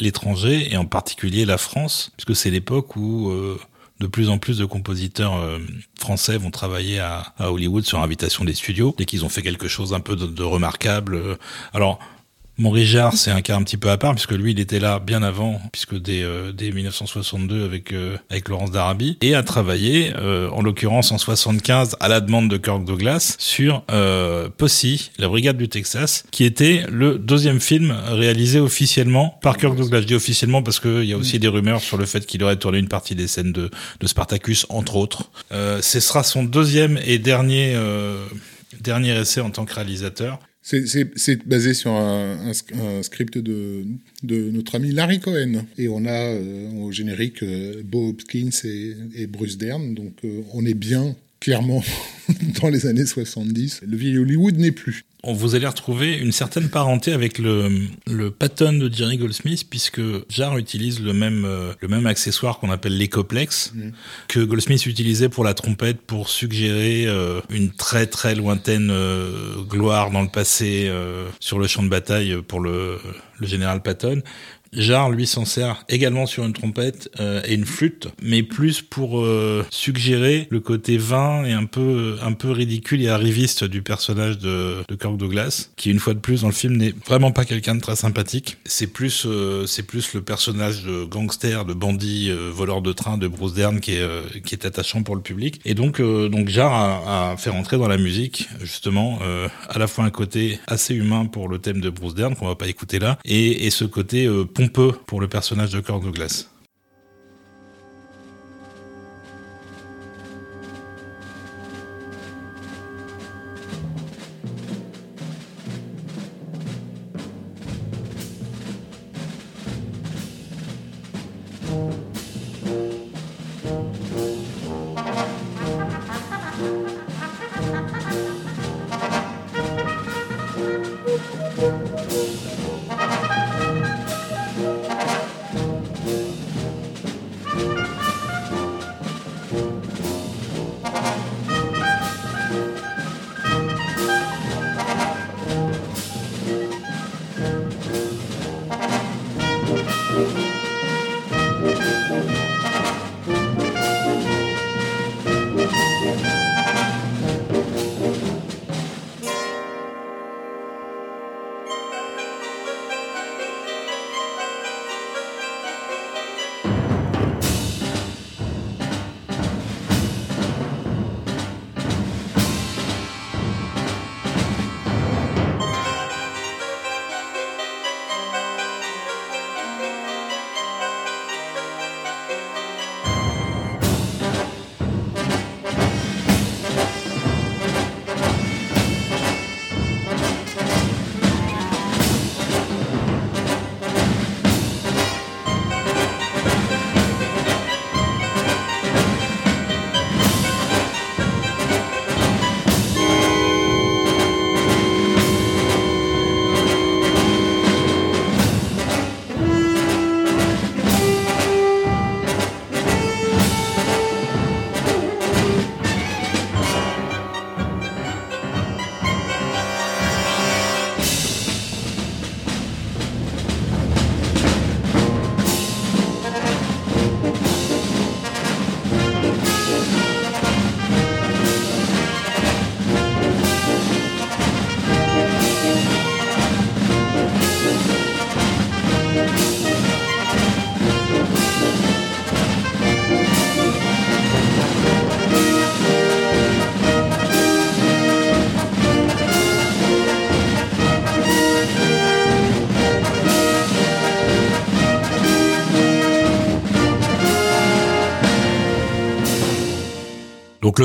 [0.00, 3.58] l'étranger et en particulier la France, puisque c'est l'époque où euh,
[4.00, 5.58] de plus en plus de compositeurs euh,
[5.98, 9.68] français vont travailler à, à, Hollywood sur invitation des studios dès qu'ils ont fait quelque
[9.68, 11.38] chose un peu de, de remarquable.
[11.72, 11.98] Alors
[12.58, 15.22] Montrijard, c'est un cas un petit peu à part, puisque lui, il était là bien
[15.22, 20.48] avant, puisque dès, euh, dès 1962 avec, euh, avec Laurence d'Arabie, et a travaillé, euh,
[20.50, 24.86] en l'occurrence en 75, à la demande de Kirk Douglas, sur euh, Posse,
[25.18, 30.00] la brigade du Texas, qui était le deuxième film réalisé officiellement par Kirk Douglas.
[30.00, 32.56] Je dis officiellement parce qu'il y a aussi des rumeurs sur le fait qu'il aurait
[32.56, 33.70] tourné une partie des scènes de,
[34.00, 35.30] de Spartacus, entre autres.
[35.50, 37.76] ce sera son deuxième et dernier,
[38.80, 40.38] dernier essai en tant que réalisateur.
[40.68, 42.52] C'est basé sur un,
[43.02, 43.84] script de,
[44.24, 45.64] notre ami Larry Cohen.
[45.78, 49.94] Et on a euh, au générique euh, Bo Hopkins et, et, Bruce Dern.
[49.94, 51.84] Donc euh, on est bien clairement
[52.60, 53.82] dans les années 70.
[53.86, 55.04] Le vieil Hollywood n'est plus
[55.34, 57.68] vous allez retrouver une certaine parenté avec le,
[58.06, 62.70] le Patton de Jerry Goldsmith, puisque Jarre utilise le même, euh, le même accessoire qu'on
[62.70, 63.90] appelle l'écoplex, mm.
[64.28, 70.10] que Goldsmith utilisait pour la trompette pour suggérer euh, une très très lointaine euh, gloire
[70.10, 70.90] dans le passé
[71.40, 72.98] sur le champ de bataille pour le,
[73.38, 74.22] le général Patton.
[74.72, 79.20] Jarre, lui, s'en sert également sur une trompette euh, et une flûte, mais plus pour
[79.20, 84.38] euh, suggérer le côté vain et un peu, un peu ridicule et arriviste du personnage
[84.38, 87.44] de, de Kirk Douglas, qui, une fois de plus, dans le film, n'est vraiment pas
[87.44, 88.58] quelqu'un de très sympathique.
[88.64, 93.28] C'est plus, euh, c'est plus le personnage de gangster, de bandit, voleur de train de
[93.28, 95.60] Bruce Dern qui est, qui est attachant pour le public.
[95.64, 99.18] Et donc, donc Jarre a, a, fait rentrer dans la musique, justement,
[99.68, 102.54] à la fois un côté assez humain pour le thème de Bruce Dern, qu'on va
[102.54, 106.48] pas écouter là, et, et ce côté pompeux pour le personnage de Kirk Douglas.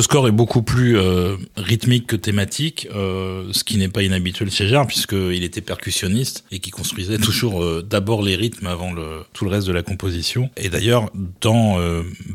[0.01, 4.49] Le score est beaucoup plus euh, rythmique que thématique, euh, ce qui n'est pas inhabituel
[4.49, 8.95] chez Jarre puisqu'il était percussionniste et qui construisait toujours euh, d'abord les rythmes avant
[9.31, 10.49] tout le reste de la composition.
[10.57, 11.77] Et d'ailleurs, dans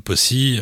[0.05, 0.61] Possy,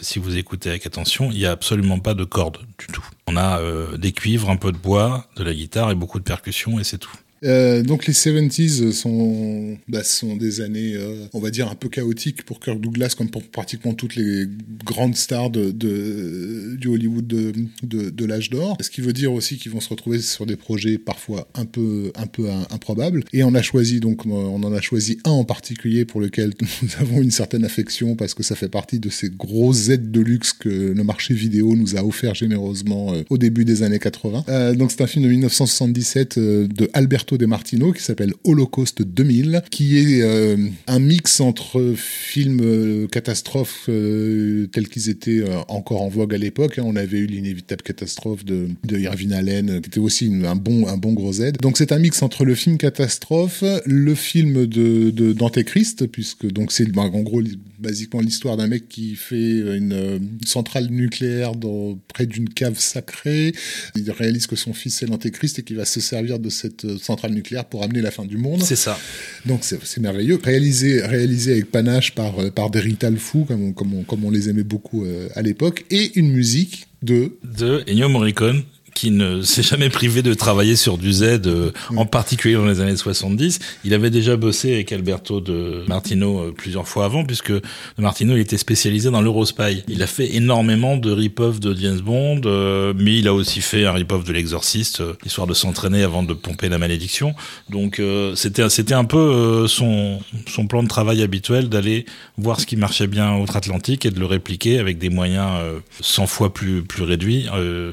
[0.00, 3.04] si vous écoutez avec attention, il n'y a absolument pas de cordes du tout.
[3.26, 3.60] On a
[3.98, 6.98] des cuivres, un peu de bois, de la guitare et beaucoup de percussions et c'est
[6.98, 7.12] tout.
[7.44, 11.88] Euh, donc les 70s sont, bah, sont des années, euh, on va dire, un peu
[11.88, 14.44] chaotiques pour Kirk Douglas, comme pour pratiquement toutes les
[14.84, 17.52] grandes stars de, de du Hollywood de,
[17.82, 18.76] de, de l'âge d'or.
[18.80, 22.12] Ce qui veut dire aussi qu'ils vont se retrouver sur des projets parfois un peu,
[22.14, 23.24] un peu improbables.
[23.32, 26.52] Et on a choisi, donc, on en a choisi un en particulier pour lequel
[26.82, 30.20] nous avons une certaine affection parce que ça fait partie de ces grosses aides de
[30.20, 34.44] luxe que le marché vidéo nous a offert généreusement euh, au début des années 80.
[34.48, 39.02] Euh, donc c'est un film de 1977 euh, de Alberto De Martino qui s'appelle Holocaust
[39.02, 46.02] 2000, qui est euh, un mix entre films euh, catastrophes euh, tels qu'ils étaient encore
[46.02, 46.78] en vogue à l'époque.
[46.78, 46.84] hein.
[46.84, 50.96] On avait eu l'inévitable catastrophe de, de Irving Allen, qui était aussi un bon un
[50.96, 51.58] bon gros aide.
[51.60, 56.90] Donc c'est un mix entre le film catastrophe, le film de, d'Antéchrist, puisque donc c'est
[56.90, 57.42] bah, en gros
[57.78, 63.52] basiquement l'histoire d'un mec qui fait une centrale nucléaire dans, près d'une cave sacrée.
[63.96, 66.98] Il réalise que son fils est l'Antéchrist et qu'il va se servir de cette euh,
[67.20, 68.62] centrale nucléaire pour amener la fin du monde.
[68.62, 68.98] C'est ça.
[69.46, 70.38] Donc c'est merveilleux.
[70.42, 74.48] Réalisé, réalisé avec panache par, euh, par des comme on, comme, on, comme on les
[74.48, 77.32] aimait beaucoup euh, à l'époque, et une musique de...
[77.44, 78.62] de Ennio Morricone
[78.94, 82.80] qui ne s'est jamais privé de travailler sur du Z, euh, en particulier dans les
[82.80, 83.58] années 70.
[83.84, 87.62] Il avait déjà bossé avec Alberto de Martino euh, plusieurs fois avant, puisque de
[87.98, 89.82] Martino il était spécialisé dans l'Eurospy.
[89.88, 93.84] Il a fait énormément de rip-off de James Bond, euh, mais il a aussi fait
[93.86, 97.34] un rip-off de l'Exorciste, euh, histoire de s'entraîner avant de pomper la malédiction.
[97.68, 102.06] Donc euh, c'était c'était un peu euh, son son plan de travail habituel d'aller
[102.36, 106.26] voir ce qui marchait bien outre-Atlantique et de le répliquer avec des moyens euh, 100
[106.26, 107.92] fois plus plus réduits euh,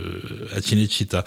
[0.55, 1.23] à Cinecittà.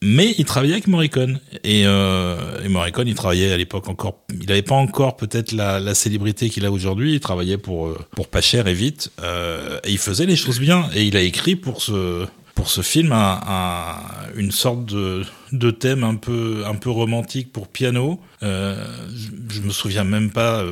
[0.00, 4.46] Mais il travaillait avec Morricone et, euh, et Morricone, il travaillait à l'époque encore, il
[4.46, 7.14] n'avait pas encore peut-être la, célébrité qu'il a aujourd'hui.
[7.14, 10.60] Il travaillait pour euh, pour pas cher et vite euh, et il faisait les choses
[10.60, 15.70] bien et il a écrit pour ce pour ce film un, un- une sorte de,
[15.72, 18.20] thème un peu un peu romantique pour piano.
[18.40, 18.76] Je,
[19.50, 20.64] je me souviens même pas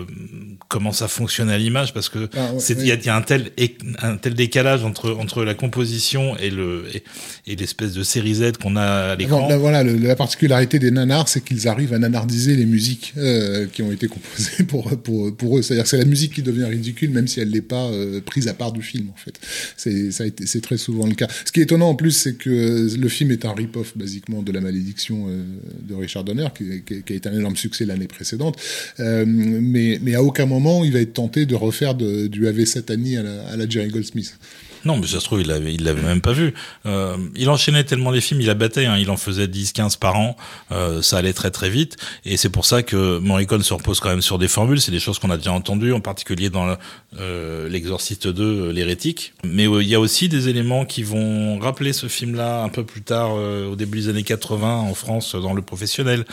[0.68, 3.22] comment ça fonctionne à l'image parce que Ah, il y a, il y a un
[3.22, 7.02] tel éc- un tel décalage entre entre la composition et le et,
[7.46, 8.82] et l'espèce de série Z qu'on a
[9.12, 9.42] à l'écran.
[9.42, 13.14] Bon, là, voilà, le- la particularité des nanars, c'est qu'ils arrivent à nanardiser les musiques
[13.16, 15.62] euh, qui ont été composées pour, pour, pour eux.
[15.62, 18.48] C'est-à-dire que c'est la musique qui devient ridicule, même si elle n'est pas euh, prise
[18.48, 19.38] à part du film, en fait.
[19.76, 21.28] C'est ça c'est très souvent le cas.
[21.44, 24.50] Ce qui est étonnant en plus, c'est que le film est un rip-off, basiquement, de
[24.52, 25.44] La Malédiction euh,
[25.82, 28.56] de Richard Donner, qui, qui- qui a été un énorme succès l'année précédente.
[28.98, 33.22] Mais, mais à aucun moment, il va être tenté de refaire du Ave Satani à
[33.22, 34.38] la, à la Jerry Goldsmith.
[34.86, 36.54] Non, mais ça se trouve, il l'avait, il l'avait même pas vu.
[36.86, 40.16] Euh, il enchaînait tellement les films, il abattait, hein, il en faisait 10, 15 par
[40.16, 40.36] an,
[40.70, 44.10] euh, ça allait très très vite, et c'est pour ça que Morricone se repose quand
[44.10, 46.76] même sur des formules, c'est des choses qu'on a déjà entendues, en particulier dans
[47.18, 49.32] euh, l'Exorciste 2, euh, l'hérétique.
[49.42, 52.84] Mais euh, il y a aussi des éléments qui vont rappeler ce film-là un peu
[52.84, 56.24] plus tard, au début des années 80, en France, dans le professionnel.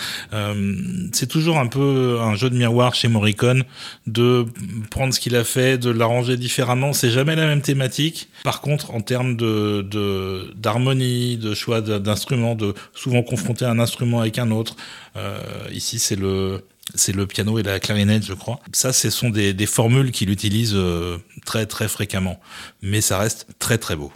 [1.11, 3.63] C'est toujours un peu un jeu de miroir chez Morricone,
[4.07, 4.45] de
[4.89, 8.30] prendre ce qu'il a fait, de l'arranger différemment, c'est jamais la même thématique.
[8.43, 14.37] Par contre, en termes de d'harmonie, de, choix d'instruments, de souvent confronter un instrument avec
[14.37, 14.75] un autre.
[15.15, 15.39] euh,
[15.71, 16.63] ici, c'est le
[16.95, 18.59] c'est le piano et la clarinette, je crois.
[18.73, 22.39] Ça, ce sont des, des formules qu'il utilise euh, très très fréquemment,
[22.81, 24.11] mais ça reste très très beau.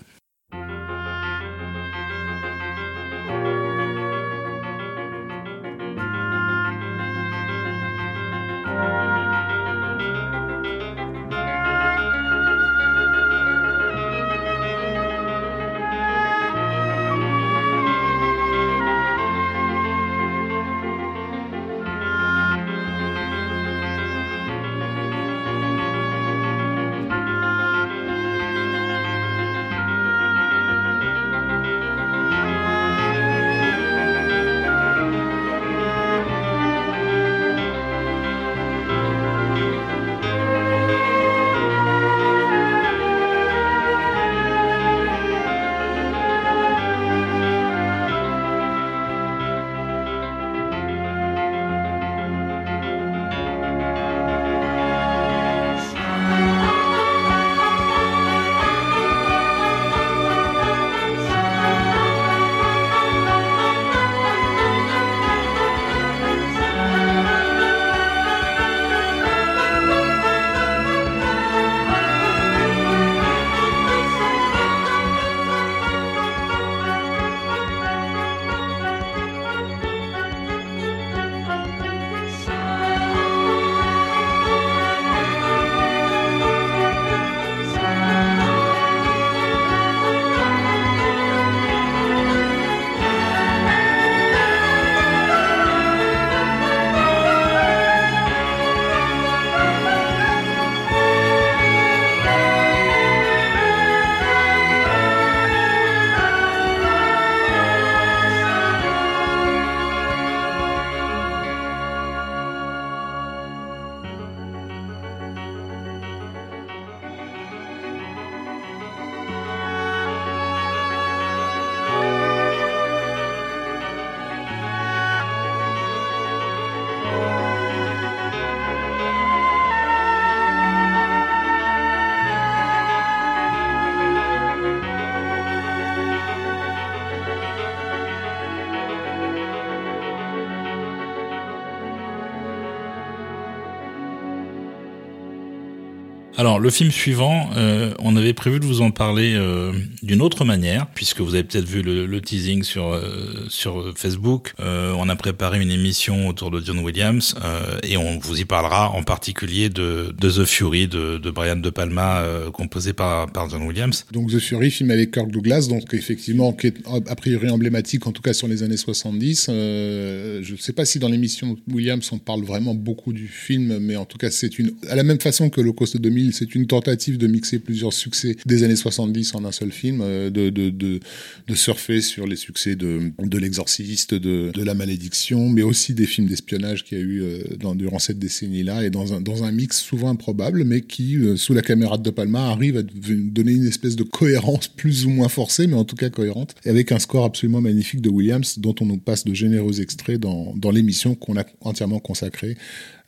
[146.60, 150.88] Le film suivant, euh, on avait prévu de vous en parler euh, d'une autre manière,
[150.88, 154.54] puisque vous avez peut-être vu le, le teasing sur euh, sur Facebook.
[154.60, 158.46] Euh, on a préparé une émission autour de John Williams euh, et on vous y
[158.46, 163.32] parlera en particulier de, de The Fury de, de Brian De Palma, euh, composé par
[163.32, 164.06] par John Williams.
[164.12, 168.12] Donc The Fury, film avec Kirk Douglas, donc effectivement qui est a priori emblématique, en
[168.12, 169.48] tout cas sur les années 70.
[169.50, 173.78] Euh, je ne sais pas si dans l'émission Williams on parle vraiment beaucoup du film,
[173.80, 176.56] mais en tout cas c'est une à la même façon que le Coast 2000, c'est
[176.56, 180.50] une tentative de mixer plusieurs succès des années 70 en un seul film, euh, de,
[180.50, 185.94] de, de, surfer sur les succès de, de l'exorciste, de, de la malédiction, mais aussi
[185.94, 189.44] des films d'espionnage qu'il y a eu euh, durant cette décennie-là, et dans un, dans
[189.44, 192.84] un mix souvent improbable, mais qui, euh, sous la caméra de De Palma, arrive à
[192.84, 196.70] donner une espèce de cohérence plus ou moins forcée, mais en tout cas cohérente, et
[196.70, 200.54] avec un score absolument magnifique de Williams, dont on nous passe de généreux extraits dans,
[200.56, 202.56] dans l'émission qu'on a entièrement consacrée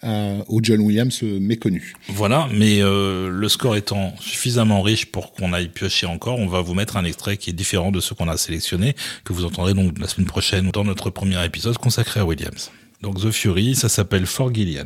[0.03, 1.93] au John Williams euh, méconnu.
[2.07, 6.61] Voilà, mais euh, le score étant suffisamment riche pour qu'on aille piocher encore, on va
[6.61, 8.95] vous mettre un extrait qui est différent de ce qu'on a sélectionné,
[9.25, 12.71] que vous entendrez donc la semaine prochaine dans notre premier épisode consacré à Williams.
[13.01, 14.85] Donc The Fury, ça s'appelle Fort Gillian.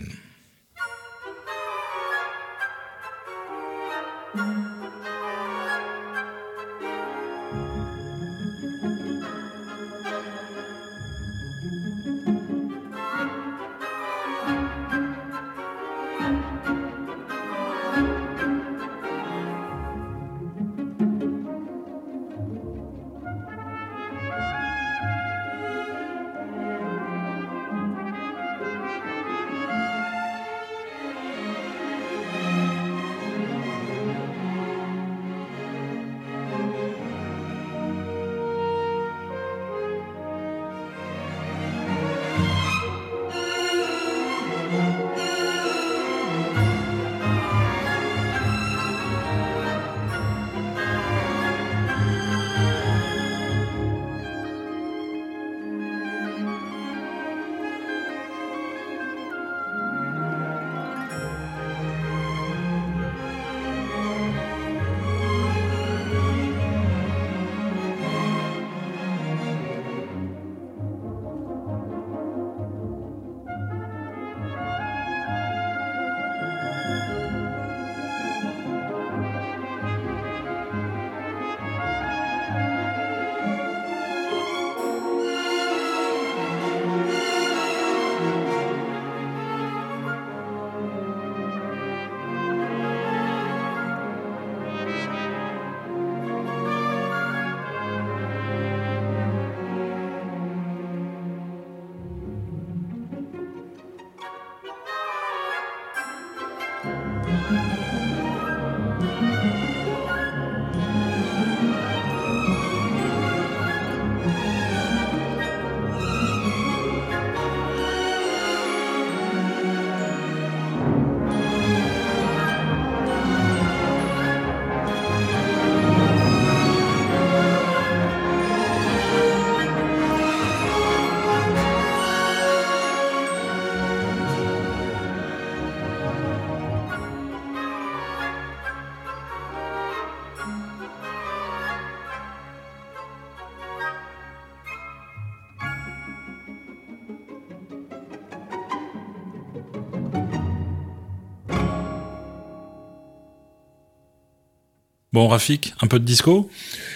[155.13, 156.49] Bon, Rafik, un peu de disco?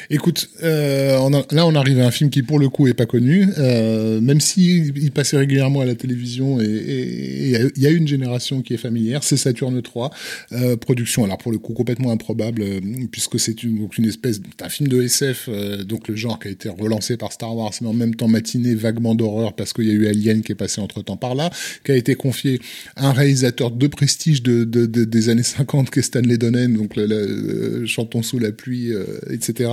[0.10, 3.46] Écoute, euh, là on arrive à un film qui pour le coup est pas connu,
[3.58, 8.62] euh, même si il passait régulièrement à la télévision et il y a une génération
[8.62, 10.12] qui est familière, c'est Saturne 3,
[10.54, 12.80] euh, production alors pour le coup complètement improbable euh,
[13.12, 16.48] puisque c'est une, donc une espèce d'un film de SF, euh, donc le genre qui
[16.48, 19.88] a été relancé par Star Wars, mais en même temps matiné vaguement d'horreur parce qu'il
[19.88, 21.50] y a eu Alien qui est passé entre temps par là,
[21.84, 22.62] qui a été confié
[22.96, 26.76] à un réalisateur de prestige de, de, de des années 50 qui est Stanley Donen,
[26.76, 28.92] donc le, le, chantons sous la pluie,
[29.30, 29.70] etc.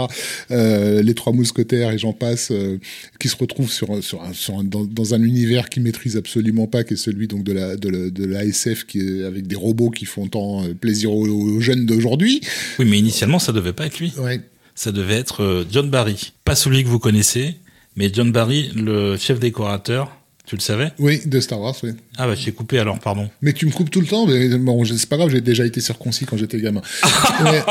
[0.50, 2.78] Euh, les trois mousquetaires et j'en passe, euh,
[3.18, 6.66] qui se retrouvent sur, sur, un, sur un, dans, dans, un univers qu'ils maîtrisent absolument
[6.66, 9.46] pas, qui est celui donc de la de la, de la SF, qui est avec
[9.46, 12.40] des robots qui font tant plaisir aux, aux jeunes d'aujourd'hui.
[12.78, 14.12] Oui, mais initialement ça devait pas être lui.
[14.18, 14.40] Ouais.
[14.74, 17.54] Ça devait être John Barry, pas celui que vous connaissez,
[17.96, 20.10] mais John Barry, le chef décorateur
[20.46, 20.92] tu le savais?
[20.98, 21.92] Oui, de Star Wars, oui.
[22.18, 23.30] Ah bah j'ai coupé alors, pardon.
[23.40, 25.80] Mais tu me coupes tout le temps, mais bon, c'est pas grave, j'ai déjà été
[25.80, 26.82] circoncis quand j'étais gamin.
[27.44, 27.62] mais...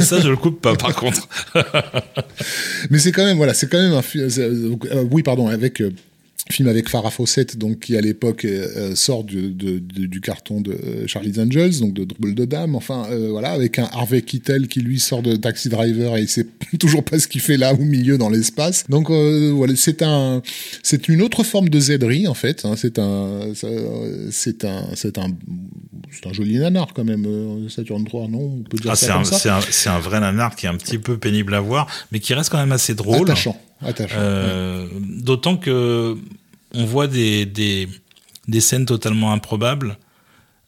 [0.00, 1.28] Ça, je le coupe pas, par contre.
[2.90, 4.02] mais c'est quand même, voilà, c'est quand même un...
[4.16, 5.82] Euh, oui, pardon, avec...
[6.48, 10.60] Euh, film avec Farah Fawcett, donc qui à l'époque euh, sort du, de, du carton
[10.60, 12.74] de euh, Charlie's Angels, donc de Drôle de Dame.
[12.74, 16.28] Enfin, euh, voilà, avec un Harvey Keitel qui lui sort de Taxi Driver et il
[16.28, 16.46] sait
[16.78, 18.84] toujours pas ce qu'il fait là au milieu dans l'espace.
[18.88, 20.42] Donc voilà, c'est un,
[20.82, 22.64] c'est une autre forme de zèderie en fait.
[22.64, 22.74] Hein.
[22.76, 25.28] c'est un, c'est un, c'est un,
[26.10, 27.26] c'est un joli nanar quand même.
[27.68, 28.38] Saturn 3, non?
[28.38, 30.98] On peut dire ah, ça C'est un, c'est un vrai nanar qui est un petit
[30.98, 33.30] peu pénible à voir, mais qui reste quand même assez drôle.
[33.30, 33.56] Attachant.
[33.82, 36.16] Euh, d'autant que
[36.74, 37.88] on voit des, des,
[38.48, 39.98] des scènes totalement improbables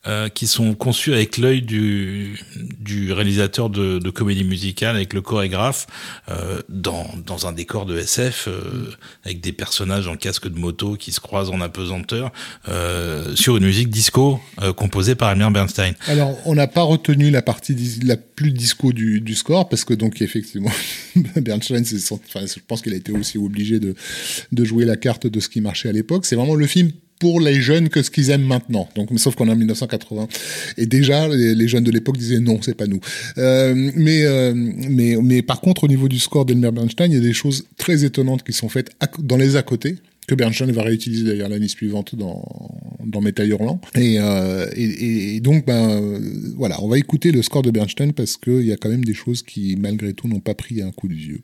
[0.06, 2.38] euh, qui sont conçus avec l'œil du,
[2.78, 5.86] du réalisateur de, de, comédie musicale, avec le chorégraphe,
[6.28, 8.90] euh, dans, dans un décor de SF, euh,
[9.24, 12.32] avec des personnages en casque de moto qui se croisent en apesanteur,
[12.68, 15.94] euh, sur une musique disco euh, composée par Elmer Bernstein.
[16.06, 19.94] Alors, on n'a pas retenu la partie la plus disco du, du score, parce que
[19.94, 20.70] donc effectivement,
[21.36, 23.96] Bernstein, enfin, je pense qu'il a été aussi obligé de,
[24.52, 26.24] de jouer la carte de ce qui marchait à l'époque.
[26.24, 28.88] C'est vraiment le film pour les jeunes que ce qu'ils aiment maintenant.
[28.94, 30.28] Donc, sauf qu'on est en 1980.
[30.76, 33.00] Et déjà, les, jeunes de l'époque disaient non, c'est pas nous.
[33.38, 37.18] Euh, mais, euh, mais, mais par contre, au niveau du score d'Elmer Bernstein, il y
[37.18, 39.96] a des choses très étonnantes qui sont faites dans les à côté
[40.26, 42.44] que Bernstein va réutiliser d'ailleurs l'année suivante dans,
[43.04, 43.80] dans Metal Hurlant.
[43.94, 46.20] Et, euh, et, et, donc, ben,
[46.56, 49.14] voilà, on va écouter le score de Bernstein parce qu'il y a quand même des
[49.14, 51.40] choses qui, malgré tout, n'ont pas pris un coup de vieux.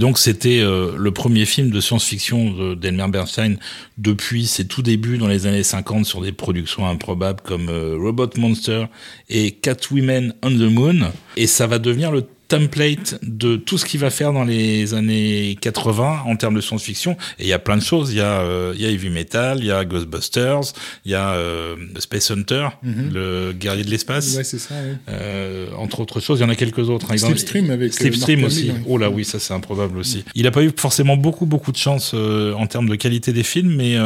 [0.00, 3.58] Donc c'était euh, le premier film de science-fiction d'Elmer Bernstein
[3.98, 8.30] depuis ses tout débuts dans les années 50 sur des productions improbables comme euh, Robot
[8.38, 8.86] Monster
[9.28, 11.12] et Catwoman on the Moon.
[11.36, 15.56] Et ça va devenir le template de tout ce qu'il va faire dans les années
[15.60, 17.12] 80 en termes de science-fiction.
[17.38, 18.12] Et il y a plein de choses.
[18.12, 20.72] Il y a, euh, il y a Heavy Metal, il y a Ghostbusters,
[21.04, 23.10] il y a euh, Space Hunter, mhm.
[23.12, 24.36] le guerrier de l'espace.
[24.36, 24.74] Ouais, c'est ça.
[25.08, 27.06] Euh, entre autres choses, il y en a quelques autres.
[27.12, 27.16] Hein.
[27.16, 28.72] Slipstream avec Slipstream aussi.
[28.86, 30.24] Oh là oui, ça c'est improbable aussi.
[30.34, 33.74] Il n'a pas eu forcément beaucoup beaucoup de chance en termes de qualité des films,
[33.76, 33.96] mais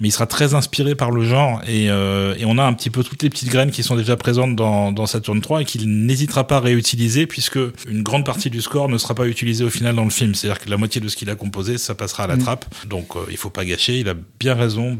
[0.00, 3.02] mais il sera très inspiré par le genre et, et on a un petit peu
[3.02, 6.46] toutes les petites graines qui sont déjà présentes dans, dans Saturn 3 et qu'il n'hésitera
[6.46, 7.58] pas à réutiliser puisque
[7.88, 10.34] une grande partie du score ne sera pas utilisée au final dans le film.
[10.34, 12.40] C'est-à-dire que la moitié de ce qu'il a composé, ça passera à la mm.
[12.40, 12.74] trappe.
[12.86, 13.98] Donc euh, il faut pas gâcher.
[14.00, 14.96] Il a bien raison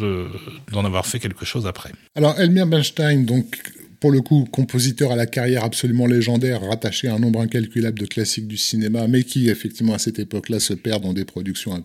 [0.73, 1.93] d'en avoir fait quelque chose après.
[2.15, 3.61] Alors Elmer Bernstein, donc
[4.01, 8.05] pour le coup, compositeur à la carrière absolument légendaire, rattaché à un nombre incalculable de
[8.05, 11.83] classiques du cinéma, mais qui, effectivement, à cette époque-là, se perd dans des productions un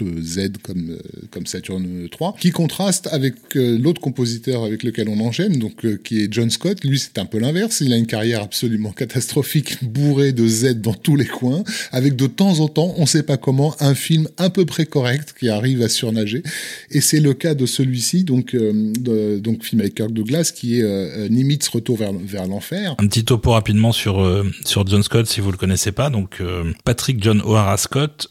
[0.00, 0.98] type Z comme, euh,
[1.30, 5.98] comme Saturn 3, qui contraste avec euh, l'autre compositeur avec lequel on enchaîne, donc euh,
[6.02, 6.84] qui est John Scott.
[6.84, 7.80] Lui, c'est un peu l'inverse.
[7.80, 11.62] Il a une carrière absolument catastrophique, bourrée de Z dans tous les coins,
[11.92, 14.86] avec de temps en temps, on ne sait pas comment, un film à peu près
[14.86, 16.42] correct qui arrive à surnager.
[16.90, 21.68] Et c'est le cas de celui-ci, donc, donc film avec Kirk Douglas, qui est Nimitz
[21.68, 22.94] Retour vers, vers l'enfer.
[22.98, 26.10] Un petit topo rapidement sur, sur John Scott, si vous le connaissez pas.
[26.10, 26.42] Donc
[26.84, 28.30] Patrick John O'Hara Scott,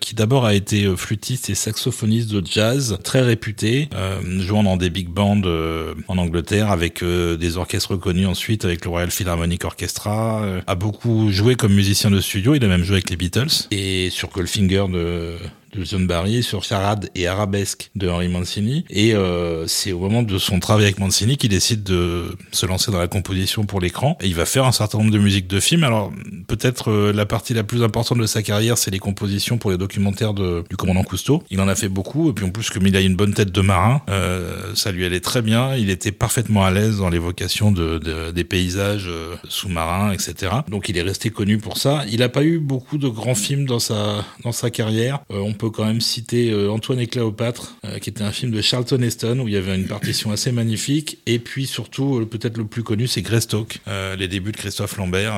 [0.00, 4.90] qui d'abord a été flûtiste et saxophoniste de jazz très réputé, euh, jouant dans des
[4.90, 9.64] big bands euh, en Angleterre avec euh, des orchestres reconnus ensuite avec le Royal Philharmonic
[9.64, 13.66] Orchestra, a beaucoup joué comme musicien de studio, il a même joué avec les Beatles.
[13.70, 15.36] Et sur Goldfinger de
[15.72, 18.84] de John Barry sur Charade et Arabesque de Henry Mancini.
[18.90, 22.90] Et euh, c'est au moment de son travail avec Mancini qu'il décide de se lancer
[22.90, 24.16] dans la composition pour l'écran.
[24.20, 25.84] Et il va faire un certain nombre de musiques de films.
[25.84, 26.12] Alors
[26.46, 29.78] peut-être euh, la partie la plus importante de sa carrière, c'est les compositions pour les
[29.78, 31.42] documentaires de, du commandant Cousteau.
[31.50, 32.30] Il en a fait beaucoup.
[32.30, 35.04] Et puis en plus, comme il a une bonne tête de marin, euh, ça lui
[35.04, 35.76] allait très bien.
[35.76, 40.52] Il était parfaitement à l'aise dans l'évocation de, de, des paysages euh, sous-marins, etc.
[40.68, 42.04] Donc il est resté connu pour ça.
[42.10, 45.20] Il n'a pas eu beaucoup de grands films dans sa, dans sa carrière.
[45.30, 48.62] Euh, peut quand même citer euh, Antoine et Cléopâtre, euh, qui était un film de
[48.62, 51.18] Charlton Heston où il y avait une partition assez magnifique.
[51.26, 53.78] Et puis surtout, euh, peut-être le plus connu, c'est Greystock,
[54.18, 55.34] les débuts de Christophe Lambert,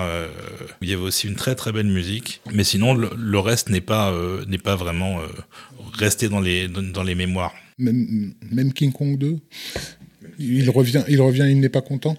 [0.81, 2.41] où il y avait aussi une très très belle musique.
[2.53, 4.13] Mais sinon, le, reste n'est pas
[4.63, 5.21] pas vraiment
[5.95, 7.53] resté dans les dans les mémoires.
[7.79, 9.39] Même, même King Kong 2
[10.43, 12.17] il revient, il revient, il n'est pas content.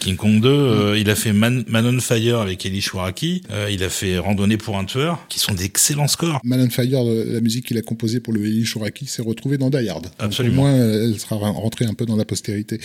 [0.00, 3.82] King, Kong 2, euh, il a fait Man, on Fire avec Eli Shwaraki, euh, il
[3.82, 6.40] a fait Randonnée pour un tueur, qui sont d'excellents scores.
[6.44, 9.70] Man on Fire, la musique qu'il a composée pour le Eli Shwaraki, s'est retrouvée dans
[9.70, 10.06] Die Hard.
[10.18, 10.62] Absolument.
[10.62, 12.80] au moins, elle sera rentrée un peu dans la postérité.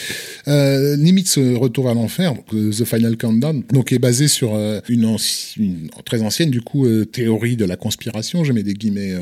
[0.47, 5.15] Euh, Nimitz Retour à l'enfer, The Final Countdown, donc est basé sur euh, une,
[5.57, 9.13] une, très ancienne du coup théorie de la conspiration, je mets des guillemets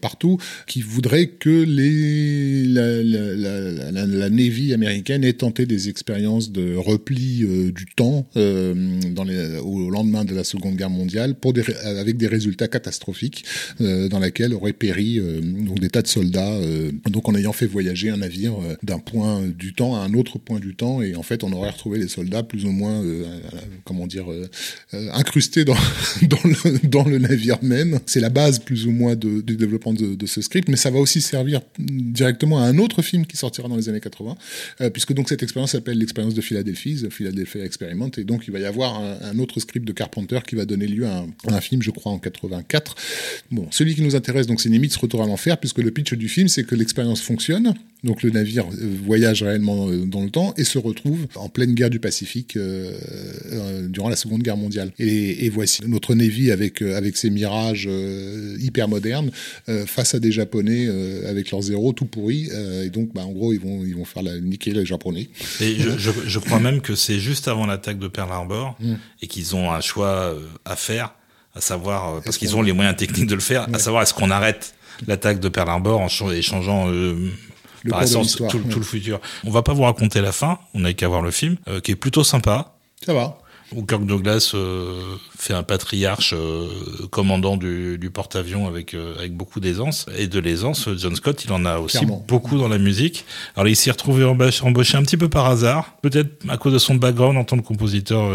[0.00, 6.50] partout, qui voudrait que les la, la, la, la Navy américaine ait tenté des expériences
[6.50, 12.16] de repli euh, du temps euh, au lendemain de la Seconde Guerre mondiale des, avec
[12.16, 13.44] des résultats catastrophiques
[13.80, 15.20] euh, dans lesquels auraient péri
[15.80, 16.58] des tas de soldats
[17.08, 20.58] donc en ayant fait voyager un navire d'un point du temps à un autre point
[20.58, 21.00] du temps.
[21.00, 23.02] Et en fait on aurait retrouvé les soldats plus ou moins
[23.84, 24.26] comment dire
[25.12, 25.74] incrustés dans
[27.04, 28.00] le, navire même.
[28.06, 31.20] C'est la base plus ou moins du développement de ce script mais ça va aussi
[31.20, 34.29] servir directement à un autre film qui sortira dans les années 80
[34.80, 38.52] euh, puisque donc cette expérience s'appelle l'expérience de Philadelphie, The Philadelphia Experiment, et donc il
[38.52, 41.82] va y avoir un, autre script de Carpenter qui va donner lieu à un, film,
[41.82, 42.94] je crois, en 84.
[43.50, 46.28] Bon, celui qui nous intéresse, donc c'est Nimitz Retour à l'enfer, puisque le pitch du
[46.28, 47.74] film, c'est que l'expérience fonctionne,
[48.04, 51.74] donc le navire euh, voyage réellement euh, dans le temps et se retrouve en pleine
[51.74, 52.58] guerre du Pacifique
[53.88, 54.92] durant la Seconde Guerre mondiale.
[54.98, 57.88] Et, voici notre Navy avec avec ses mirages
[58.58, 59.30] hyper modernes
[59.86, 60.88] face à des Japonais
[61.26, 62.48] avec leurs zéros tout pourris.
[62.84, 65.28] et donc, bah, en gros, ils vont ils vont faire la niquer les Japonais.
[65.60, 68.94] Et je, crois même que c'est juste avant l'attaque de Pearl Harbor mm.
[69.22, 71.14] et qu'ils ont un choix euh, à faire,
[71.54, 74.14] à savoir, euh, parce qu'ils ont les moyens techniques de le faire, à savoir est-ce
[74.14, 74.74] qu'on arrête
[75.06, 77.30] l'attaque de Pearl Harbor en changeant euh,
[77.88, 79.20] par essence tout, le futur.
[79.44, 81.96] On va pas vous raconter la fin, on n'a qu'à voir le film, qui est
[81.96, 82.76] plutôt sympa.
[83.04, 83.38] Ça va
[83.74, 86.68] où Kirk Douglas euh, fait un patriarche euh,
[87.10, 90.88] commandant du, du porte-avions avec euh, avec beaucoup d'aisance et de l'aisance.
[90.96, 93.24] John Scott, il en a aussi beaucoup dans la musique.
[93.56, 96.94] Alors il s'est retrouvé embauché un petit peu par hasard, peut-être à cause de son
[96.94, 98.30] background en tant que compositeur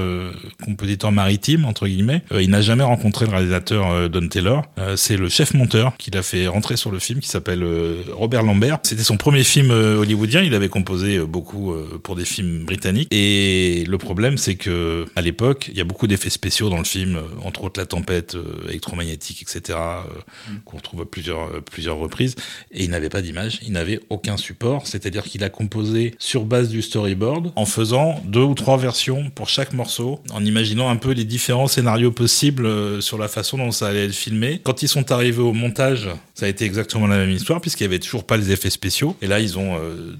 [0.63, 2.21] compositeur maritime entre guillemets.
[2.39, 4.63] il n'a jamais rencontré le réalisateur Don Taylor.
[4.95, 7.65] C'est le chef monteur qui l'a fait rentrer sur le film, qui s'appelle
[8.13, 8.79] Robert Lambert.
[8.83, 10.41] C'était son premier film hollywoodien.
[10.41, 13.07] Il avait composé beaucoup pour des films britanniques.
[13.11, 15.67] Et le problème, c'est que à l'époque.
[15.69, 18.69] Il y a beaucoup d'effets spéciaux dans le film, euh, entre autres la tempête euh,
[18.69, 20.59] électromagnétique, etc., euh, mm.
[20.63, 22.35] qu'on retrouve à plusieurs, plusieurs reprises.
[22.71, 26.69] Et il n'avait pas d'image, il n'avait aucun support, c'est-à-dire qu'il a composé sur base
[26.69, 31.11] du storyboard en faisant deux ou trois versions pour chaque morceau, en imaginant un peu
[31.11, 34.61] les différents scénarios possibles sur la façon dont ça allait être filmé.
[34.63, 37.93] Quand ils sont arrivés au montage, ça a été exactement la même histoire, puisqu'il n'y
[37.93, 39.15] avait toujours pas les effets spéciaux.
[39.21, 39.79] Et là, ils ont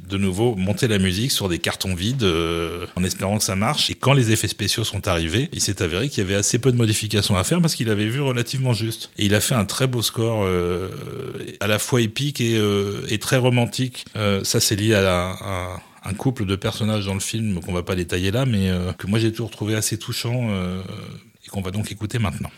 [0.09, 2.25] de nouveau monté la musique sur des cartons vides,
[2.95, 3.89] en espérant que ça marche.
[3.89, 6.71] Et quand les effets spéciaux sont arrivé, il s'est avéré qu'il y avait assez peu
[6.71, 9.09] de modifications à faire parce qu'il avait vu relativement juste.
[9.17, 10.89] Et il a fait un très beau score, euh,
[11.59, 14.05] à la fois épique et, euh, très romantique.
[14.15, 15.77] Euh, ça, c'est lié à,
[16.07, 18.69] un couple de personnages dans le film qu'on va pas détailler là, mais
[18.99, 20.51] que moi j'ai toujours trouvé assez touchant
[21.43, 22.51] et qu'on va donc écouter maintenant.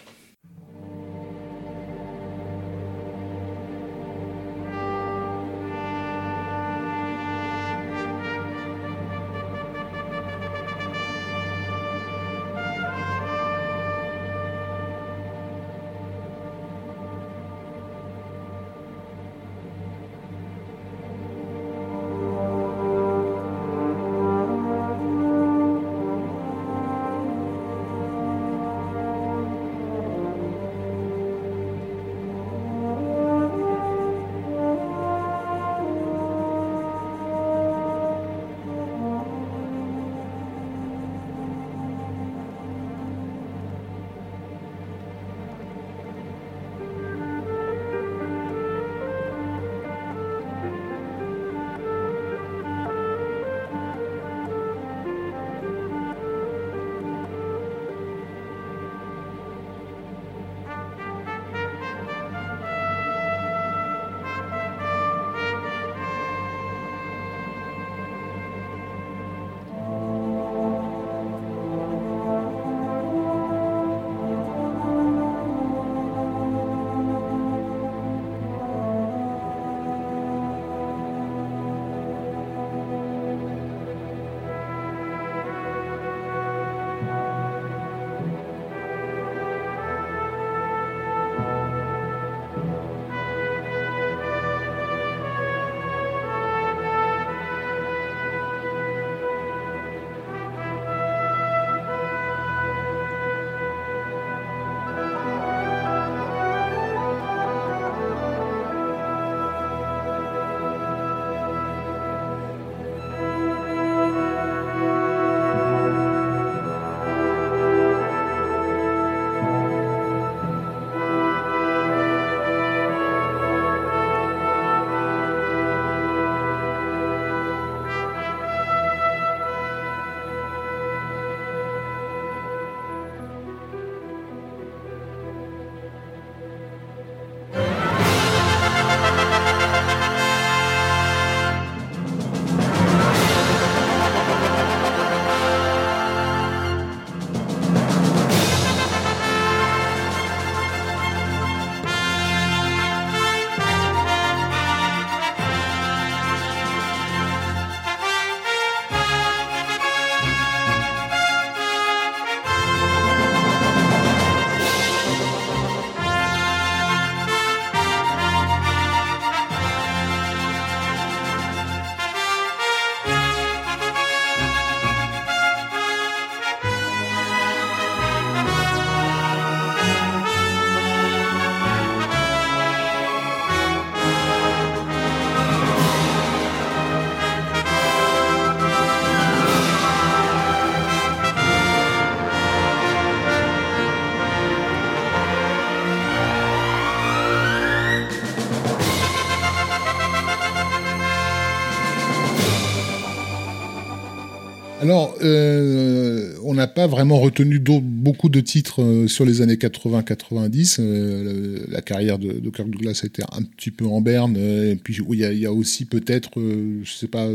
[205.22, 207.60] Euh, on n'a pas vraiment retenu
[207.97, 210.77] beaucoup de titres euh, sur les années 80-90.
[210.79, 214.37] Euh, la carrière de, Kirk Douglas était un petit peu en berne.
[214.37, 217.27] et puis, il y, a, aussi peut-être, je sais pas,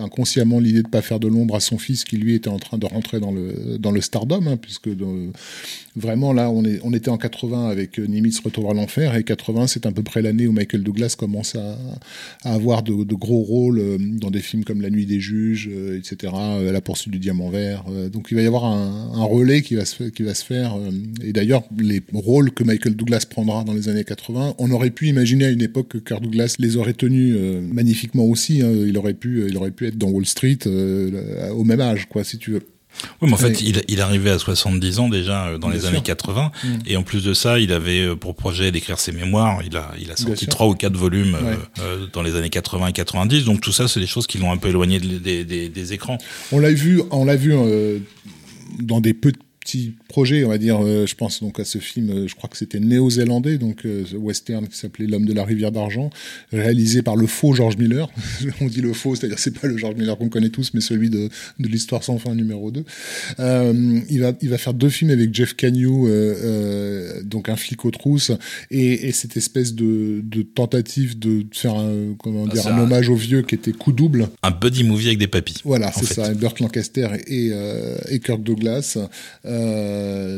[0.00, 2.78] inconsciemment l'idée de pas faire de l'ombre à son fils qui lui était en train
[2.78, 4.88] de rentrer dans le dans le stardom, hein, puisque
[5.96, 9.66] vraiment là, on, est, on était en 80 avec Nimitz Retour à l'enfer et 80,
[9.68, 11.76] c'est à peu près l'année où Michael Douglas commence à,
[12.44, 16.32] avoir de, gros rôles dans des films comme La Nuit des Juges, etc.
[16.60, 17.84] La poursuite du diamant vert.
[17.88, 20.76] Euh, donc il va y avoir un, relais qui va se, qui va se faire.
[20.76, 20.90] Euh,
[21.22, 25.08] et d'ailleurs, les rôles que Michael Douglas prendra dans les années 80, on aurait pu
[25.08, 28.62] imaginer à une époque que Kirk Douglas les aurait tenus euh, magnifiquement aussi.
[28.62, 28.70] Hein.
[28.86, 32.38] Il aurait pu, il aurait pu être dans Wall Street au même âge, quoi, si
[32.38, 32.62] tu veux.
[33.20, 36.02] Oui, mais en fait, il, il arrivait à 70 ans déjà euh, dans les années
[36.02, 36.68] 80, mm.
[36.86, 39.60] et en plus de ça, il avait euh, pour projet d'écrire ses mémoires.
[39.66, 41.36] Il a, il a sorti trois ou quatre volumes
[41.80, 43.44] euh, dans les années 80 et 90.
[43.44, 46.18] Donc tout ça, c'est des choses qui l'ont un peu éloigné des, des, des, écrans.
[46.52, 47.54] On l'a vu, on l'a vu
[48.80, 49.14] dans des
[49.64, 52.50] petit projet, on va dire, euh, je pense donc à ce film, euh, je crois
[52.50, 56.10] que c'était néo-zélandais, donc euh, western qui s'appelait L'homme de la rivière d'argent,
[56.52, 58.10] réalisé par le faux George Miller.
[58.60, 61.08] on dit le faux, c'est-à-dire c'est pas le George Miller qu'on connaît tous, mais celui
[61.08, 62.84] de, de l'histoire sans fin numéro 2.
[63.38, 65.84] il va il va faire deux films avec Jeff Cagney,
[67.24, 68.32] donc un flic aux trousses,
[68.70, 73.08] et, et cette espèce de, de, tentative de faire un comment ah, dire un, hommage
[73.08, 74.28] au vieux qui était coup double.
[74.42, 75.56] Un buddy movie avec des papis.
[75.64, 77.52] Voilà, c'est ça, Burt Lancaster et,
[78.10, 78.98] et Kirk Douglas.
[79.53, 79.53] Euh,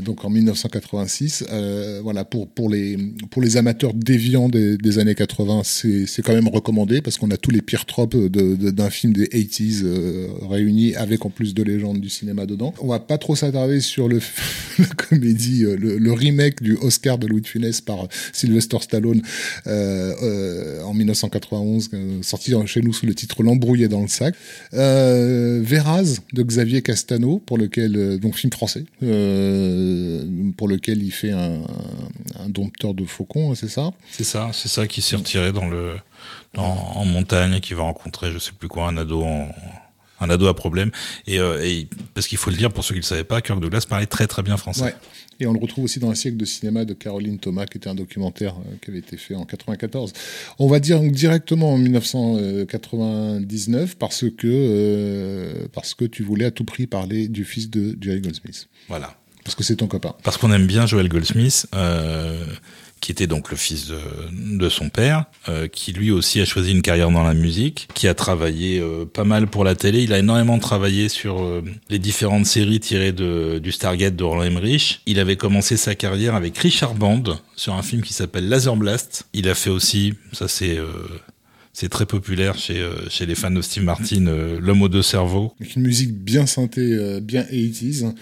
[0.00, 1.44] donc en 1986.
[1.50, 2.96] Euh, voilà, pour, pour, les,
[3.30, 7.36] pour les amateurs déviants des, des années 80, c'est quand même recommandé parce qu'on a
[7.36, 12.00] tous les pires tropes d'un film des 80s euh, réunis avec en plus de légendes
[12.00, 12.72] du cinéma dedans.
[12.80, 14.20] On va pas trop s'attarder sur le,
[14.78, 19.22] la comédie, le, le, remake du Oscar de Louis de Funès par Sylvester Stallone
[19.66, 21.90] en 1991,
[22.22, 24.34] sorti chez nous sous le titre L'embrouillé dans le sac.
[24.72, 30.24] Véraz de Xavier Castano, pour lequel, donc film français, euh,
[30.56, 31.62] pour lequel il fait un,
[32.48, 33.90] dompteur de faucons, c'est ça?
[34.10, 35.96] C'est ça, c'est ça qui s'est retiré dans le
[36.56, 39.48] en montagne qui va rencontrer, je sais plus quoi, un ado en
[40.26, 40.90] un ado à problème.
[41.26, 43.40] Et, euh, et parce qu'il faut le dire pour ceux qui ne le savaient pas,
[43.40, 44.94] Kirk Douglas parlait très très bien français.
[45.38, 47.88] Et on le retrouve aussi dans un siècle de cinéma de Caroline Thomas, qui était
[47.88, 50.12] un documentaire euh, qui avait été fait en 94.
[50.58, 56.64] On va dire directement en 1999 parce que euh, parce que tu voulais à tout
[56.64, 58.68] prix parler du fils de Jerry Goldsmith.
[58.88, 59.16] Voilà.
[59.44, 60.14] Parce que c'est ton copain.
[60.24, 61.66] Parce qu'on aime bien Joel Goldsmith.
[61.74, 62.44] Euh,
[63.00, 63.92] qui était donc le fils
[64.32, 68.08] de, son père, euh, qui lui aussi a choisi une carrière dans la musique, qui
[68.08, 70.02] a travaillé euh, pas mal pour la télé.
[70.02, 74.42] Il a énormément travaillé sur euh, les différentes séries tirées de, du Stargate de Roland
[74.42, 75.02] Emmerich.
[75.06, 77.22] Il avait commencé sa carrière avec Richard Band
[77.54, 79.26] sur un film qui s'appelle Laser Blast.
[79.32, 80.78] Il a fait aussi, ça c'est
[81.72, 84.24] c'est très populaire chez, chez les fans de Steve Martin,
[84.58, 85.54] L'homme aux deux cerveaux.
[85.60, 88.14] Avec une musique bien synthé, bien 80s.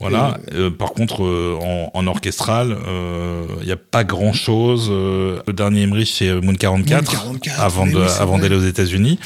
[0.00, 0.38] Voilà.
[0.54, 4.88] Euh, par contre, euh, en, en, orchestral, il euh, n'y a pas grand-chose.
[4.90, 9.18] le dernier Emmerich, c'est Moon 44, 44 avant de, avant d'aller aux États-Unis.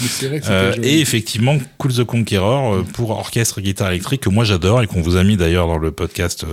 [0.82, 5.16] et effectivement, Cool the Conqueror pour orchestre guitare électrique que moi j'adore et qu'on vous
[5.16, 6.44] a mis d'ailleurs dans le podcast,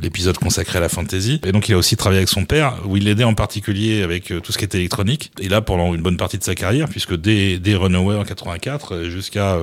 [0.00, 1.40] l'épisode consacré à la fantasy.
[1.44, 4.32] Et donc il a aussi travaillé avec son père, où il l'aidait en particulier avec
[4.42, 5.32] tout ce qui était électronique.
[5.38, 9.04] Et là, pendant une bonne partie de sa carrière, puisque dès, dès Runaway en 84
[9.04, 9.58] jusqu'à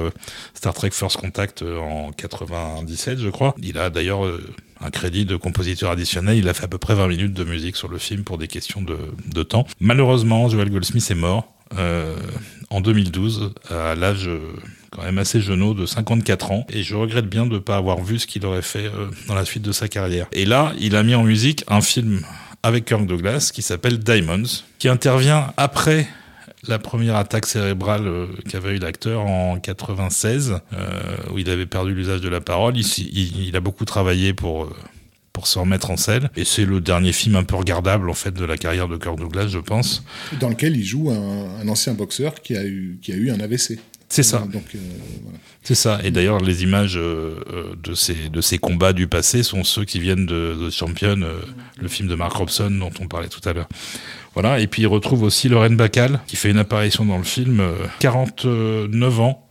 [0.54, 4.40] Star Trek First Contact en 97, je crois, il a d'ailleurs euh,
[4.82, 6.38] un crédit de compositeur additionnel.
[6.38, 8.48] Il a fait à peu près 20 minutes de musique sur le film pour des
[8.48, 8.98] questions de,
[9.34, 9.66] de temps.
[9.80, 12.16] Malheureusement, Joel Goldsmith est mort euh,
[12.70, 14.40] en 2012 à l'âge euh,
[14.92, 18.04] quand même assez jeune de 54 ans et je regrette bien de ne pas avoir
[18.04, 18.92] vu ce qu'il aurait fait
[19.28, 20.28] dans la suite de sa carrière.
[20.34, 22.22] Et là, il a mis en musique un film
[22.62, 26.08] avec Kirk Douglas qui s'appelle Diamonds, qui intervient après
[26.68, 30.90] la première attaque cérébrale euh, qu'avait eu l'acteur en 96, euh,
[31.34, 32.78] où il avait perdu l'usage de la parole.
[32.78, 34.70] Il, il, a beaucoup travaillé pour euh,
[35.34, 36.30] pour se remettre en selle.
[36.36, 39.18] Et c'est le dernier film un peu regardable en fait de la carrière de Kirk
[39.18, 40.04] Douglas, je pense.
[40.40, 43.40] Dans lequel il joue un, un ancien boxeur qui a eu qui a eu un
[43.40, 43.80] AVC.
[44.10, 44.40] C'est ça.
[44.40, 44.80] Donc, euh,
[45.24, 45.38] voilà.
[45.64, 46.00] C'est ça.
[46.04, 47.36] Et d'ailleurs, les images euh,
[47.82, 51.18] de ces de ces combats du passé sont ceux qui viennent de The Champion,
[51.80, 53.70] le film de Mark Robson dont on parlait tout à l'heure.
[54.34, 54.60] Voilà.
[54.60, 57.64] Et puis il retrouve aussi Lorraine Bacall, qui fait une apparition dans le film,
[58.00, 59.48] 49 euh, ans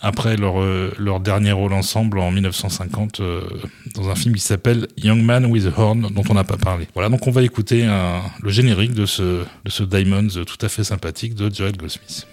[0.00, 3.42] après leur, euh, leur dernier rôle ensemble en 1950 euh,
[3.94, 6.88] dans un film qui s'appelle Young Man with a Horn dont on n'a pas parlé.
[6.94, 10.68] Voilà, donc on va écouter un, le générique de ce, de ce Diamonds tout à
[10.68, 12.26] fait sympathique de Joel Goldsmith.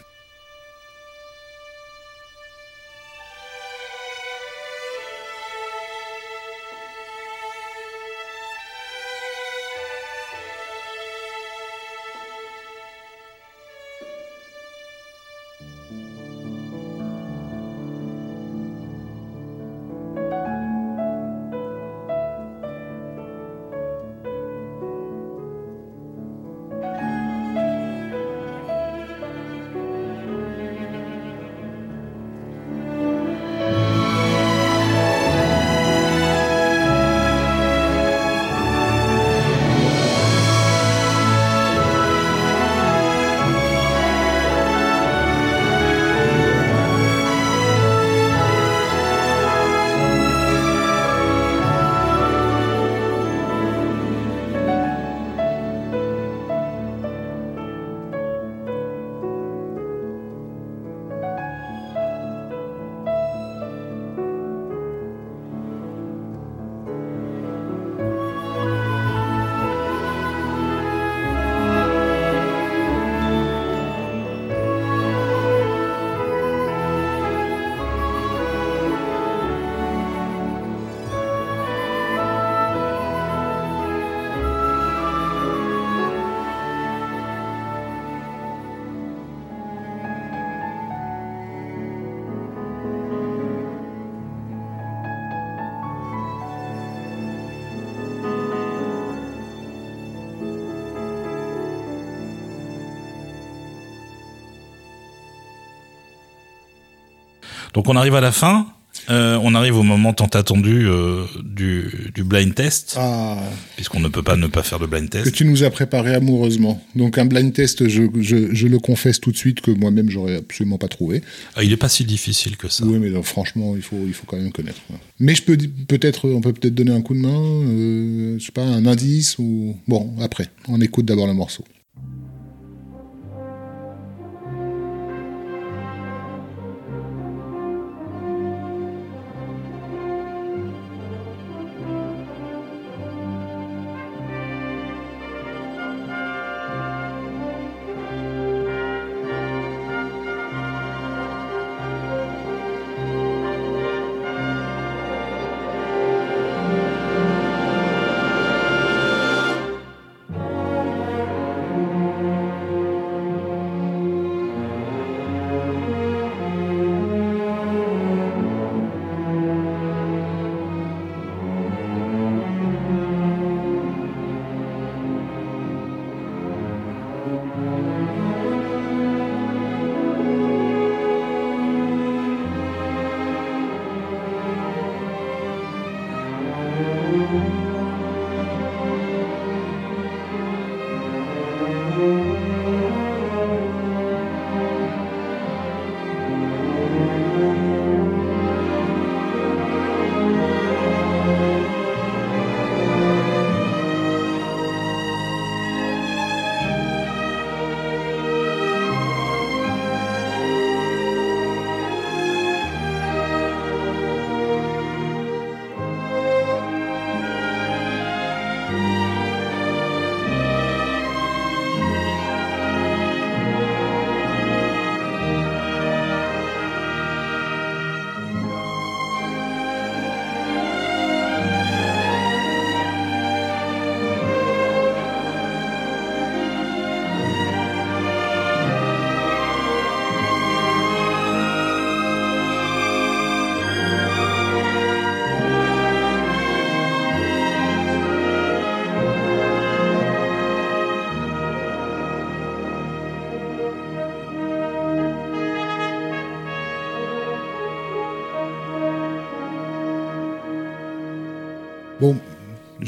[107.73, 108.67] Donc on arrive à la fin.
[109.11, 113.37] Euh, on arrive au moment tant attendu euh, du, du blind test, Ah,
[113.75, 115.31] puisqu'on ne peut pas ne pas faire de blind que test.
[115.35, 116.83] tu nous as préparé amoureusement.
[116.95, 120.37] Donc un blind test, je, je, je le confesse tout de suite que moi-même j'aurais
[120.37, 121.21] absolument pas trouvé.
[121.55, 122.83] Ah, il est pas si difficile que ça.
[122.83, 124.81] Oui, mais non, franchement, il faut, il faut quand même connaître.
[125.19, 128.51] Mais je peux peut-être, on peut peut-être donner un coup de main, euh, je sais
[128.51, 130.47] pas, un indice ou bon après.
[130.67, 131.63] On écoute d'abord le morceau.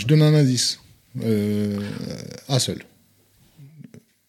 [0.01, 0.79] Je donne un indice.
[1.23, 1.79] Euh,
[2.49, 2.79] un seul.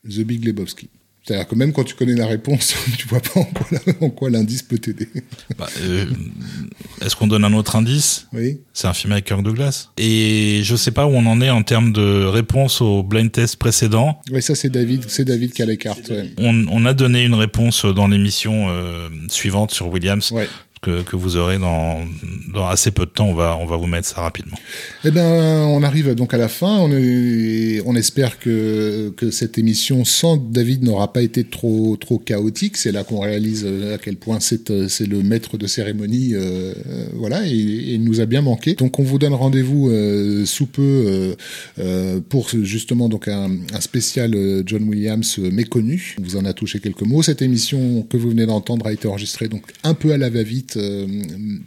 [0.04, 0.88] The Big Lebowski.
[1.24, 3.40] C'est-à-dire que même quand tu connais la réponse, tu vois pas
[4.00, 5.08] en quoi, l'indice peut t'aider.
[5.56, 6.06] Bah, euh,
[7.00, 8.26] Est-ce qu'on donne un autre indice?
[8.32, 8.58] Oui.
[8.72, 9.90] C'est un film avec Kirk Douglas.
[9.98, 13.56] Et je sais pas où on en est en termes de réponse au blind test
[13.56, 14.20] précédent.
[14.32, 16.08] Oui, ça c'est David, c'est David qui a les cartes.
[16.10, 16.32] Ouais.
[16.38, 20.48] On, on a donné une réponse dans l'émission euh, suivante sur Williams Ouais.
[20.82, 22.00] Que, vous aurez dans,
[22.66, 23.28] assez peu de temps.
[23.28, 24.58] On va, on va vous mettre ça rapidement.
[25.04, 26.78] Eh ben, on arrive donc à la fin.
[26.80, 32.76] On, espère que, que cette émission sans David n'aura pas été trop, trop chaotique.
[32.76, 36.34] C'est là qu'on réalise euh, à quel point c'est, euh, c'est le maître de cérémonie.
[36.34, 36.74] euh,
[37.14, 38.74] voilà, et, il nous a bien manqué.
[38.74, 39.90] Donc, on vous donne rendez-vous
[40.46, 41.36] sous peu
[42.28, 43.50] pour justement donc un,
[43.80, 44.34] spécial
[44.66, 46.16] John Williams méconnu.
[46.18, 47.22] On vous en a touché quelques mots.
[47.22, 50.71] Cette émission que vous venez d'entendre a été enregistrée donc un peu à la va-vite
[50.76, 51.06] euh,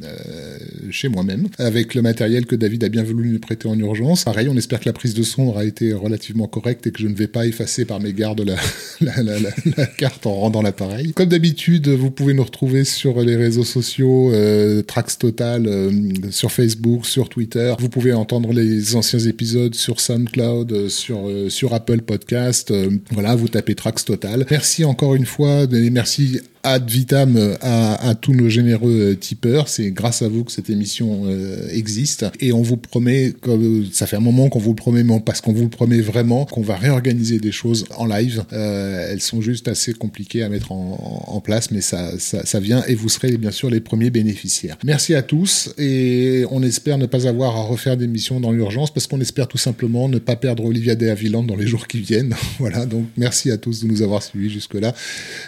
[0.03, 0.57] euh,
[0.91, 4.23] chez moi-même, avec le matériel que David a bien voulu nous prêter en urgence.
[4.23, 7.07] Pareil, on espère que la prise de son aura été relativement correcte et que je
[7.07, 8.45] ne vais pas effacer par mes gardes
[9.02, 11.14] la, carte en rendant l'appareil.
[11.14, 15.91] Comme d'habitude, vous pouvez nous retrouver sur les réseaux sociaux, euh, Trax Total, euh,
[16.32, 17.73] sur Facebook, sur Twitter.
[17.80, 22.73] Vous pouvez entendre les anciens épisodes sur SoundCloud, sur, Apple Podcast.
[23.11, 24.45] Voilà, vous tapez Trax Total.
[24.49, 29.70] Merci encore une fois, et merci ad vitam euh, à, tous nos généreux euh, tipeurs.
[29.70, 32.26] C'est grâce à vous que cette émission euh, existe.
[32.40, 35.42] Et on vous promet, comme ça fait un moment qu'on vous le promet, mais parce
[35.42, 38.44] qu'on vous le promet vraiment, qu'on va réorganiser des choses en live.
[38.52, 43.10] Elles sont juste assez compliquées à mettre en, place, mais ça, ça, vient et vous
[43.10, 44.78] serez bien sûr les premiers bénéficiaires.
[44.84, 49.06] Merci à tous et on espère ne pas avoir à refaire d'émissions dans l'urgence parce
[49.06, 52.34] qu'on espère tout simplement ne pas perdre Olivia de Havilland dans les jours qui viennent.
[52.60, 54.96] voilà, donc merci à tous de nous avoir suivis jusque-là.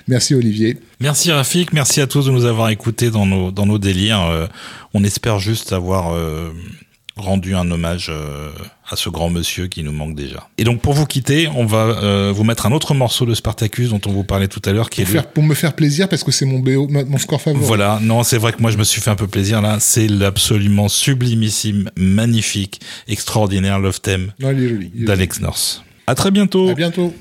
[0.07, 0.77] Merci Olivier.
[1.09, 4.23] Rafik, merci à tous de nous avoir écoutés dans nos, dans nos délires.
[4.23, 4.47] Euh,
[4.93, 6.51] on espère juste avoir euh,
[7.15, 8.49] rendu un hommage euh,
[8.89, 10.49] à ce grand monsieur qui nous manque déjà.
[10.57, 14.01] Et donc pour vous quitter, on va vous mettre un autre morceau de Spartacus dont
[14.05, 16.23] on vous parlait tout à l'heure, qui est Pour, faire, pour me faire plaisir parce
[16.23, 17.63] que c'est mon BO, mon score favori.
[17.65, 19.77] Voilà, non, c'est vrai que moi je me suis fait un peu plaisir là.
[19.79, 25.83] C'est l'absolument sublimissime, magnifique, extraordinaire Love Theme est est d'Alex North.
[26.05, 26.69] À très bientôt.
[26.69, 27.13] À bientôt.